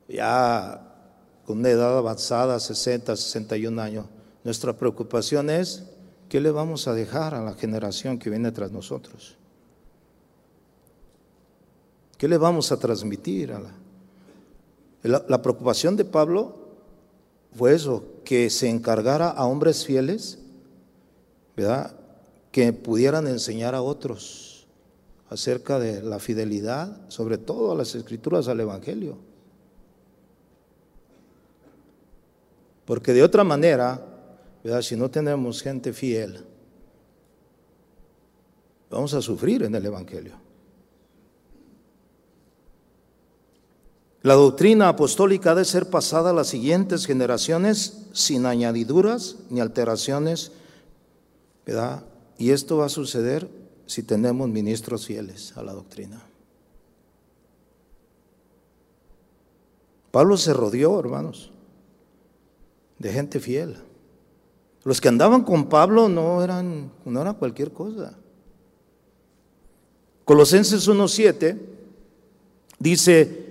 ya 0.09 0.85
con 1.45 1.59
una 1.59 1.71
edad 1.71 1.99
avanzada, 1.99 2.61
60, 2.61 3.17
61 3.17 3.83
años. 3.83 4.07
Nuestra 4.45 4.75
preocupación 4.75 5.51
es, 5.51 5.85
¿qué 6.29 6.41
le 6.41 6.51
vamos 6.51 6.87
a 6.87 6.95
dejar 6.95 7.35
a 7.35 7.43
la 7.43 7.55
generación 7.55 8.19
que 8.19 8.31
viene 8.31 8.53
tras 8.53 8.71
nosotros? 8.71 9.37
¿Qué 12.17 12.29
le 12.29 12.39
vamos 12.39 12.71
a 12.71 12.79
transmitir 12.79 13.53
a. 13.53 13.61
La, 15.03 15.25
la 15.29 15.43
preocupación 15.43 15.97
de 15.97 16.05
Pablo 16.05 16.58
fue 17.55 17.75
eso, 17.75 18.05
que 18.25 18.51
se 18.51 18.69
encargara 18.69 19.29
a 19.31 19.47
hombres 19.47 19.85
fieles, 19.85 20.39
¿verdad? 21.57 21.97
Que 22.53 22.73
pudieran 22.73 23.27
enseñar 23.27 23.75
a 23.75 23.83
otros 23.83 24.67
acerca 25.31 25.79
de 25.79 26.03
la 26.03 26.19
fidelidad, 26.19 27.09
sobre 27.09 27.39
todo 27.39 27.73
a 27.73 27.75
las 27.75 27.95
escrituras, 27.95 28.49
al 28.49 28.61
Evangelio. 28.61 29.19
Porque 32.85 33.13
de 33.13 33.23
otra 33.23 33.45
manera, 33.45 34.03
si 34.81 34.97
no 34.97 35.11
tenemos 35.11 35.63
gente 35.63 35.93
fiel, 35.93 36.45
vamos 38.89 39.13
a 39.13 39.21
sufrir 39.21 39.65
en 39.65 39.75
el 39.75 39.85
Evangelio. 39.85 40.48
La 44.23 44.35
doctrina 44.35 44.89
apostólica 44.89 45.53
ha 45.53 45.55
de 45.55 45.65
ser 45.65 45.91
pasada 45.91 46.31
a 46.31 46.33
las 46.33 46.49
siguientes 46.49 47.07
generaciones 47.07 48.09
sin 48.13 48.47
añadiduras 48.47 49.37
ni 49.49 49.61
alteraciones, 49.61 50.51
¿verdad? 51.65 52.03
Y 52.37 52.51
esto 52.51 52.79
va 52.79 52.87
a 52.87 52.91
suceder 52.91 53.49
si 53.87 54.03
tenemos 54.03 54.49
ministros 54.49 55.07
fieles 55.07 55.57
a 55.57 55.63
la 55.63 55.73
doctrina. 55.73 56.23
Pablo 60.11 60.37
se 60.37 60.53
rodeó, 60.53 60.99
hermanos, 60.99 61.51
de 62.99 63.13
gente 63.13 63.39
fiel. 63.39 63.77
Los 64.85 65.01
que 65.01 65.09
andaban 65.09 65.45
con 65.45 65.69
Pablo 65.69 66.09
no 66.09 66.43
eran, 66.43 66.91
no 67.05 67.21
era 67.21 67.35
cualquier 67.35 67.73
cosa. 67.73 68.17
Colosenses 70.25 70.89
1.7 70.89 71.59
dice, 72.79 73.48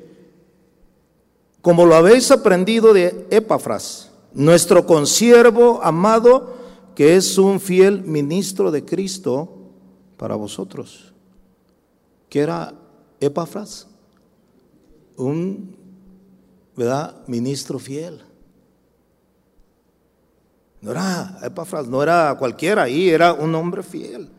como 1.68 1.86
lo 1.86 1.96
habéis 1.96 2.32
aprendido 2.32 2.94
de 2.94 3.28
Epafras, 3.30 4.10
nuestro 4.34 4.86
consiervo 4.86 5.82
amado, 5.84 6.56
que 6.96 7.18
es 7.18 7.38
un 7.38 7.60
fiel 7.60 8.04
ministro 8.04 8.72
de 8.72 8.86
Cristo, 8.86 9.50
para 10.16 10.36
vosotros, 10.36 11.14
que 12.30 12.40
era 12.40 12.74
Epafras, 13.20 13.86
un 15.18 15.76
¿verdad? 16.74 17.18
ministro 17.28 17.80
fiel. 17.80 18.22
No 20.80 20.92
era 20.92 21.38
Epafras, 21.44 21.86
no 21.86 22.02
era 22.02 22.34
cualquiera 22.40 22.84
ahí, 22.84 23.10
era 23.10 23.34
un 23.34 23.54
hombre 23.56 23.84
fiel, 23.84 24.30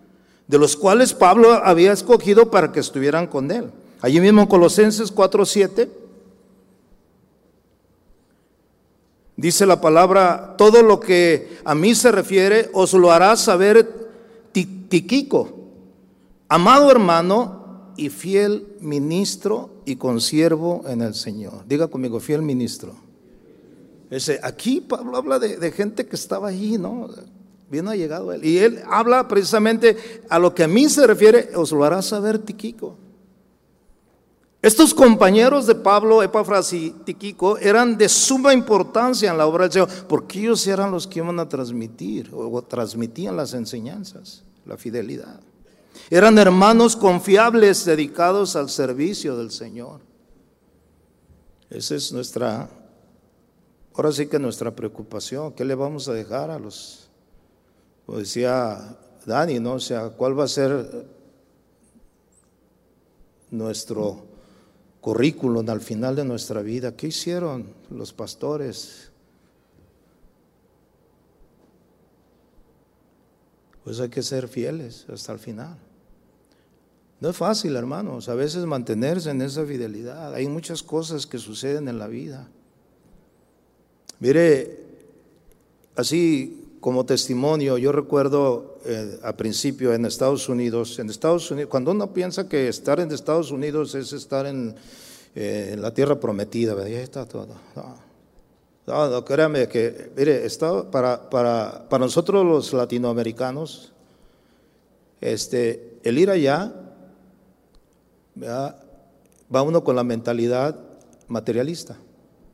de 0.47 0.59
los 0.59 0.75
cuales 0.75 1.13
Pablo 1.13 1.53
había 1.53 1.93
escogido 1.93 2.51
para 2.51 2.73
que 2.73 2.81
estuvieran 2.81 3.27
con 3.27 3.51
él. 3.51 3.71
Allí 4.01 4.19
mismo 4.19 4.41
en 4.41 4.47
Colosenses 4.47 5.15
4:7 5.15 5.98
dice 9.39 9.65
la 9.65 9.81
palabra, 9.81 10.57
todo 10.59 10.83
lo 10.83 11.01
que 11.01 11.59
a 11.65 11.75
mí 11.75 11.95
se 11.95 12.13
refiere 12.13 12.69
os 12.75 12.93
lo 12.93 13.11
hará 13.11 13.35
saber 13.37 14.09
Tiquico, 14.53 15.53
amado 16.49 16.91
hermano 16.91 17.93
y 17.97 18.09
fiel 18.09 18.67
ministro 18.81 19.71
y 19.85 19.97
consiervo 19.97 20.85
en 20.89 21.03
el 21.03 21.15
Señor. 21.15 21.65
Diga 21.67 21.89
conmigo, 21.89 22.21
fiel 22.21 22.43
ministro. 22.43 22.95
Ese, 24.11 24.41
aquí 24.43 24.81
Pablo 24.81 25.17
habla 25.17 25.39
de, 25.39 25.71
gente 25.73 26.07
que 26.07 26.17
estaba 26.17 26.49
ahí, 26.49 26.79
¿no? 26.79 27.09
Bien 27.71 27.87
ha 27.87 27.95
llegado 27.95 28.33
él. 28.33 28.45
Y 28.45 28.59
él 28.59 28.81
habla 28.89 29.29
precisamente 29.29 29.97
a 30.31 30.39
lo 30.39 30.55
que 30.55 30.65
a 30.65 30.69
mí 30.69 30.89
se 30.89 31.07
refiere, 31.07 31.51
os 31.55 31.71
lo 31.73 31.85
hará 31.85 32.01
saber 32.01 32.39
Tiquico. 32.39 32.97
Estos 34.69 34.93
compañeros 34.93 35.67
de 35.67 35.75
Pablo, 35.75 36.23
Epafras 36.23 36.75
y 36.75 36.91
Tiquico, 36.91 37.57
eran 37.57 37.97
de 37.97 38.07
suma 38.07 38.53
importancia 38.53 39.31
en 39.31 39.39
la 39.39 39.47
obra 39.47 39.65
del 39.65 39.73
Señor, 39.73 39.89
porque 40.07 40.41
ellos 40.41 40.67
eran 40.67 40.91
los 40.91 41.07
que 41.07 41.21
iban 41.21 41.41
a 41.41 41.49
transmitir 41.49 42.31
o 42.35 42.61
transmitían 42.61 43.35
las 43.35 43.55
enseñanzas, 43.55 44.45
la 44.67 44.77
fidelidad. 44.77 45.41
Eran 46.11 46.37
hermanos 46.37 46.97
confiables 46.97 47.87
dedicados 47.87 48.57
al 48.57 48.69
servicio 48.69 49.39
del 49.39 49.53
Señor. 49.53 50.03
Esa 51.71 51.95
es 51.95 52.13
nuestra 52.13 52.69
ahora 53.95 54.13
sí 54.13 54.27
que 54.27 54.39
nuestra 54.39 54.77
preocupación, 54.77 55.55
¿qué 55.55 55.65
le 55.65 55.75
vamos 55.75 56.09
a 56.09 56.13
dejar 56.13 56.51
a 56.51 56.59
los, 56.59 57.09
como 58.05 58.19
decía 58.19 58.99
Dani, 59.25 59.61
¿no? 59.61 59.73
O 59.73 59.81
sea, 59.81 60.11
¿cuál 60.11 60.39
va 60.39 60.45
a 60.45 60.49
ser 60.49 61.07
nuestro 63.51 64.28
currículum 65.09 65.67
al 65.71 65.81
final 65.81 66.15
de 66.17 66.25
nuestra 66.27 66.61
vida? 66.61 66.95
¿Qué 66.95 67.07
hicieron 67.07 67.73
los 67.89 68.13
pastores? 68.13 69.11
Pues 73.83 74.01
hay 74.01 74.11
que 74.11 74.23
ser 74.23 74.49
fieles 74.49 75.07
hasta 75.11 75.33
el 75.33 75.39
final. 75.39 75.79
No 77.21 77.31
es 77.31 77.37
fácil, 77.39 77.75
hermanos, 77.77 78.29
a 78.29 78.35
veces 78.35 78.67
mantenerse 78.67 79.31
en 79.31 79.41
esa 79.41 79.65
fidelidad. 79.65 80.35
Hay 80.35 80.47
muchas 80.47 80.83
cosas 80.83 81.27
que 81.27 81.39
suceden 81.39 81.89
en 81.89 81.99
la 81.99 82.07
vida. 82.07 82.47
Mire, 84.21 84.79
así 85.97 86.68
como 86.81 87.05
testimonio, 87.05 87.79
yo 87.79 87.93
recuerdo 87.93 88.79
eh, 88.85 89.19
a 89.23 89.37
principio 89.37 89.93
en 89.93 90.05
Estados 90.05 90.49
Unidos, 90.49 90.99
en 90.99 91.11
Estados 91.11 91.51
Unidos, 91.51 91.71
cuando 91.71 91.91
uno 91.91 92.13
piensa 92.13 92.49
que 92.49 92.69
estar 92.69 93.01
en 93.01 93.11
Estados 93.11 93.51
Unidos 93.51 93.95
es 93.95 94.13
estar 94.13 94.47
en, 94.47 94.75
eh, 95.35 95.77
la 95.79 95.93
tierra 95.93 96.19
prometida, 96.19 96.81
ahí 96.83 96.95
está 96.95 97.27
todo. 97.27 97.55
No, 98.87 99.11
no, 99.11 99.25
créame 99.25 99.69
que, 99.69 100.13
mire, 100.17 100.47
para, 100.91 101.29
para, 101.29 101.89
para 101.89 102.05
nosotros 102.05 102.45
los 102.45 102.73
latinoamericanos, 102.73 103.93
este, 105.21 105.99
el 106.03 106.19
ir 106.19 106.31
allá, 106.31 106.73
va 108.41 109.63
uno 109.63 109.83
con 109.83 109.97
la 109.97 110.05
mentalidad 110.05 110.79
materialista. 111.27 111.99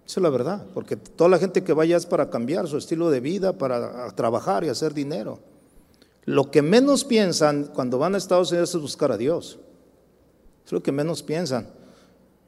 Esa 0.07 0.20
es 0.20 0.22
la 0.22 0.30
verdad, 0.30 0.66
porque 0.74 0.96
toda 0.96 1.30
la 1.30 1.38
gente 1.38 1.64
que 1.64 1.72
vaya 1.72 1.96
es 1.96 2.05
para 2.05 2.28
cambiar 2.28 2.68
su 2.68 2.76
estilo 2.76 3.11
de 3.11 3.20
vida, 3.20 3.55
para 3.55 4.11
trabajar 4.14 4.64
y 4.64 4.68
hacer 4.68 4.92
dinero. 4.92 5.38
Lo 6.26 6.50
que 6.50 6.62
menos 6.62 7.05
piensan 7.05 7.70
cuando 7.74 7.98
van 7.98 8.14
a 8.14 8.18
Estados 8.18 8.50
Unidos 8.50 8.74
es 8.74 8.80
buscar 8.80 9.12
a 9.12 9.16
Dios. 9.16 9.59
Es 10.64 10.72
lo 10.72 10.82
que 10.82 10.92
menos 10.92 11.22
piensan. 11.22 11.68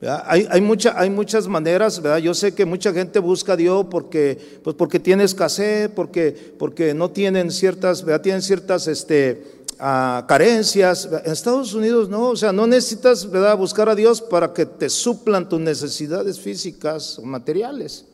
Hay, 0.02 0.46
hay, 0.50 0.60
muchas 0.60 1.48
maneras, 1.48 2.02
¿verdad? 2.02 2.18
Yo 2.18 2.34
sé 2.34 2.54
que 2.54 2.66
mucha 2.66 2.92
gente 2.92 3.18
busca 3.18 3.54
a 3.54 3.56
Dios 3.56 3.86
porque, 3.90 4.38
pues 4.62 4.76
porque 4.76 5.00
tiene 5.00 5.24
escasez, 5.24 5.88
porque, 5.88 6.32
porque 6.58 6.92
no 6.92 7.10
tienen 7.10 7.50
ciertas, 7.50 8.04
¿verdad? 8.04 8.20
Tienen 8.20 8.42
ciertas 8.42 8.88
este, 8.88 9.55
carencias. 9.76 11.08
En 11.24 11.32
Estados 11.32 11.74
Unidos 11.74 12.08
no, 12.08 12.30
o 12.30 12.36
sea, 12.36 12.52
no 12.52 12.66
necesitas 12.66 13.30
¿verdad? 13.30 13.56
buscar 13.56 13.88
a 13.88 13.94
Dios 13.94 14.20
para 14.20 14.52
que 14.52 14.66
te 14.66 14.88
suplan 14.88 15.48
tus 15.48 15.60
necesidades 15.60 16.40
físicas 16.40 17.18
o 17.18 17.22
materiales. 17.22 18.06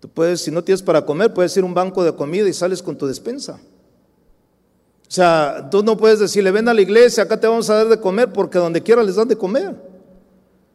Tú 0.00 0.08
puedes, 0.08 0.42
si 0.42 0.50
no 0.50 0.62
tienes 0.62 0.82
para 0.82 1.04
comer, 1.04 1.34
puedes 1.34 1.56
ir 1.56 1.62
a 1.62 1.66
un 1.66 1.74
banco 1.74 2.04
de 2.04 2.14
comida 2.14 2.48
y 2.48 2.52
sales 2.52 2.82
con 2.82 2.96
tu 2.96 3.06
despensa. 3.06 3.58
O 5.08 5.10
sea, 5.10 5.68
tú 5.70 5.82
no 5.82 5.96
puedes 5.96 6.18
decirle, 6.18 6.50
ven 6.50 6.68
a 6.68 6.74
la 6.74 6.82
iglesia, 6.82 7.22
acá 7.24 7.40
te 7.40 7.46
vamos 7.46 7.68
a 7.70 7.76
dar 7.76 7.88
de 7.88 7.98
comer, 7.98 8.32
porque 8.32 8.58
donde 8.58 8.82
quiera 8.82 9.02
les 9.02 9.16
dan 9.16 9.26
de 9.26 9.36
comer. 9.36 9.74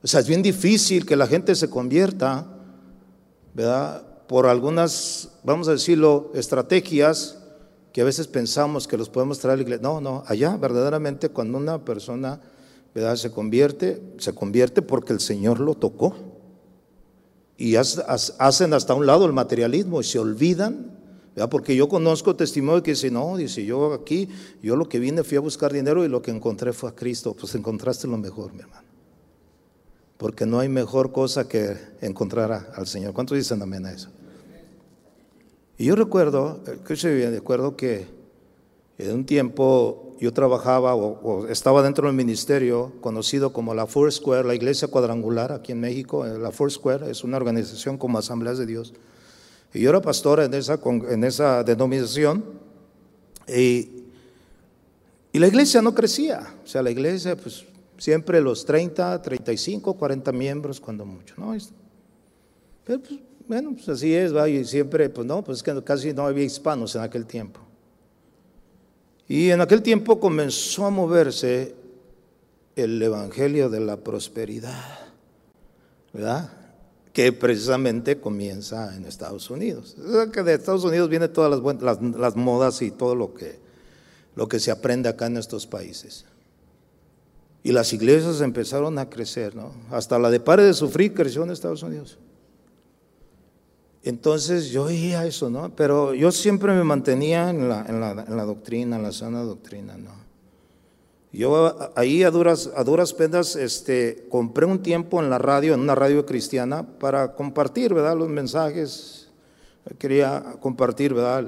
O 0.02 0.08
sea, 0.08 0.20
es 0.20 0.28
bien 0.28 0.42
difícil 0.42 1.06
que 1.06 1.16
la 1.16 1.28
gente 1.28 1.56
se 1.56 1.70
convierta, 1.70 2.46
¿verdad? 3.54 4.02
Por 4.28 4.48
algunas, 4.48 5.30
vamos 5.44 5.68
a 5.68 5.74
decirlo, 5.74 6.32
estrategias 6.34 7.38
que 7.94 8.02
a 8.02 8.04
veces 8.04 8.28
pensamos 8.28 8.88
que 8.88 8.98
los 8.98 9.08
podemos 9.08 9.38
traer 9.38 9.54
a 9.54 9.58
la 9.58 9.62
iglesia. 9.62 9.84
No, 9.84 10.02
no, 10.02 10.24
allá 10.26 10.58
verdaderamente 10.58 11.30
cuando 11.30 11.60
una 11.60 11.86
persona 11.86 12.42
¿verdad? 12.94 13.16
se 13.16 13.32
convierte, 13.32 14.02
se 14.18 14.34
convierte 14.34 14.82
porque 14.82 15.14
el 15.14 15.20
Señor 15.20 15.60
lo 15.60 15.76
tocó. 15.76 16.16
Y 17.56 17.76
hacen 17.76 18.74
hasta 18.74 18.96
un 18.96 19.06
lado 19.06 19.28
el 19.28 19.32
materialismo 19.32 20.02
y 20.02 20.04
se 20.04 20.18
olvidan, 20.18 20.92
porque 21.52 21.76
yo 21.76 21.88
conozco 21.88 22.36
testimonio 22.36 22.82
que 22.82 22.92
dice, 22.92 23.12
no, 23.12 23.38
dice, 23.38 23.64
yo 23.64 23.94
aquí, 23.94 24.28
yo 24.62 24.76
lo 24.76 24.90
que 24.90 24.98
vine 24.98 25.24
fui 25.24 25.38
a 25.38 25.40
buscar 25.40 25.72
dinero 25.72 26.04
y 26.04 26.08
lo 26.08 26.22
que 26.22 26.32
encontré 26.32 26.74
fue 26.74 26.90
a 26.90 26.96
Cristo. 26.96 27.36
Pues 27.40 27.54
encontraste 27.54 28.08
lo 28.08 28.18
mejor, 28.18 28.54
mi 28.54 28.62
hermano. 28.62 28.88
Porque 30.18 30.48
no 30.48 30.60
hay 30.60 30.68
mejor 30.68 31.12
cosa 31.12 31.48
que 31.48 31.78
encontrar 32.02 32.72
al 32.76 32.88
Señor. 32.88 33.14
¿Cuántos 33.14 33.38
dicen 33.38 33.62
amén 33.62 33.86
a 33.86 33.92
eso? 33.92 34.10
Y 35.78 35.86
yo 35.86 35.96
recuerdo, 35.96 36.62
escuche 36.68 37.14
bien, 37.14 37.34
recuerdo 37.34 37.76
que 37.76 38.08
en 38.98 39.12
un 39.12 39.26
tiempo 39.26 40.16
yo 40.20 40.32
trabajaba 40.32 40.96
o, 40.96 41.48
estaba 41.48 41.82
dentro 41.82 42.08
del 42.08 42.16
ministerio 42.16 42.94
conocido 43.02 43.52
como 43.52 43.74
la 43.74 43.88
Four 43.88 44.12
Square, 44.12 44.48
la 44.48 44.56
iglesia 44.56 44.88
cuadrangular 44.88 45.52
aquí 45.52 45.72
en 45.72 45.80
México. 45.80 46.26
Eh, 46.26 46.38
la 46.38 46.52
Four 46.52 46.72
Square 46.72 47.10
es 47.10 47.24
una 47.24 47.38
organización 47.38 47.98
como 47.98 48.18
Asambleas 48.18 48.58
de 48.58 48.66
Dios. 48.66 48.94
Y 49.74 49.82
yo 49.82 49.90
era 49.90 50.02
pastor 50.02 50.40
en 50.42 50.54
esa, 50.54 50.80
en 51.10 51.24
esa 51.24 51.64
denominación. 51.64 52.44
Y, 53.48 54.04
y 55.32 55.40
la 55.40 55.48
iglesia 55.48 55.82
no 55.82 55.96
crecía. 55.96 56.56
O 56.64 56.68
sea, 56.68 56.84
la 56.84 56.92
iglesia, 56.92 57.36
pues 57.36 57.66
siempre 57.98 58.40
los 58.40 58.64
30, 58.66 59.22
35, 59.22 59.96
40 59.96 60.32
miembros, 60.32 60.80
cuando 60.80 61.06
mucho. 61.06 61.34
¿no? 61.38 61.56
Pero 62.86 63.00
pues, 63.00 63.20
bueno, 63.48 63.74
pues 63.74 63.90
así 63.90 64.14
es, 64.14 64.36
¿va? 64.36 64.48
y 64.48 64.64
siempre, 64.66 65.10
pues 65.10 65.28
no, 65.28 65.44
pues 65.44 65.58
es 65.58 65.64
que 65.64 65.84
casi 65.84 66.14
no 66.14 66.26
había 66.26 66.44
hispanos 66.44 66.96
en 66.96 67.02
aquel 67.02 67.26
tiempo. 67.26 67.60
Y 69.28 69.50
en 69.50 69.62
aquel 69.62 69.82
tiempo 69.82 70.20
comenzó 70.20 70.86
a 70.86 70.90
moverse 70.90 71.76
el 72.76 73.02
Evangelio 73.02 73.70
de 73.70 73.80
la 73.80 73.98
Prosperidad, 73.98 75.00
¿verdad? 76.12 76.52
Que 77.14 77.32
precisamente 77.32 78.20
comienza 78.20 78.96
en 78.96 79.06
Estados 79.06 79.50
Unidos. 79.50 79.96
que 80.34 80.44
de 80.44 80.56
Estados 80.56 80.84
Unidos 80.84 81.10
vienen 81.10 81.32
todas 81.32 81.60
las, 81.82 82.02
las, 82.02 82.36
modas 82.36 82.82
y 82.82 82.92
todo 82.92 83.16
lo 83.16 83.34
que, 83.34 83.60
lo 84.36 84.48
que 84.48 84.60
se 84.60 84.72
aprende 84.72 85.10
acá 85.10 85.28
en 85.28 85.38
estos 85.38 85.68
países. 85.68 86.26
Y 87.62 87.72
las 87.72 87.94
iglesias 87.94 88.42
empezaron 88.42 88.98
a 89.00 89.10
crecer, 89.10 89.56
¿no? 89.56 89.72
Hasta 89.90 90.20
la 90.20 90.30
de 90.30 90.40
Pare 90.40 90.64
de 90.64 90.74
Sufrir 90.74 91.14
creció 91.14 91.44
en 91.44 91.52
Estados 91.52 91.84
Unidos. 91.84 92.18
Entonces 94.04 94.70
yo 94.70 94.84
oía 94.84 95.26
eso, 95.26 95.50
¿no? 95.50 95.70
Pero 95.76 96.14
yo 96.14 96.32
siempre 96.32 96.74
me 96.74 96.84
mantenía 96.84 97.50
en 97.50 97.70
la, 97.70 98.46
doctrina, 98.46 98.98
en 98.98 99.04
la 99.04 99.14
sana 99.14 99.44
doctrina, 99.44 99.98
¿no? 99.98 100.12
Yo 101.32 101.76
ahí 101.96 102.22
a 102.24 102.30
duras, 102.30 102.70
a 102.76 102.84
duras 102.84 103.14
penas 103.14 103.56
este, 103.56 104.28
compré 104.30 104.66
un 104.66 104.84
tiempo 104.84 105.20
en 105.20 105.30
la 105.30 105.40
radio, 105.40 105.74
en 105.74 105.80
una 105.80 105.96
radio 105.96 106.26
cristiana, 106.26 106.84
para 106.84 107.34
compartir, 107.34 107.94
¿verdad? 107.94 108.16
Los 108.18 108.30
mensajes. 108.30 109.30
Quería 109.98 110.56
compartir, 110.60 111.14
¿verdad? 111.14 111.44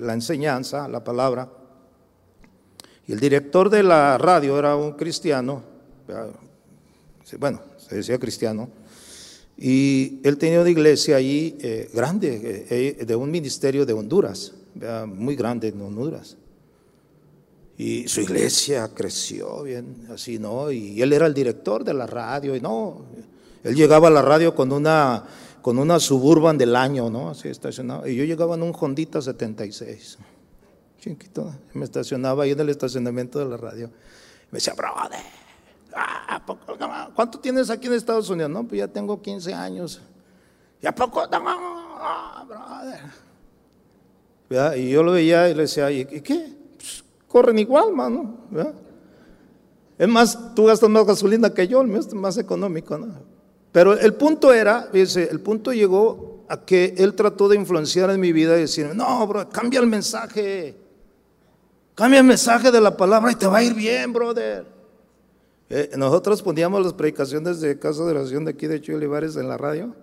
la 0.00 0.12
enseñanza, 0.12 0.88
la 0.88 1.02
palabra. 1.02 1.48
Y 3.06 3.12
el 3.12 3.20
director 3.20 3.70
de 3.70 3.82
la 3.82 4.18
radio 4.18 4.58
era 4.58 4.76
un 4.76 4.92
cristiano, 4.92 5.62
bueno, 7.38 7.60
se 7.76 7.96
decía 7.96 8.18
cristiano, 8.18 8.68
y 9.62 10.20
él 10.24 10.38
tenía 10.38 10.62
una 10.62 10.70
iglesia 10.70 11.16
ahí 11.16 11.54
eh, 11.60 11.90
grande, 11.92 12.64
eh, 12.70 12.96
eh, 12.98 13.04
de 13.04 13.14
un 13.14 13.30
ministerio 13.30 13.84
de 13.84 13.92
Honduras, 13.92 14.54
muy 15.06 15.36
grande 15.36 15.68
en 15.68 15.82
Honduras. 15.82 16.38
Y 17.76 18.08
su 18.08 18.22
iglesia 18.22 18.90
creció 18.94 19.62
bien, 19.64 20.06
así, 20.10 20.38
¿no? 20.38 20.70
Y 20.70 21.02
él 21.02 21.12
era 21.12 21.26
el 21.26 21.34
director 21.34 21.84
de 21.84 21.92
la 21.92 22.06
radio, 22.06 22.56
y 22.56 22.60
no, 22.62 23.04
él 23.62 23.74
llegaba 23.74 24.08
a 24.08 24.10
la 24.10 24.22
radio 24.22 24.54
con 24.54 24.72
una, 24.72 25.24
con 25.60 25.78
una 25.78 26.00
suburban 26.00 26.56
del 26.56 26.74
año, 26.74 27.10
¿no? 27.10 27.28
Así 27.28 27.48
estacionado. 27.48 28.08
Y 28.08 28.16
yo 28.16 28.24
llegaba 28.24 28.54
en 28.54 28.62
un 28.62 28.74
Hondita 28.78 29.20
76, 29.20 30.16
chiquito, 31.00 31.52
me 31.74 31.84
estacionaba 31.84 32.44
ahí 32.44 32.52
en 32.52 32.60
el 32.60 32.70
estacionamiento 32.70 33.38
de 33.38 33.44
la 33.44 33.58
radio. 33.58 33.88
Me 34.50 34.56
decía, 34.56 34.72
brother, 34.72 35.20
Ah, 35.94 36.42
¿Cuánto 37.14 37.38
tienes 37.38 37.70
aquí 37.70 37.86
en 37.86 37.94
Estados 37.94 38.28
Unidos? 38.30 38.50
No, 38.50 38.64
pues 38.64 38.78
ya 38.78 38.88
tengo 38.88 39.20
15 39.20 39.52
años. 39.54 40.00
¿Y 40.82 40.86
a 40.86 40.94
poco? 40.94 41.22
Ah, 44.52 44.76
y 44.76 44.90
yo 44.90 45.02
lo 45.02 45.12
veía 45.12 45.48
y 45.48 45.54
le 45.54 45.62
decía, 45.62 45.90
¿y 45.90 46.04
qué? 46.04 46.56
Pues, 46.76 47.04
corren 47.28 47.58
igual, 47.58 47.92
mano. 47.92 48.38
Es 49.98 50.08
más, 50.08 50.54
tú 50.54 50.64
gastas 50.64 50.88
más 50.88 51.06
gasolina 51.06 51.50
que 51.50 51.68
yo, 51.68 51.82
el 51.82 51.88
mío 51.88 52.00
es 52.00 52.12
más 52.14 52.38
económico. 52.38 52.96
¿no? 52.96 53.08
Pero 53.72 53.98
el 53.98 54.14
punto 54.14 54.52
era, 54.52 54.88
dice, 54.92 55.28
el 55.30 55.40
punto 55.40 55.72
llegó 55.72 56.44
a 56.48 56.64
que 56.64 56.94
él 56.98 57.14
trató 57.14 57.48
de 57.48 57.56
influenciar 57.56 58.10
en 58.10 58.18
mi 58.18 58.32
vida 58.32 58.56
y 58.56 58.62
decirme, 58.62 58.94
no, 58.94 59.26
bro, 59.26 59.48
cambia 59.48 59.78
el 59.80 59.86
mensaje. 59.86 60.76
Cambia 61.94 62.20
el 62.20 62.26
mensaje 62.26 62.70
de 62.70 62.80
la 62.80 62.96
palabra 62.96 63.30
y 63.30 63.34
te 63.34 63.46
va 63.46 63.58
a 63.58 63.62
ir 63.62 63.74
bien, 63.74 64.12
brother. 64.12 64.79
Eh, 65.72 65.90
nosotros 65.96 66.42
poníamos 66.42 66.82
las 66.82 66.94
predicaciones 66.94 67.60
de 67.60 67.78
Casa 67.78 68.04
de 68.04 68.10
Oración 68.10 68.44
de 68.44 68.50
aquí 68.50 68.66
de 68.66 68.80
Chuy 68.80 68.96
Olivares 68.96 69.36
en 69.36 69.48
la 69.48 69.56
radio. 69.56 69.94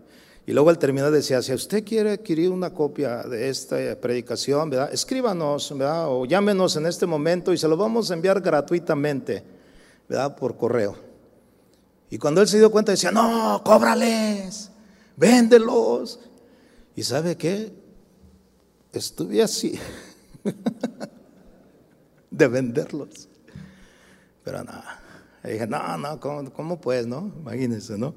Y 0.45 0.53
luego 0.53 0.69
al 0.69 0.79
terminar 0.79 1.11
decía, 1.11 1.41
si 1.41 1.53
usted 1.53 1.83
quiere 1.83 2.11
adquirir 2.11 2.51
una 2.51 2.73
copia 2.73 3.23
de 3.23 3.49
esta 3.49 3.75
predicación, 3.99 4.69
¿verdad? 4.69 4.93
escríbanos 4.93 5.77
¿verdad? 5.77 6.05
o 6.07 6.25
llámenos 6.25 6.77
en 6.77 6.85
este 6.85 7.05
momento 7.05 7.51
y 7.51 7.57
se 7.57 7.67
lo 7.67 7.75
vamos 7.75 8.09
a 8.09 8.13
enviar 8.13 8.39
gratuitamente 8.39 9.43
¿verdad? 10.07 10.37
por 10.37 10.55
correo. 10.55 10.95
Y 12.09 12.17
cuando 12.17 12.39
él 12.39 12.47
se 12.47 12.59
dio 12.59 12.71
cuenta 12.71 12.93
decía, 12.93 13.11
no, 13.11 13.61
cóbrales, 13.65 14.71
véndelos. 15.17 16.21
¿Y 16.95 17.03
sabe 17.03 17.35
qué? 17.35 17.73
Estuve 18.93 19.43
así 19.43 19.77
de 22.31 22.47
venderlos. 22.47 23.27
Pero 24.45 24.63
nada. 24.63 25.01
Dije, 25.53 25.67
no, 25.67 25.97
no, 25.97 26.19
¿cómo, 26.19 26.51
¿cómo, 26.51 26.81
pues, 26.81 27.07
no? 27.07 27.31
Imagínense, 27.39 27.97
¿no? 27.97 28.13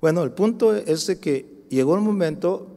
Bueno, 0.00 0.22
el 0.22 0.32
punto 0.32 0.74
es 0.74 1.06
que 1.20 1.64
llegó 1.68 1.94
el 1.94 2.02
momento, 2.02 2.68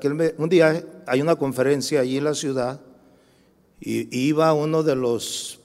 que 0.00 0.34
un 0.36 0.48
día 0.48 0.84
hay 1.06 1.20
una 1.20 1.36
conferencia 1.36 2.00
allí 2.00 2.18
en 2.18 2.24
la 2.24 2.34
ciudad 2.34 2.80
y 3.80 4.16
iba 4.16 4.52
uno 4.52 4.82
de 4.82 4.96
los 4.96 5.60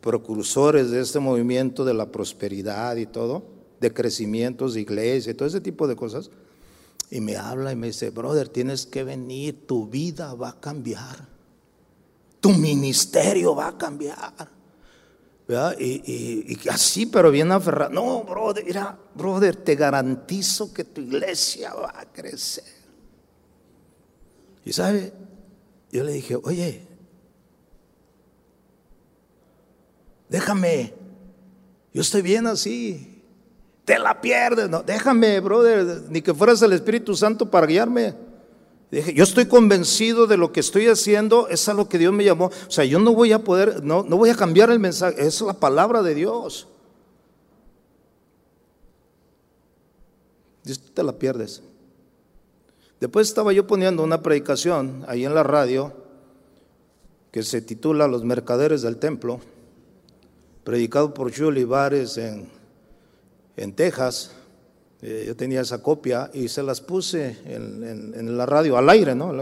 precursores 0.00 0.90
de 0.90 1.00
este 1.00 1.20
movimiento 1.20 1.84
de 1.84 1.94
la 1.94 2.10
prosperidad 2.10 2.96
y 2.96 3.06
todo, 3.06 3.42
de 3.80 3.92
crecimientos 3.92 4.74
de 4.74 4.80
iglesia 4.80 5.32
y 5.32 5.34
todo 5.34 5.48
ese 5.48 5.60
tipo 5.60 5.86
de 5.88 5.96
cosas. 5.96 6.30
Y 7.10 7.20
me 7.20 7.36
habla 7.36 7.72
y 7.72 7.76
me 7.76 7.88
dice, 7.88 8.10
brother, 8.10 8.48
tienes 8.48 8.86
que 8.86 9.04
venir, 9.04 9.66
tu 9.66 9.88
vida 9.88 10.34
va 10.34 10.50
a 10.50 10.60
cambiar, 10.60 11.26
tu 12.40 12.50
ministerio 12.50 13.54
va 13.54 13.68
a 13.68 13.78
cambiar. 13.78 14.59
Y, 15.78 16.58
así, 16.68 17.06
pero 17.06 17.30
bien 17.30 17.50
aferrado. 17.50 17.90
No, 17.90 18.22
brother, 18.24 18.64
mira, 18.64 18.96
brother, 19.14 19.56
te 19.56 19.74
garantizo 19.74 20.72
que 20.72 20.84
tu 20.84 21.00
iglesia 21.00 21.74
va 21.74 21.92
a 21.96 22.04
crecer. 22.04 22.64
Y 24.64 24.72
sabe, 24.72 25.12
yo 25.90 26.04
le 26.04 26.12
dije, 26.12 26.36
oye, 26.36 26.86
déjame, 30.28 30.94
yo 31.92 32.02
estoy 32.02 32.22
bien 32.22 32.46
así. 32.46 33.24
Te 33.84 33.98
la 33.98 34.20
pierdes, 34.20 34.70
no, 34.70 34.82
déjame, 34.82 35.40
brother, 35.40 36.02
ni 36.10 36.22
que 36.22 36.32
fueras 36.32 36.62
el 36.62 36.72
Espíritu 36.72 37.16
Santo 37.16 37.50
para 37.50 37.66
guiarme. 37.66 38.14
Dije, 38.90 39.14
yo 39.14 39.22
estoy 39.22 39.46
convencido 39.46 40.26
de 40.26 40.36
lo 40.36 40.52
que 40.52 40.60
estoy 40.60 40.88
haciendo, 40.88 41.46
es 41.48 41.68
a 41.68 41.74
lo 41.74 41.88
que 41.88 41.98
Dios 41.98 42.12
me 42.12 42.24
llamó. 42.24 42.46
O 42.46 42.70
sea, 42.70 42.84
yo 42.84 42.98
no 42.98 43.14
voy 43.14 43.32
a 43.32 43.38
poder, 43.38 43.84
no, 43.84 44.02
no 44.02 44.16
voy 44.16 44.30
a 44.30 44.34
cambiar 44.34 44.70
el 44.70 44.80
mensaje, 44.80 45.24
es 45.24 45.40
la 45.40 45.52
palabra 45.52 46.02
de 46.02 46.14
Dios. 46.14 46.66
Dios, 50.64 50.80
te 50.92 51.02
la 51.04 51.12
pierdes. 51.12 51.62
Después 52.98 53.28
estaba 53.28 53.52
yo 53.52 53.66
poniendo 53.66 54.02
una 54.02 54.22
predicación 54.22 55.04
ahí 55.06 55.24
en 55.24 55.34
la 55.34 55.42
radio 55.42 55.92
que 57.30 57.44
se 57.44 57.62
titula 57.62 58.08
Los 58.08 58.24
mercaderes 58.24 58.82
del 58.82 58.96
templo, 58.96 59.40
predicado 60.64 61.14
por 61.14 61.34
Julie 61.34 61.64
Vares 61.64 62.18
en, 62.18 62.48
en 63.56 63.72
Texas. 63.72 64.32
Eh, 65.02 65.24
yo 65.26 65.34
tenía 65.34 65.62
esa 65.62 65.82
copia 65.82 66.30
y 66.34 66.48
se 66.48 66.62
las 66.62 66.82
puse 66.82 67.38
en, 67.46 68.36
la 68.36 68.44
radio, 68.44 68.76
al 68.76 68.90
aire, 68.90 69.14
¿no? 69.14 69.32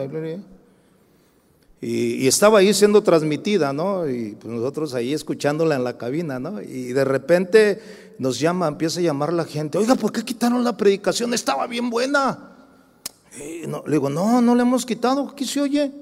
Y, 1.81 2.27
estaba 2.29 2.61
ahí 2.61 2.73
siendo 2.73 3.03
transmitida, 3.03 3.73
¿no? 3.73 4.09
Y 4.09 4.37
pues 4.39 4.55
nosotros 4.55 4.95
ahí 4.95 5.13
escuchándola 5.13 5.75
en 5.75 5.83
la 5.83 5.99
cabina, 5.99 6.39
¿no? 6.39 6.63
Y 6.63 6.93
de 6.93 7.05
repente 7.05 7.81
nos 8.19 8.39
llama, 8.39 8.69
empieza 8.69 9.01
a 9.01 9.03
llamar 9.03 9.33
la 9.33 9.45
gente, 9.45 9.79
oiga, 9.79 9.97
¿por 9.97 10.13
qué 10.13 10.25
quitaron 10.25 10.63
la 10.63 10.77
predicación? 10.77 11.35
Estaba 11.35 11.67
bien 11.67 11.91
buena. 11.91 12.53
no, 13.67 13.83
le 13.85 13.93
digo, 13.93 14.11
no, 14.11 14.41
no 14.41 14.55
le 14.55 14.63
hemos 14.63 14.87
quitado, 14.87 15.29
aquí 15.29 15.45
se 15.45 15.61
oye. 15.61 15.93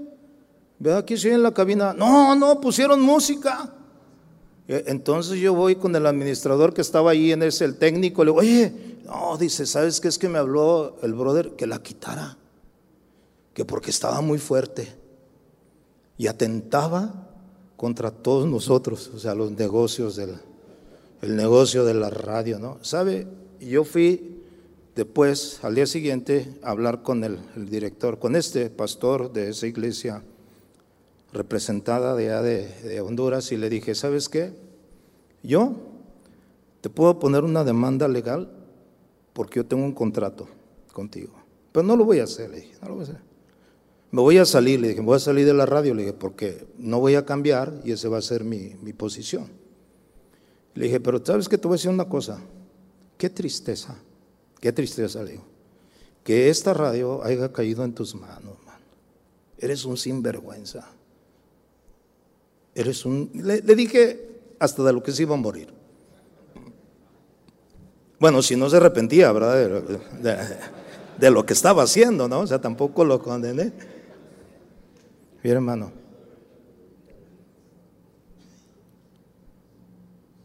¿Verdad? 0.79 1.01
Aquí 1.01 1.17
se 1.17 1.29
oye 1.29 1.37
en 1.37 1.43
la 1.43 1.55
cabina. 1.55 1.95
No, 1.95 2.35
no, 2.35 2.61
pusieron 2.61 3.01
música. 3.01 3.73
Eh, 4.69 4.85
entonces 4.87 5.39
yo 5.39 5.55
voy 5.55 5.77
con 5.77 5.95
el 5.95 6.07
administrador 6.07 6.75
que 6.75 6.81
estaba 6.81 7.12
ahí 7.12 7.33
en 7.33 7.43
ese, 7.43 7.64
el 7.64 7.77
técnico, 7.77 8.25
le 8.25 8.31
digo, 8.31 8.41
oye, 8.41 8.73
no, 9.05 9.37
dice, 9.39 9.67
¿sabes 9.67 10.01
qué 10.01 10.09
es 10.09 10.19
que 10.19 10.29
me 10.29 10.39
habló 10.39 10.97
el 11.03 11.14
brother? 11.14 11.51
Que 11.57 11.67
la 11.67 11.83
quitara, 11.83 12.37
que 13.55 13.64
porque 13.64 13.91
estaba 13.91 14.21
muy 14.21 14.39
fuerte 14.39 14.89
y 16.19 16.27
atentaba 16.27 17.29
contra 17.77 18.11
todos 18.11 18.49
nosotros, 18.49 19.11
o 19.14 19.19
sea, 19.19 19.35
los 19.35 19.53
negocios 19.53 20.17
del 20.17 20.37
el 21.23 21.37
negocio 21.37 21.85
de 21.85 21.95
la 21.95 22.11
radio, 22.11 22.59
¿no? 22.59 22.79
¿Sabe? 22.83 23.27
Yo 23.61 23.85
fui 23.85 24.43
después, 24.95 25.61
al 25.62 25.75
día 25.75 25.87
siguiente, 25.87 26.59
a 26.62 26.71
hablar 26.71 27.03
con 27.03 27.25
el, 27.25 27.39
el 27.57 27.69
director, 27.69 28.19
con 28.19 28.37
este 28.37 28.71
pastor 28.71 29.33
de 29.33 29.51
esa 29.51 29.67
iglesia 29.67 30.23
representada 31.37 32.14
de, 32.14 32.28
de 32.82 33.01
Honduras 33.01 33.53
y 33.53 33.57
le 33.57 33.68
dije, 33.68 33.95
¿sabes 33.95 34.28
qué? 34.28 34.53
Yo 35.43 35.76
te 36.80 36.91
puedo 36.91 37.18
poner 37.18 37.45
una 37.45 37.62
demanda 37.62 38.09
legal 38.09 38.51
porque 39.32 39.61
yo 39.61 39.66
tengo 39.66 39.84
un 39.84 39.93
contrato 39.93 40.49
contigo. 40.93 41.34
Pero 41.72 41.87
no 41.87 41.95
lo 41.95 42.05
voy 42.05 42.20
a 42.20 42.24
hacer, 42.24 42.51
le 42.51 42.61
dije, 42.61 42.74
no 42.80 42.89
lo 42.89 42.95
voy 42.95 43.05
a 43.05 43.09
hacer. 43.09 43.20
Me 44.11 44.22
voy 44.22 44.39
a 44.39 44.47
salir, 44.47 44.80
le 44.80 44.89
dije, 44.89 45.01
voy 45.01 45.16
a 45.16 45.20
salir 45.20 45.45
de 45.45 45.53
la 45.53 45.66
radio, 45.66 45.95
le 45.95 46.03
dije, 46.03 46.14
porque 46.14 46.66
no 46.78 47.01
voy 47.01 47.16
a 47.16 47.26
cambiar 47.26 47.80
y 47.84 47.93
esa 47.93 48.09
va 48.09 48.18
a 48.18 48.22
ser 48.22 48.45
mi, 48.45 48.74
mi 48.82 48.93
posición. 48.93 49.51
Le 50.74 50.87
dije, 50.87 51.01
pero 51.01 51.24
sabes 51.24 51.49
que 51.49 51.59
te 51.59 51.68
voy 51.68 51.74
a 51.74 51.78
decir 51.78 51.91
una 51.91 52.09
cosa, 52.09 52.41
qué 53.18 53.28
tristeza, 53.28 53.97
qué 54.61 54.72
tristeza, 54.72 55.22
le 55.22 55.32
digo, 55.32 55.45
que 56.22 56.49
esta 56.49 56.72
radio 56.72 57.22
haya 57.24 57.53
caído 57.53 57.84
en 57.84 57.95
tus 57.95 58.14
manos, 58.14 58.57
man. 58.64 58.80
Eres 59.59 59.84
un 59.84 59.97
sinvergüenza. 59.97 60.95
Eres 62.77 63.07
un... 63.07 63.31
Le, 63.33 63.62
dije 63.62 64.55
hasta 64.59 64.83
de 64.83 64.93
lo 64.93 65.03
que 65.03 65.11
se 65.11 65.22
iba 65.22 65.35
a 65.35 65.39
morir. 65.39 65.72
Bueno, 68.20 68.43
si 68.43 68.55
no 68.55 68.68
se 68.68 68.77
arrepentía, 68.77 69.33
¿verdad? 69.33 69.83
De, 71.18 71.31
lo 71.31 71.47
que 71.47 71.55
estaba 71.55 71.85
haciendo, 71.85 72.29
¿no? 72.29 72.41
O 72.41 72.47
sea, 72.47 72.61
tampoco 72.61 73.03
lo 73.03 73.22
condené. 73.22 73.72
Mi 75.43 75.51
hermano. 75.51 75.91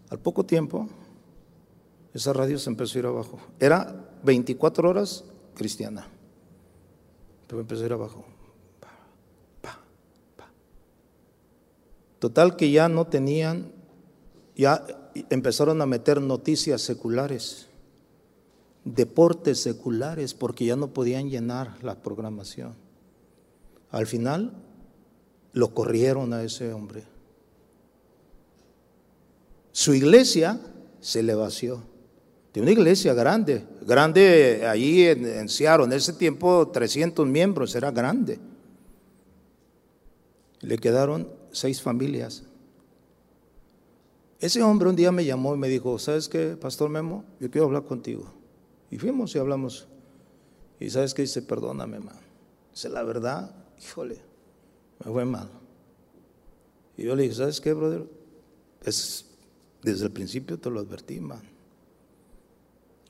Al 0.09 0.19
poco 0.19 0.45
tiempo, 0.45 0.87
esa 2.13 2.31
radio 2.31 2.57
se 2.57 2.69
empezó 2.69 2.97
a 2.97 2.99
ir 2.99 3.05
abajo. 3.07 3.39
Era 3.59 4.09
24 4.23 4.89
horas 4.89 5.25
cristiana, 5.53 6.07
pero 7.47 7.59
empezó 7.59 7.83
a 7.83 7.85
ir 7.87 7.93
abajo. 7.93 8.30
Total 12.21 12.55
que 12.55 12.69
ya 12.69 12.87
no 12.87 13.07
tenían, 13.07 13.71
ya 14.55 14.85
empezaron 15.31 15.81
a 15.81 15.87
meter 15.87 16.21
noticias 16.21 16.83
seculares, 16.83 17.65
deportes 18.85 19.59
seculares, 19.59 20.35
porque 20.35 20.65
ya 20.65 20.75
no 20.75 20.93
podían 20.93 21.31
llenar 21.31 21.83
la 21.83 21.95
programación. 21.95 22.75
Al 23.89 24.05
final 24.05 24.53
lo 25.53 25.73
corrieron 25.73 26.31
a 26.33 26.43
ese 26.43 26.71
hombre. 26.71 27.05
Su 29.71 29.95
iglesia 29.95 30.61
se 30.99 31.23
le 31.23 31.33
vació. 31.33 31.81
De 32.53 32.61
una 32.61 32.69
iglesia 32.69 33.15
grande, 33.15 33.65
grande 33.81 34.67
allí 34.67 35.07
en, 35.07 35.25
en 35.25 35.47
en 35.49 35.93
ese 35.93 36.13
tiempo 36.13 36.67
300 36.67 37.25
miembros, 37.25 37.73
era 37.73 37.89
grande. 37.89 38.37
Le 40.59 40.77
quedaron 40.77 41.40
seis 41.51 41.81
familias. 41.81 42.43
Ese 44.39 44.63
hombre 44.63 44.89
un 44.89 44.95
día 44.95 45.11
me 45.11 45.23
llamó 45.23 45.53
y 45.53 45.57
me 45.57 45.69
dijo, 45.69 45.99
¿sabes 45.99 46.27
qué, 46.27 46.57
Pastor 46.59 46.89
Memo? 46.89 47.23
Yo 47.39 47.51
quiero 47.51 47.67
hablar 47.67 47.83
contigo. 47.83 48.31
Y 48.89 48.97
fuimos 48.97 49.35
y 49.35 49.39
hablamos. 49.39 49.87
Y 50.79 50.89
¿sabes 50.89 51.13
qué? 51.13 51.21
Dice, 51.21 51.43
perdóname, 51.43 51.99
man. 51.99 52.19
Dice, 52.73 52.89
la 52.89 53.03
verdad, 53.03 53.55
híjole, 53.79 54.19
me 55.05 55.11
fue 55.11 55.25
mal. 55.25 55.47
Y 56.97 57.03
yo 57.03 57.15
le 57.15 57.23
dije, 57.23 57.35
¿sabes 57.35 57.61
qué, 57.61 57.73
brother? 57.73 58.05
Es, 58.83 59.25
desde 59.83 60.05
el 60.05 60.11
principio 60.11 60.59
te 60.59 60.71
lo 60.71 60.79
advertí, 60.79 61.19
man. 61.19 61.41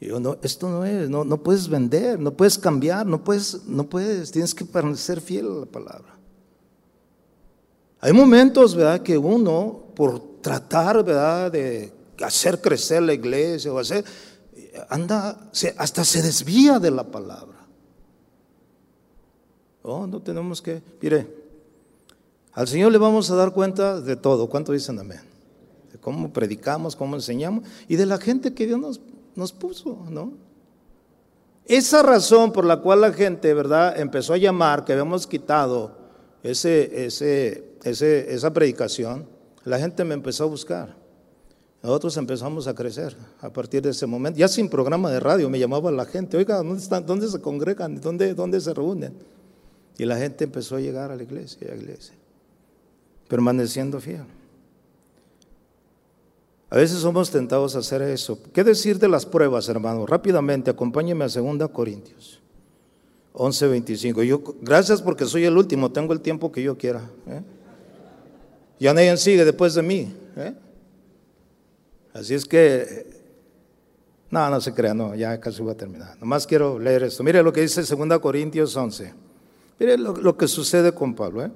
Y 0.01 0.07
yo, 0.07 0.19
no, 0.19 0.37
esto 0.41 0.67
no 0.67 0.83
es, 0.83 1.09
no, 1.09 1.23
no 1.23 1.41
puedes 1.41 1.69
vender, 1.69 2.19
no 2.19 2.33
puedes 2.33 2.57
cambiar, 2.57 3.05
no 3.05 3.23
puedes, 3.23 3.65
no 3.65 3.87
puedes, 3.87 4.31
tienes 4.31 4.53
que 4.53 4.65
permanecer 4.65 5.21
fiel 5.21 5.45
a 5.45 5.59
la 5.59 5.65
palabra. 5.65 6.17
Hay 8.02 8.14
momentos, 8.14 8.76
¿verdad?, 8.76 9.02
que 9.02 9.16
uno, 9.18 9.84
por 9.95 10.41
tratar, 10.41 11.04
¿verdad?, 11.04 11.52
de 11.52 11.93
hacer 12.24 12.60
crecer 12.60 13.04
la 13.04 13.14
iglesia 13.14 13.72
o 13.72 13.78
hacer, 13.78 14.04
anda, 14.89 15.52
hasta 15.78 16.04
se 16.04 16.24
desvía 16.24 16.80
de 16.80 16.89
la 16.89 17.04
palabra. 17.04 17.60
Oh, 19.84 20.08
no 20.08 20.20
tenemos 20.20 20.62
que, 20.62 20.82
mire, 20.99 21.28
al 22.54 22.68
Señor 22.68 22.91
le 22.91 22.97
vamos 22.97 23.30
a 23.32 23.36
dar 23.36 23.54
cuenta 23.54 24.02
de 24.02 24.16
todo. 24.16 24.47
¿Cuánto 24.47 24.72
dicen 24.72 24.99
amén? 24.99 25.22
De 25.91 25.99
cómo 25.99 26.34
predicamos, 26.34 26.95
cómo 26.95 27.16
enseñamos 27.16 27.66
y 27.88 27.95
de 27.95 28.06
la 28.06 28.18
gente 28.18 28.54
que 28.54 28.66
Dios 28.66 28.80
nos, 28.80 28.99
nos 29.36 29.54
puso, 29.54 30.06
¿no? 30.10 30.34
Esa 31.66 32.02
razón 32.02 32.52
por 32.52 32.66
la 32.66 32.78
cual 32.78 33.02
la 33.02 33.14
gente, 33.14 33.54
¿verdad?, 33.54 33.99
empezó 33.99 34.34
a 34.34 34.38
llamar 34.38 34.86
que 34.86 34.93
habíamos 34.93 35.28
quitado 35.28 35.97
ese, 36.43 37.06
ese 37.06 37.70
esa 37.84 38.53
predicación, 38.53 39.25
la 39.63 39.79
gente 39.79 40.03
me 40.03 40.13
empezó 40.13 40.43
a 40.43 40.47
buscar. 40.47 40.95
Nosotros 41.84 42.15
empezamos 42.17 42.67
a 42.67 42.75
crecer 42.75 43.15
a 43.39 43.51
partir 43.51 43.82
de 43.82 43.89
ese 43.89 44.05
momento. 44.05 44.38
Ya 44.38 44.47
sin 44.47 44.69
programa 44.69 45.09
de 45.09 45.19
radio 45.19 45.49
me 45.49 45.57
llamaba 45.57 45.91
la 45.91 46.05
gente, 46.05 46.38
oiga, 46.38 46.57
¿dónde, 46.57 46.82
están, 46.82 47.05
dónde 47.05 47.27
se 47.27 47.41
congregan? 47.41 47.99
¿Dónde, 47.99 48.36
¿Dónde 48.36 48.61
se 48.61 48.73
reúnen? 48.73 49.13
Y 49.97 50.05
la 50.05 50.17
gente 50.17 50.43
empezó 50.43 50.75
a 50.75 50.79
llegar 50.79 51.11
a 51.11 51.15
la 51.15 51.23
iglesia, 51.23 51.67
a 51.67 51.75
la 51.75 51.82
iglesia, 51.82 52.13
permaneciendo 53.27 53.99
fiel. 53.99 54.25
A 56.69 56.77
veces 56.77 56.99
somos 56.99 57.32
tentados 57.32 57.75
a 57.75 57.79
hacer 57.79 58.01
eso. 58.03 58.39
¿Qué 58.53 58.63
decir 58.63 58.97
de 58.97 59.09
las 59.09 59.25
pruebas, 59.25 59.67
hermano? 59.67 60.05
Rápidamente, 60.05 60.71
acompáñeme 60.71 61.25
a 61.25 61.27
2 61.27 61.69
Corintios 61.69 62.41
11:25. 63.34 64.23
Yo, 64.23 64.41
gracias 64.61 65.01
porque 65.01 65.25
soy 65.25 65.45
el 65.45 65.57
último, 65.57 65.91
tengo 65.91 66.13
el 66.13 66.21
tiempo 66.21 66.51
que 66.51 66.63
yo 66.63 66.77
quiera. 66.77 67.09
¿eh? 67.27 67.41
Ya 68.82 68.95
nadie 68.95 69.15
sigue 69.15 69.45
después 69.45 69.75
de 69.75 69.84
mí. 69.84 70.11
¿eh? 70.36 70.55
Así 72.15 72.34
es 72.34 72.45
que, 72.45 73.05
no, 74.32 74.49
no 74.49 74.59
se 74.59 74.73
crea, 74.73 74.95
no, 74.95 75.13
ya 75.13 75.39
casi 75.39 75.61
voy 75.61 75.73
a 75.73 75.77
terminar. 75.77 76.17
Nomás 76.19 76.47
quiero 76.47 76.79
leer 76.79 77.03
esto. 77.03 77.23
Mire 77.23 77.43
lo 77.43 77.53
que 77.53 77.61
dice 77.61 77.84
2 77.84 78.19
Corintios 78.19 78.75
11. 78.75 79.13
Mire 79.77 79.99
lo, 79.99 80.36
que 80.36 80.47
sucede 80.47 80.95
con 80.95 81.13
Pablo. 81.13 81.45
¿eh? 81.45 81.51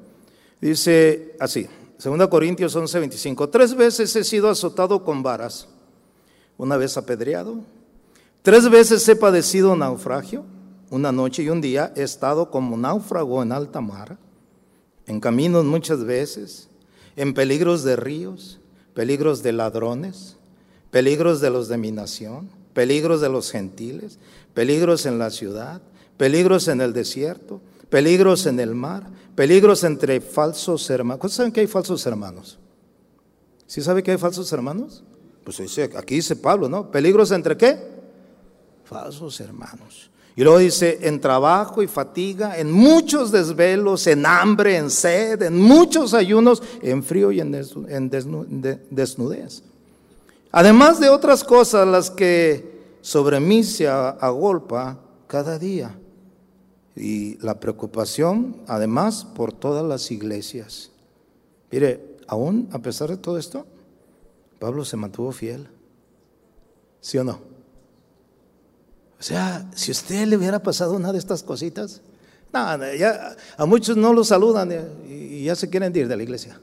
Dice 0.62 1.36
así, 1.40 1.68
2 1.98 2.28
Corintios 2.28 2.76
11, 2.76 3.00
25. 3.00 3.50
Tres 3.50 3.74
veces 3.74 4.16
he 4.16 4.24
sido 4.24 4.48
azotado 4.48 5.04
con 5.04 5.24
varas, 5.24 5.68
una 6.60 6.78
vez 6.78 6.96
apedreado, 6.96 7.64
tres 8.44 8.70
veces 8.70 9.10
he 9.10 9.16
padecido 9.16 9.76
naufragio, 9.76 10.46
una 10.92 11.12
noche 11.12 11.42
y 11.42 11.50
un 11.50 11.60
día 11.60 11.92
he 11.96 12.04
estado 12.04 12.52
como 12.52 12.78
náufrago 12.78 13.42
en 13.42 13.52
alta 13.52 13.82
mar, 13.82 14.16
en 15.08 15.20
caminos 15.20 15.66
muchas 15.66 16.04
veces, 16.04 16.70
en 17.16 17.34
peligros 17.34 17.84
de 17.84 17.96
ríos, 17.96 18.60
peligros 18.94 19.44
de 19.44 19.54
ladrones, 19.54 20.38
peligros 20.92 21.42
de 21.42 21.50
los 21.50 21.68
de 21.68 21.78
mi 21.78 21.92
nación, 21.92 22.50
peligros 22.74 23.22
de 23.22 23.30
los 23.30 23.52
gentiles, 23.52 24.20
peligros 24.54 25.06
en 25.06 25.20
la 25.20 25.30
ciudad, 25.30 25.82
peligros 26.18 26.68
en 26.68 26.82
el 26.82 26.94
desierto 26.94 27.62
peligros 27.90 28.46
en 28.46 28.60
el 28.60 28.76
mar, 28.76 29.10
peligros 29.36 29.84
entre 29.84 30.22
falsos 30.22 30.90
hermanos. 30.90 31.20
¿Cuántos 31.20 31.38
saben 31.38 31.52
que 31.52 31.62
hay 31.62 31.68
falsos 31.68 32.06
hermanos? 32.06 32.60
¿Sí 33.68 33.82
sabe 33.82 34.04
que 34.04 34.12
hay 34.12 34.18
falsos 34.18 34.52
hermanos? 34.52 35.04
Pues 35.44 35.60
aquí 35.96 36.16
dice 36.16 36.36
Pablo, 36.36 36.68
¿no? 36.68 36.92
¿Peligros 36.92 37.32
entre 37.32 37.56
qué? 37.56 37.80
Falsos 38.84 39.40
hermanos. 39.40 40.10
Y 40.36 40.44
luego 40.44 40.58
dice, 40.58 41.00
en 41.04 41.22
trabajo 41.22 41.82
y 41.82 41.88
fatiga, 41.88 42.58
en 42.60 42.70
muchos 42.70 43.32
desvelos, 43.32 44.06
en 44.08 44.26
hambre, 44.26 44.76
en 44.76 44.90
sed, 44.90 45.42
en 45.42 45.58
muchos 45.58 46.14
ayunos, 46.14 46.62
en 46.82 47.04
frío 47.04 47.32
y 47.32 47.40
en 47.40 47.52
desnudez. 48.92 49.64
Además 50.52 51.00
de 51.00 51.10
otras 51.10 51.44
cosas, 51.44 51.88
las 51.88 52.12
que 52.12 52.98
sobre 53.00 53.40
mí 53.40 53.64
se 53.64 53.88
agolpa 53.88 55.00
cada 55.28 55.58
día. 55.58 55.98
Y 56.98 57.38
la 57.40 57.60
preocupación, 57.60 58.58
además, 58.68 59.26
por 59.26 59.54
todas 59.54 59.86
las 59.86 60.12
iglesias. 60.12 60.92
Mire, 61.72 62.18
aún 62.28 62.70
a 62.72 62.80
pesar 62.80 63.10
de 63.10 63.18
todo 63.18 63.38
esto, 63.38 63.66
Pablo 64.60 64.84
se 64.84 64.98
mantuvo 64.98 65.32
fiel. 65.32 65.68
¿Sí 67.02 67.18
o 67.18 67.24
no? 67.24 67.55
O 69.20 69.24
sea, 69.24 69.70
si 69.76 69.92
usted 69.92 70.28
le 70.28 70.38
hubiera 70.38 70.60
pasado 70.62 70.94
una 70.94 71.12
de 71.12 71.20
estas 71.20 71.44
cositas, 71.44 72.02
nada, 72.52 72.94
ya, 72.96 73.36
a 73.58 73.66
muchos 73.66 73.98
no 73.98 74.14
lo 74.14 74.24
saludan 74.24 74.72
y, 75.08 75.44
ya 75.46 75.56
se 75.56 75.70
quieren 75.70 75.96
ir 75.96 76.08
de 76.08 76.18
la 76.18 76.24
iglesia. 76.24 76.60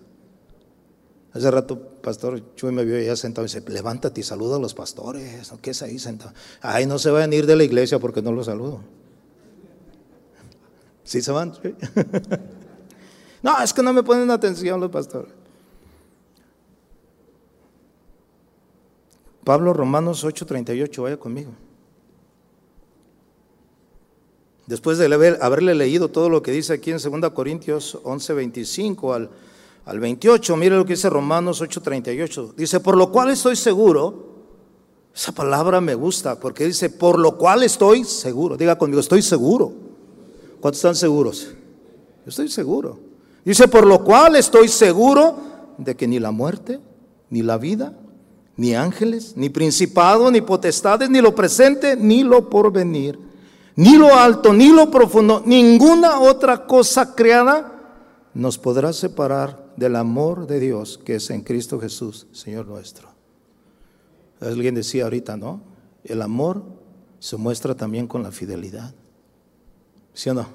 Hace 1.33 1.51
rato, 1.51 1.79
pastor 1.79 2.55
Chuy 2.57 2.73
me 2.73 2.85
vio 2.85 3.01
ya 3.01 3.17
sentado 3.17 3.47
y 3.47 3.49
dice, 3.49 3.63
levántate 3.67 4.21
y 4.21 4.25
saluda 4.25 4.57
a 4.57 4.59
los 4.59 4.75
pastores. 4.75 5.51
¿Qué 5.63 5.71
es 5.71 5.83
ahí 5.83 5.99
sentado? 5.99 6.33
Ay, 6.61 6.85
no 6.85 6.99
se 6.99 7.11
vayan 7.11 7.33
a 7.33 7.35
ir 7.35 7.47
de 7.47 7.57
la 7.57 7.65
iglesia 7.65 7.99
porque 7.99 8.21
no 8.21 8.33
los 8.33 8.47
saludo. 8.47 8.81
¿Sí 11.05 11.23
se 11.23 11.33
van? 11.33 11.53
no, 13.43 13.63
es 13.63 13.73
que 13.73 13.83
no 13.83 13.93
me 13.95 14.03
ponen 14.03 14.31
atención 14.31 14.79
los 14.79 14.91
pastores. 14.91 15.33
Pablo 19.45 19.73
Romanos 19.73 20.25
8:38, 20.25 21.03
vaya 21.03 21.17
conmigo. 21.17 21.53
Después 24.67 24.99
de 24.99 25.07
haberle 25.41 25.75
leído 25.75 26.09
todo 26.09 26.29
lo 26.29 26.43
que 26.43 26.53
dice 26.53 26.75
aquí 26.75 26.91
en 26.93 26.99
2 26.99 27.31
Corintios 27.33 27.99
11:25 28.05 29.15
al, 29.15 29.31
al 29.85 30.01
28, 30.01 30.57
mire 30.57 30.77
lo 30.77 30.85
que 30.85 30.95
dice 30.95 31.11
Romanos 31.11 31.61
8:38. 31.61 32.55
Dice, 32.55 32.81
por 32.81 32.97
lo 32.97 33.11
cual 33.11 33.31
estoy 33.31 33.57
seguro, 33.57 34.33
esa 35.15 35.33
palabra 35.33 35.81
me 35.81 35.95
gusta, 35.95 36.39
porque 36.39 36.67
dice, 36.67 36.91
por 36.91 37.19
lo 37.19 37.37
cual 37.37 37.63
estoy 37.63 38.05
seguro. 38.05 38.57
Diga 38.57 38.79
conmigo, 38.79 39.01
estoy 39.01 39.21
seguro. 39.21 39.73
¿Cuántos 40.61 40.79
están 40.79 40.95
seguros? 40.95 41.49
Yo 42.25 42.29
estoy 42.29 42.49
seguro. 42.49 42.99
Dice, 43.45 43.67
por 43.67 43.87
lo 43.87 44.05
cual 44.05 44.37
estoy 44.37 44.69
seguro 44.69 45.37
de 45.77 45.97
que 45.97 46.07
ni 46.07 46.21
la 46.21 46.31
muerte, 46.31 46.81
ni 47.31 47.43
la 47.43 47.59
vida, 47.59 47.99
ni 48.57 48.75
ángeles, 48.75 49.33
ni 49.37 49.49
principado, 49.49 50.31
ni 50.31 50.41
potestades, 50.41 51.11
ni 51.11 51.21
lo 51.21 51.35
presente, 51.35 51.97
ni 51.97 52.23
lo 52.23 52.49
porvenir, 52.49 53.19
ni 53.77 53.97
lo 53.97 54.15
alto, 54.15 54.53
ni 54.53 54.69
lo 54.69 54.91
profundo, 54.91 55.43
ninguna 55.47 56.21
otra 56.21 56.67
cosa 56.67 57.15
creada 57.15 57.73
nos 58.35 58.59
podrá 58.59 58.93
separar 58.93 59.73
del 59.77 59.97
amor 59.97 60.47
de 60.47 60.61
Dios 60.61 60.99
que 61.05 61.17
es 61.17 61.31
en 61.31 61.43
Cristo 61.43 61.81
Jesús, 61.81 62.27
Señor 62.33 62.67
nuestro. 62.67 63.09
Alguien 64.41 64.75
decía 64.75 65.05
ahorita, 65.05 65.37
¿no? 65.37 65.61
El 66.05 66.21
amor 66.21 66.65
se 67.21 67.37
muestra 67.37 67.75
también 67.75 68.07
con 68.07 68.23
la 68.23 68.33
fidelidad. 68.33 68.93
¿Sí 70.13 70.29
o 70.31 70.35
no? 70.35 70.47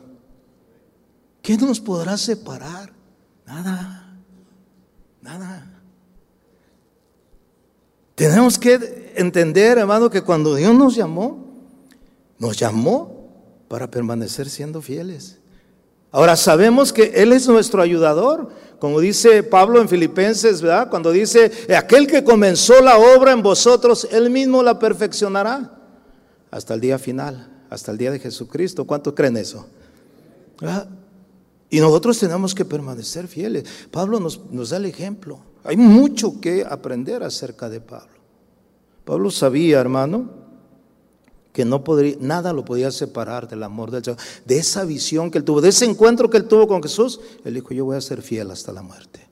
¿Qué 1.41 1.57
nos 1.57 1.79
podrá 1.79 2.17
separar? 2.17 2.91
Nada, 3.45 4.19
nada. 5.21 5.81
Tenemos 8.15 8.57
que 8.57 9.13
entender, 9.15 9.77
hermano, 9.77 10.09
que 10.09 10.21
cuando 10.21 10.55
Dios 10.55 10.73
nos 10.73 10.95
llamó, 10.95 11.46
nos 12.39 12.57
llamó 12.57 13.29
para 13.67 13.89
permanecer 13.89 14.49
siendo 14.49 14.81
fieles. 14.81 15.39
Ahora 16.11 16.35
sabemos 16.35 16.93
que 16.93 17.11
Él 17.15 17.33
es 17.33 17.47
nuestro 17.47 17.81
ayudador, 17.81 18.49
como 18.79 18.99
dice 18.99 19.43
Pablo 19.43 19.81
en 19.81 19.89
Filipenses, 19.89 20.61
¿verdad? 20.61 20.89
Cuando 20.89 21.11
dice, 21.11 21.51
aquel 21.75 22.07
que 22.07 22.23
comenzó 22.23 22.81
la 22.81 22.97
obra 22.97 23.31
en 23.31 23.41
vosotros, 23.41 24.07
Él 24.11 24.29
mismo 24.29 24.63
la 24.63 24.79
perfeccionará 24.79 25.73
hasta 26.49 26.73
el 26.73 26.81
día 26.81 26.97
final 26.97 27.57
hasta 27.69 27.91
el 27.91 27.97
día 27.97 28.11
de 28.11 28.19
Jesucristo. 28.19 28.85
¿Cuántos 28.85 29.13
creen 29.13 29.37
eso? 29.37 29.65
Y 31.69 31.79
nosotros 31.79 32.17
tenemos 32.19 32.55
que 32.55 32.65
permanecer 32.65 33.27
fieles. 33.27 33.65
Pablo 33.91 34.19
nos, 34.19 34.69
da 34.69 34.77
el 34.77 34.85
ejemplo. 34.85 35.39
Hay 35.63 35.77
mucho 35.77 36.39
que 36.39 36.65
aprender 36.67 37.23
acerca 37.23 37.69
de 37.69 37.81
Pablo. 37.81 38.17
Pablo 39.03 39.31
sabía, 39.31 39.79
hermano, 39.79 40.46
que 41.57 41.65
no 41.65 41.83
podría, 41.83 42.15
nada 42.19 42.53
lo 42.53 42.63
podía 42.63 42.91
separar 42.91 43.47
del 43.47 43.63
amor 43.63 43.89
del 43.89 44.03
Señor, 44.03 44.19
de 44.45 44.59
esa 44.59 44.85
visión 44.85 45.31
que 45.31 45.39
él 45.39 45.43
tuvo, 45.43 45.59
de 45.59 45.69
ese 45.69 45.85
encuentro 45.85 46.29
que 46.29 46.37
él 46.37 46.47
tuvo 46.47 46.67
con 46.67 46.83
Jesús. 46.83 47.19
Él 47.43 47.55
dijo, 47.55 47.73
yo 47.73 47.83
voy 47.83 47.97
a 47.97 48.01
ser 48.01 48.21
fiel 48.21 48.51
hasta 48.51 48.71
la 48.71 48.83
muerte 48.83 49.27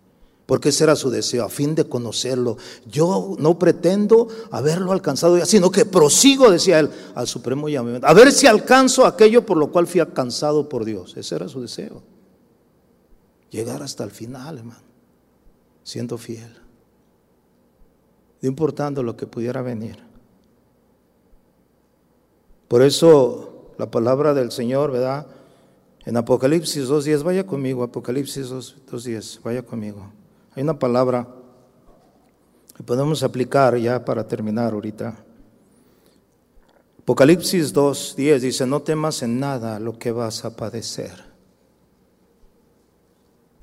porque 0.47 0.69
ese 0.69 0.85
era 0.85 0.95
su 0.95 1.11
deseo, 1.11 1.45
a 1.45 1.49
fin 1.49 1.75
de 1.75 1.85
conocerlo. 1.85 2.57
Yo 2.87 3.35
no 3.37 3.59
pretendo 3.59 4.27
haberlo 4.49 4.91
alcanzado 4.91 5.37
ya, 5.37 5.45
sino 5.45 5.69
que 5.69 5.85
prosigo, 5.85 6.49
decía 6.49 6.79
él, 6.79 6.89
al 7.13 7.27
supremo 7.27 7.69
llamamiento, 7.69 8.07
a 8.07 8.13
ver 8.13 8.31
si 8.31 8.47
alcanzo 8.47 9.05
aquello 9.05 9.45
por 9.45 9.57
lo 9.57 9.71
cual 9.71 9.85
fui 9.85 10.01
alcanzado 10.01 10.67
por 10.67 10.83
Dios. 10.83 11.15
Ese 11.17 11.35
era 11.35 11.47
su 11.47 11.61
deseo. 11.61 12.01
Llegar 13.51 13.83
hasta 13.83 14.03
el 14.03 14.09
final, 14.09 14.57
hermano, 14.57 14.81
siendo 15.83 16.17
fiel, 16.17 16.57
no 18.41 18.49
importando 18.49 19.03
lo 19.03 19.15
que 19.15 19.27
pudiera 19.27 19.61
venir. 19.61 20.04
Por 22.67 22.81
eso 22.81 23.73
la 23.77 23.91
palabra 23.91 24.33
del 24.33 24.51
Señor, 24.51 24.91
¿verdad? 24.91 25.27
En 26.05 26.17
Apocalipsis 26.17 26.87
2.10, 26.87 27.23
vaya 27.23 27.45
conmigo, 27.45 27.83
Apocalipsis 27.83 28.51
2.10, 28.51 29.41
vaya 29.43 29.63
conmigo. 29.63 30.11
Hay 30.55 30.63
una 30.63 30.77
palabra 30.77 31.27
que 32.75 32.83
podemos 32.83 33.23
aplicar 33.23 33.75
ya 33.77 34.03
para 34.03 34.27
terminar 34.27 34.73
ahorita. 34.73 35.15
Apocalipsis 36.99 37.73
2.10 37.73 38.39
dice, 38.39 38.65
no 38.65 38.81
temas 38.81 39.21
en 39.21 39.39
nada 39.39 39.79
lo 39.79 39.97
que 39.97 40.11
vas 40.11 40.45
a 40.45 40.55
padecer. 40.55 41.11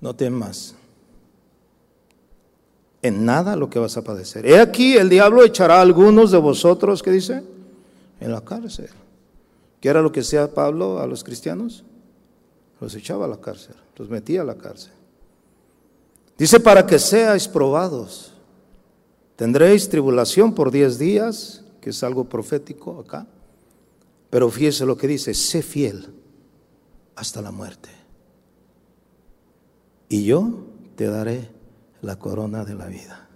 No 0.00 0.16
temas 0.16 0.74
en 3.02 3.24
nada 3.24 3.56
lo 3.56 3.68
que 3.68 3.78
vas 3.78 3.96
a 3.96 4.02
padecer. 4.02 4.46
He 4.46 4.60
aquí, 4.60 4.96
el 4.96 5.08
diablo 5.08 5.44
echará 5.44 5.78
a 5.78 5.82
algunos 5.82 6.30
de 6.30 6.38
vosotros, 6.38 7.02
¿qué 7.02 7.10
dice? 7.10 7.42
En 8.22 8.30
la 8.30 8.40
cárcel. 8.40 8.88
¿Qué 9.80 9.88
era 9.88 10.00
lo 10.00 10.12
que 10.12 10.20
hacía 10.20 10.54
Pablo 10.54 11.00
a 11.00 11.06
los 11.08 11.24
cristianos? 11.24 11.84
Los 12.80 12.94
echaba 12.94 13.24
a 13.24 13.28
la 13.28 13.40
cárcel, 13.40 13.74
los 13.96 14.08
metía 14.08 14.42
a 14.42 14.44
la 14.44 14.56
cárcel. 14.56 14.92
Dice, 16.38 16.60
para 16.60 16.86
que 16.86 16.98
seáis 16.98 17.48
probados. 17.48 18.32
Tendréis 19.34 19.88
tribulación 19.88 20.54
por 20.54 20.70
diez 20.70 20.98
días, 20.98 21.64
que 21.80 21.90
es 21.90 22.02
algo 22.04 22.28
profético 22.28 23.00
acá. 23.00 23.26
Pero 24.30 24.48
fíjese 24.50 24.86
lo 24.86 24.96
que 24.96 25.08
dice, 25.08 25.34
sé 25.34 25.62
fiel 25.62 26.14
hasta 27.16 27.42
la 27.42 27.50
muerte. 27.50 27.90
Y 30.08 30.24
yo 30.24 30.66
te 30.94 31.06
daré 31.06 31.50
la 32.02 32.20
corona 32.20 32.64
de 32.64 32.74
la 32.74 32.86
vida. 32.86 33.28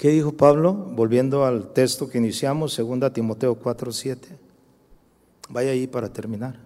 ¿Qué 0.00 0.08
dijo 0.08 0.32
Pablo? 0.32 0.72
Volviendo 0.72 1.44
al 1.44 1.74
texto 1.74 2.08
que 2.08 2.16
iniciamos, 2.16 2.74
2 2.74 3.12
Timoteo 3.12 3.54
4:7. 3.54 4.28
Vaya 5.50 5.72
ahí 5.72 5.86
para 5.86 6.10
terminar. 6.10 6.58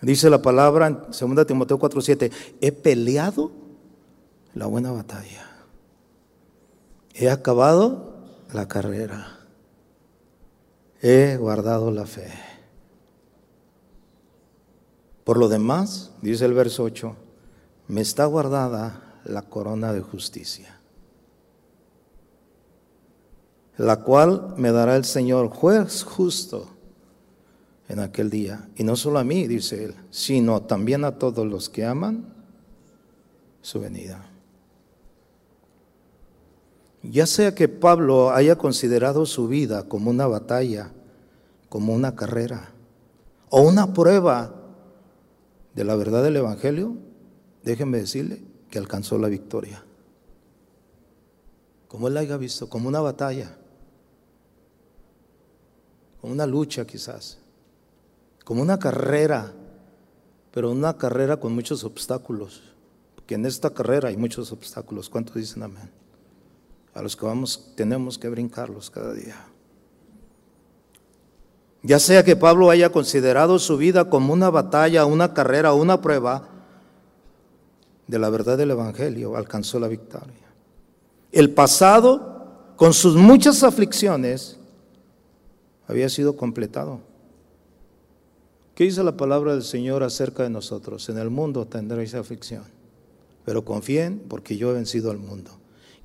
Dice 0.00 0.30
la 0.30 0.40
palabra 0.40 0.86
en 0.86 1.00
2 1.10 1.46
Timoteo 1.46 1.78
4:7, 1.78 2.32
he 2.62 2.72
peleado 2.72 3.52
la 4.54 4.64
buena 4.64 4.90
batalla. 4.90 5.68
He 7.12 7.28
acabado 7.28 8.14
la 8.50 8.66
carrera. 8.66 9.38
He 11.02 11.36
guardado 11.36 11.90
la 11.90 12.06
fe. 12.06 12.32
Por 15.24 15.36
lo 15.36 15.50
demás, 15.50 16.12
dice 16.22 16.46
el 16.46 16.54
verso 16.54 16.84
8, 16.84 17.14
me 17.88 18.00
está 18.00 18.24
guardada 18.24 19.20
la 19.24 19.42
corona 19.42 19.92
de 19.92 20.00
justicia, 20.00 20.73
la 23.76 24.02
cual 24.02 24.54
me 24.56 24.72
dará 24.72 24.96
el 24.96 25.04
Señor 25.04 25.48
juez 25.48 26.04
justo 26.04 26.68
en 27.88 28.00
aquel 28.00 28.30
día. 28.30 28.68
Y 28.76 28.84
no 28.84 28.96
solo 28.96 29.18
a 29.18 29.24
mí, 29.24 29.46
dice 29.46 29.84
él, 29.84 29.94
sino 30.10 30.62
también 30.62 31.04
a 31.04 31.18
todos 31.18 31.46
los 31.46 31.68
que 31.68 31.84
aman 31.84 32.32
su 33.60 33.80
venida. 33.80 34.30
Ya 37.02 37.26
sea 37.26 37.54
que 37.54 37.68
Pablo 37.68 38.30
haya 38.30 38.56
considerado 38.56 39.26
su 39.26 39.48
vida 39.48 39.88
como 39.88 40.10
una 40.10 40.26
batalla, 40.26 40.92
como 41.68 41.92
una 41.92 42.14
carrera, 42.14 42.70
o 43.50 43.60
una 43.60 43.92
prueba 43.92 44.54
de 45.74 45.84
la 45.84 45.96
verdad 45.96 46.22
del 46.22 46.36
Evangelio, 46.36 46.96
déjenme 47.62 47.98
decirle 47.98 48.42
que 48.70 48.78
alcanzó 48.78 49.18
la 49.18 49.28
victoria. 49.28 49.84
Como 51.88 52.08
él 52.08 52.14
la 52.14 52.20
haya 52.20 52.36
visto, 52.36 52.68
como 52.68 52.88
una 52.88 53.00
batalla, 53.00 53.56
como 56.24 56.32
una 56.32 56.46
lucha 56.46 56.86
quizás, 56.86 57.36
como 58.46 58.62
una 58.62 58.78
carrera, 58.78 59.52
pero 60.52 60.70
una 60.70 60.96
carrera 60.96 61.36
con 61.36 61.54
muchos 61.54 61.84
obstáculos, 61.84 62.62
porque 63.14 63.34
en 63.34 63.44
esta 63.44 63.68
carrera 63.68 64.08
hay 64.08 64.16
muchos 64.16 64.50
obstáculos. 64.50 65.10
¿Cuántos 65.10 65.34
dicen 65.34 65.64
amén? 65.64 65.90
A 66.94 67.02
los 67.02 67.14
que 67.14 67.26
vamos 67.26 67.72
tenemos 67.76 68.16
que 68.16 68.30
brincarlos 68.30 68.88
cada 68.88 69.12
día. 69.12 69.36
Ya 71.82 71.98
sea 71.98 72.24
que 72.24 72.36
Pablo 72.36 72.70
haya 72.70 72.90
considerado 72.90 73.58
su 73.58 73.76
vida 73.76 74.08
como 74.08 74.32
una 74.32 74.48
batalla, 74.48 75.04
una 75.04 75.34
carrera, 75.34 75.74
una 75.74 76.00
prueba, 76.00 76.48
de 78.06 78.18
la 78.18 78.30
verdad 78.30 78.56
del 78.56 78.70
Evangelio 78.70 79.36
alcanzó 79.36 79.78
la 79.78 79.88
victoria. 79.88 80.48
El 81.32 81.50
pasado, 81.50 82.72
con 82.76 82.94
sus 82.94 83.14
muchas 83.14 83.62
aflicciones, 83.62 84.58
había 85.86 86.08
sido 86.08 86.36
completado. 86.36 87.00
¿Qué 88.74 88.84
dice 88.84 89.04
la 89.04 89.16
palabra 89.16 89.52
del 89.52 89.62
Señor 89.62 90.02
acerca 90.02 90.42
de 90.42 90.50
nosotros? 90.50 91.08
En 91.08 91.18
el 91.18 91.30
mundo 91.30 91.66
tendréis 91.66 92.14
aflicción, 92.14 92.64
pero 93.44 93.64
confíen 93.64 94.22
porque 94.28 94.56
yo 94.56 94.70
he 94.70 94.74
vencido 94.74 95.10
al 95.10 95.18
mundo. 95.18 95.52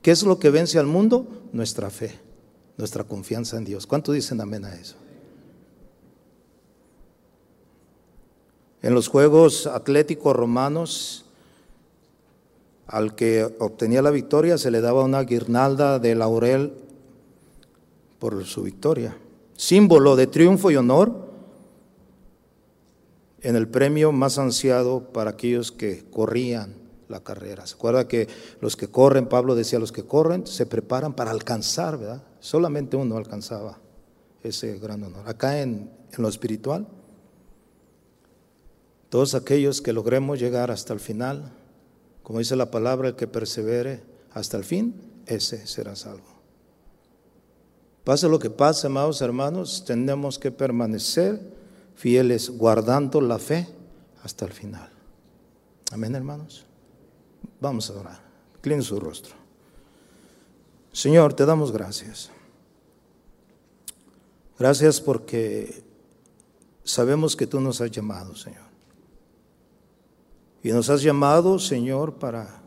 ¿Qué 0.02 0.12
es 0.12 0.24
lo 0.24 0.40
que 0.40 0.50
vence 0.50 0.78
al 0.78 0.86
mundo? 0.86 1.28
Nuestra 1.52 1.90
fe, 1.90 2.20
nuestra 2.78 3.04
confianza 3.04 3.58
en 3.58 3.66
Dios. 3.66 3.88
¿Cuánto 3.88 4.12
dicen 4.12 4.40
amén 4.40 4.66
a 4.66 4.76
eso? 4.76 4.96
En 8.82 8.94
los 8.94 9.10
Juegos 9.10 9.68
Atléticos 9.68 10.36
Romanos, 10.36 11.26
al 12.88 13.14
que 13.16 13.44
obtenía 13.60 14.02
la 14.02 14.10
victoria 14.10 14.58
se 14.58 14.72
le 14.72 14.80
daba 14.80 15.04
una 15.04 15.22
guirnalda 15.24 16.00
de 16.00 16.16
laurel 16.16 16.74
por 18.20 18.46
su 18.46 18.64
victoria, 18.64 19.18
símbolo 19.60 20.16
de 20.16 20.26
triunfo 20.26 20.72
y 20.72 20.78
honor 20.78 21.28
en 23.41 23.57
el 23.57 23.68
premio 23.68 24.14
más 24.14 24.39
ansiado 24.39 25.12
para 25.12 25.32
aquellos 25.32 25.74
que 25.74 26.05
corrían 26.10 26.76
la 27.10 27.20
carrera. 27.20 27.68
¿Se 27.68 27.76
acuerda 27.76 28.07
que 28.07 28.30
los 28.62 28.78
que 28.78 28.88
corren, 28.88 29.28
Pablo 29.28 29.55
decía, 29.55 29.78
los 29.78 29.91
que 29.91 30.05
corren 30.05 30.47
se 30.47 30.66
preparan 30.66 31.14
para 31.14 31.32
alcanzar, 31.32 31.97
¿verdad? 31.97 32.24
Solamente 32.39 32.95
uno 32.95 33.18
alcanzaba 33.18 33.80
ese 34.43 34.80
gran 34.80 35.03
honor. 35.03 35.28
Acá 35.28 35.60
en, 35.60 35.91
en 36.10 36.24
lo 36.24 36.30
espiritual, 36.30 36.88
todos 39.10 39.36
aquellos 39.36 39.82
que 39.82 39.91
logremos 39.91 40.39
llegar 40.39 40.72
hasta 40.72 40.93
el 40.93 41.01
final, 41.01 41.51
como 42.24 42.39
dice 42.39 42.55
la 42.55 42.72
palabra, 42.72 43.10
el 43.10 43.16
que 43.18 43.28
persevere 43.28 44.03
hasta 44.32 44.55
el 44.55 44.64
fin, 44.64 44.95
ese 45.26 45.68
será 45.68 45.97
salvo. 45.97 46.29
Pase 48.04 48.28
lo 48.28 48.39
que 48.39 48.50
pase, 48.50 48.88
amados 48.88 49.22
hermanos, 49.22 49.84
tenemos 49.86 50.39
que 50.39 50.52
permanecer 50.52 51.39
fieles, 51.95 52.50
guardando 52.50 53.22
la 53.22 53.39
fe 53.39 53.68
hasta 54.24 54.45
el 54.45 54.54
final. 54.54 54.89
Amén, 55.91 56.16
hermanos. 56.16 56.66
Vamos 57.60 57.89
a 57.89 57.93
orar. 58.00 58.22
Inclinen 58.56 58.84
su 58.84 59.00
rostro. 59.00 59.36
Señor, 60.91 61.34
te 61.34 61.45
damos 61.45 61.72
gracias. 61.72 62.32
Gracias 64.58 65.00
porque 65.00 65.84
sabemos 66.84 67.36
que 67.36 67.47
tú 67.47 67.60
nos 67.60 67.80
has 67.82 67.91
llamado, 67.91 68.36
Señor. 68.36 68.68
Y 70.62 70.72
nos 70.72 70.89
has 70.89 71.02
llamado, 71.02 71.60
Señor, 71.60 72.16
para 72.16 72.59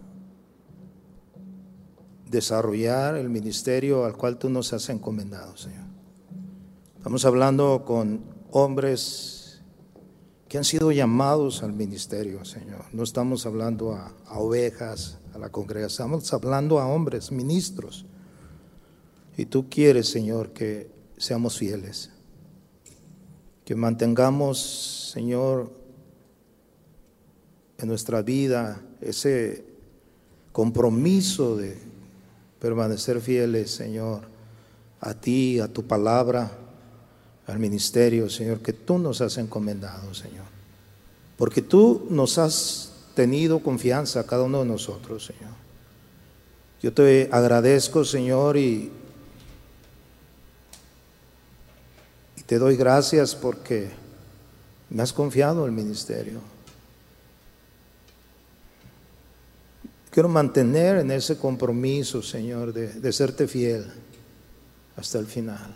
desarrollar 2.33 3.17
el 3.17 3.29
ministerio 3.29 4.07
al 4.07 4.17
cual 4.17 4.39
tú 4.39 4.49
nos 4.49 4.73
has 4.73 4.89
encomendado, 4.89 5.57
Señor. 5.57 5.85
Estamos 6.97 7.25
hablando 7.27 7.85
con 7.85 8.25
hombres 8.51 9.63
que 10.49 10.57
han 10.57 10.65
sido 10.65 10.91
llamados 10.93 11.63
al 11.63 11.75
ministerio, 11.75 12.45
Señor. 12.45 12.87
No 12.93 13.03
estamos 13.03 13.45
hablando 13.45 13.93
a, 13.93 14.15
ovejas, 14.39 15.19
a 15.35 15.39
la 15.39 15.51
congregación, 15.51 16.07
estamos 16.07 16.33
hablando 16.33 16.81
a 16.81 16.87
hombres, 16.87 17.31
ministros. 17.31 18.07
Y 19.37 19.47
tú 19.47 19.69
quieres, 19.69 20.09
Señor, 20.09 20.53
que 20.53 20.91
seamos 21.19 21.59
fieles, 21.59 22.11
que 23.65 23.75
mantengamos, 23.75 25.11
Señor, 25.13 25.71
en 27.77 27.89
nuestra 27.89 28.23
vida 28.23 28.83
ese 29.01 29.65
compromiso 30.53 31.57
de 31.57 31.92
permanecer 32.63 33.21
fieles, 33.21 33.73
Señor, 33.73 34.21
a 35.01 35.15
ti, 35.15 35.59
a 35.59 35.67
tu 35.67 35.83
palabra, 35.85 36.49
al 37.49 37.59
ministerio, 37.59 38.31
Señor, 38.31 38.61
que 38.61 38.73
tú 38.73 38.99
nos 38.99 39.21
has 39.21 39.37
encomendado, 39.39 40.15
Señor. 40.15 40.45
Porque 41.37 41.61
tú 41.61 42.07
nos 42.09 42.39
has 42.39 42.93
tenido 43.17 43.59
confianza 43.59 44.21
a 44.21 44.27
cada 44.27 44.45
uno 44.45 44.61
de 44.61 44.67
nosotros, 44.67 45.25
Señor. 45.27 45.51
Yo 46.81 46.93
te 46.93 47.29
agradezco, 47.33 48.05
Señor, 48.05 48.57
y, 48.57 48.93
te 52.47 52.59
doy 52.59 52.77
gracias 52.77 53.35
porque 53.35 53.91
me 54.89 55.03
has 55.03 55.13
confiado 55.13 55.67
el 55.67 55.73
ministerio. 55.73 56.52
Quiero 60.13 60.29
mantener 60.29 60.99
en 60.99 61.11
ese 61.11 61.39
compromiso, 61.39 62.23
Señor, 62.23 62.75
de, 62.75 63.13
serte 63.15 63.49
fiel 63.49 63.91
hasta 64.95 65.19
el 65.19 65.25
final. 65.25 65.75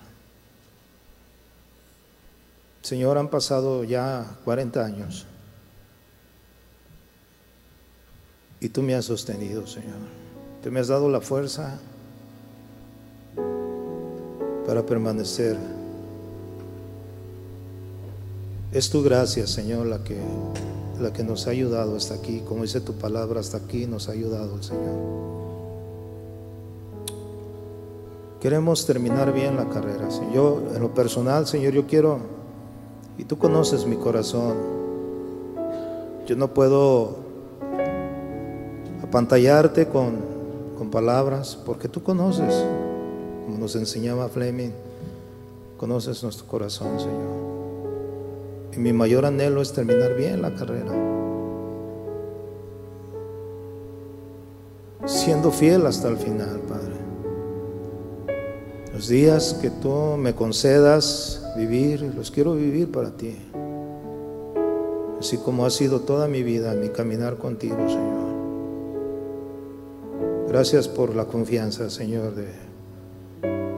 Señor, 2.82 3.16
han 3.16 3.30
pasado 3.30 3.82
ya 3.82 4.36
40 4.44 4.84
años 4.84 5.26
y 8.60 8.68
tú 8.68 8.82
me 8.82 8.94
has 8.94 9.06
sostenido, 9.06 9.66
Señor. 9.66 9.96
Tú 10.62 10.70
me 10.70 10.80
has 10.80 10.88
dado 10.88 11.08
la 11.08 11.22
fuerza 11.22 11.80
para 14.66 14.84
permanecer. 14.84 15.56
Es 18.70 18.90
tu 18.90 19.02
gracia, 19.02 19.46
Señor, 19.46 19.86
la 19.86 20.04
que 20.04 20.20
la 21.00 21.12
que 21.12 21.22
nos 21.22 21.46
ha 21.46 21.50
ayudado 21.50 21.96
hasta 21.96 22.14
aquí, 22.14 22.40
como 22.40 22.62
dice 22.62 22.80
tu 22.80 22.94
palabra, 22.94 23.40
hasta 23.40 23.58
aquí 23.58 23.86
nos 23.86 24.08
ha 24.08 24.12
ayudado 24.12 24.56
el 24.56 24.62
Señor. 24.62 25.16
Queremos 28.40 28.86
terminar 28.86 29.32
bien 29.32 29.56
la 29.56 29.68
carrera. 29.68 30.08
Yo, 30.32 30.62
en 30.74 30.80
lo 30.80 30.94
personal, 30.94 31.46
Señor, 31.46 31.72
yo 31.72 31.86
quiero, 31.86 32.18
y 33.18 33.24
tú 33.24 33.38
conoces 33.38 33.86
mi 33.86 33.96
corazón, 33.96 34.54
yo 36.26 36.36
no 36.36 36.52
puedo 36.52 37.16
apantallarte 39.02 39.88
con 39.88 40.36
con 40.76 40.90
palabras, 40.90 41.58
porque 41.64 41.88
tú 41.88 42.02
conoces, 42.02 42.54
como 43.44 43.58
nos 43.58 43.74
enseñaba 43.76 44.28
Fleming, 44.28 44.70
conoces 45.76 46.22
nuestro 46.22 46.46
corazón, 46.46 47.00
Señor. 47.00 47.35
Y 48.76 48.80
mi 48.80 48.92
mayor 48.92 49.24
anhelo 49.24 49.62
es 49.62 49.72
terminar 49.72 50.14
bien 50.14 50.42
la 50.42 50.54
carrera. 50.54 50.92
Siendo 55.06 55.50
fiel 55.50 55.86
hasta 55.86 56.08
el 56.08 56.18
final, 56.18 56.60
Padre. 56.68 56.94
Los 58.92 59.08
días 59.08 59.54
que 59.60 59.70
tú 59.70 60.16
me 60.18 60.34
concedas 60.34 61.42
vivir, 61.56 62.02
los 62.02 62.30
quiero 62.30 62.54
vivir 62.54 62.90
para 62.90 63.16
ti. 63.16 63.36
Así 65.18 65.38
como 65.38 65.64
ha 65.64 65.70
sido 65.70 66.00
toda 66.00 66.28
mi 66.28 66.42
vida, 66.42 66.74
mi 66.74 66.90
caminar 66.90 67.38
contigo, 67.38 67.76
Señor. 67.88 68.26
Gracias 70.48 70.88
por 70.88 71.14
la 71.14 71.24
confianza, 71.24 71.88
Señor, 71.88 72.34
de 72.34 72.48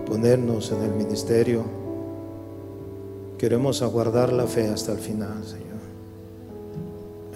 ponernos 0.07 0.72
en 0.72 0.82
el 0.82 0.92
ministerio. 0.92 1.88
Queremos 3.39 3.82
aguardar 3.82 4.32
la 4.32 4.47
fe 4.47 4.66
hasta 4.66 4.93
el 4.93 4.99
final, 4.99 5.45
Señor. 5.45 5.78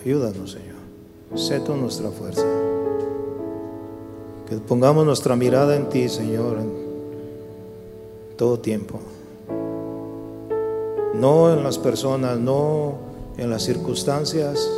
Ayúdanos, 0.04 0.50
Señor. 0.50 1.38
Sé 1.38 1.60
tú 1.60 1.76
nuestra 1.76 2.10
fuerza. 2.10 2.44
Que 4.48 4.56
pongamos 4.56 5.06
nuestra 5.06 5.36
mirada 5.36 5.76
en 5.76 5.88
ti, 5.88 6.08
Señor, 6.08 6.58
en 6.58 6.72
todo 8.36 8.58
tiempo. 8.58 8.98
No 11.14 11.52
en 11.52 11.62
las 11.62 11.78
personas, 11.78 12.36
no 12.38 12.94
en 13.36 13.48
las 13.48 13.62
circunstancias, 13.62 14.68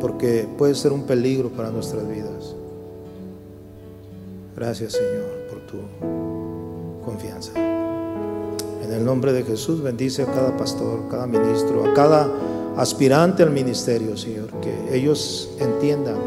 porque 0.00 0.48
puede 0.56 0.74
ser 0.74 0.92
un 0.92 1.02
peligro 1.02 1.50
para 1.50 1.70
nuestras 1.70 2.08
vidas. 2.08 2.54
Gracias 4.56 4.94
Señor 4.94 5.46
por 5.50 5.60
tu 5.66 7.04
confianza. 7.04 7.75
En 8.86 8.92
el 8.92 9.04
nombre 9.04 9.32
de 9.32 9.42
Jesús 9.42 9.82
bendice 9.82 10.22
a 10.22 10.26
cada 10.26 10.56
pastor, 10.56 11.08
cada 11.10 11.26
ministro, 11.26 11.84
a 11.84 11.92
cada 11.92 12.30
aspirante 12.76 13.42
al 13.42 13.50
ministerio, 13.50 14.16
Señor, 14.16 14.46
que 14.60 14.94
ellos 14.96 15.50
entiendan 15.58 16.18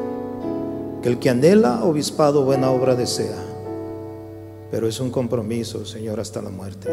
que 1.01 1.07
el 1.07 1.19
que 1.19 1.29
anhela 1.29 1.85
obispado 1.85 2.43
buena 2.43 2.69
obra 2.69 2.95
desea, 2.95 3.41
pero 4.71 4.89
es 4.89 4.99
un 4.99 5.09
compromiso, 5.09 5.85
Señor, 5.85 6.19
hasta 6.19 6.41
la 6.41 6.49
muerte. 6.49 6.89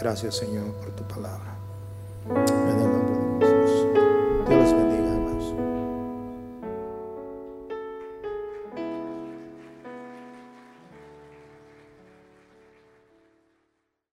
Gracias, 0.00 0.36
Señor, 0.36 0.66
por 0.74 0.92
tu 0.92 1.02
palabra. 1.02 2.61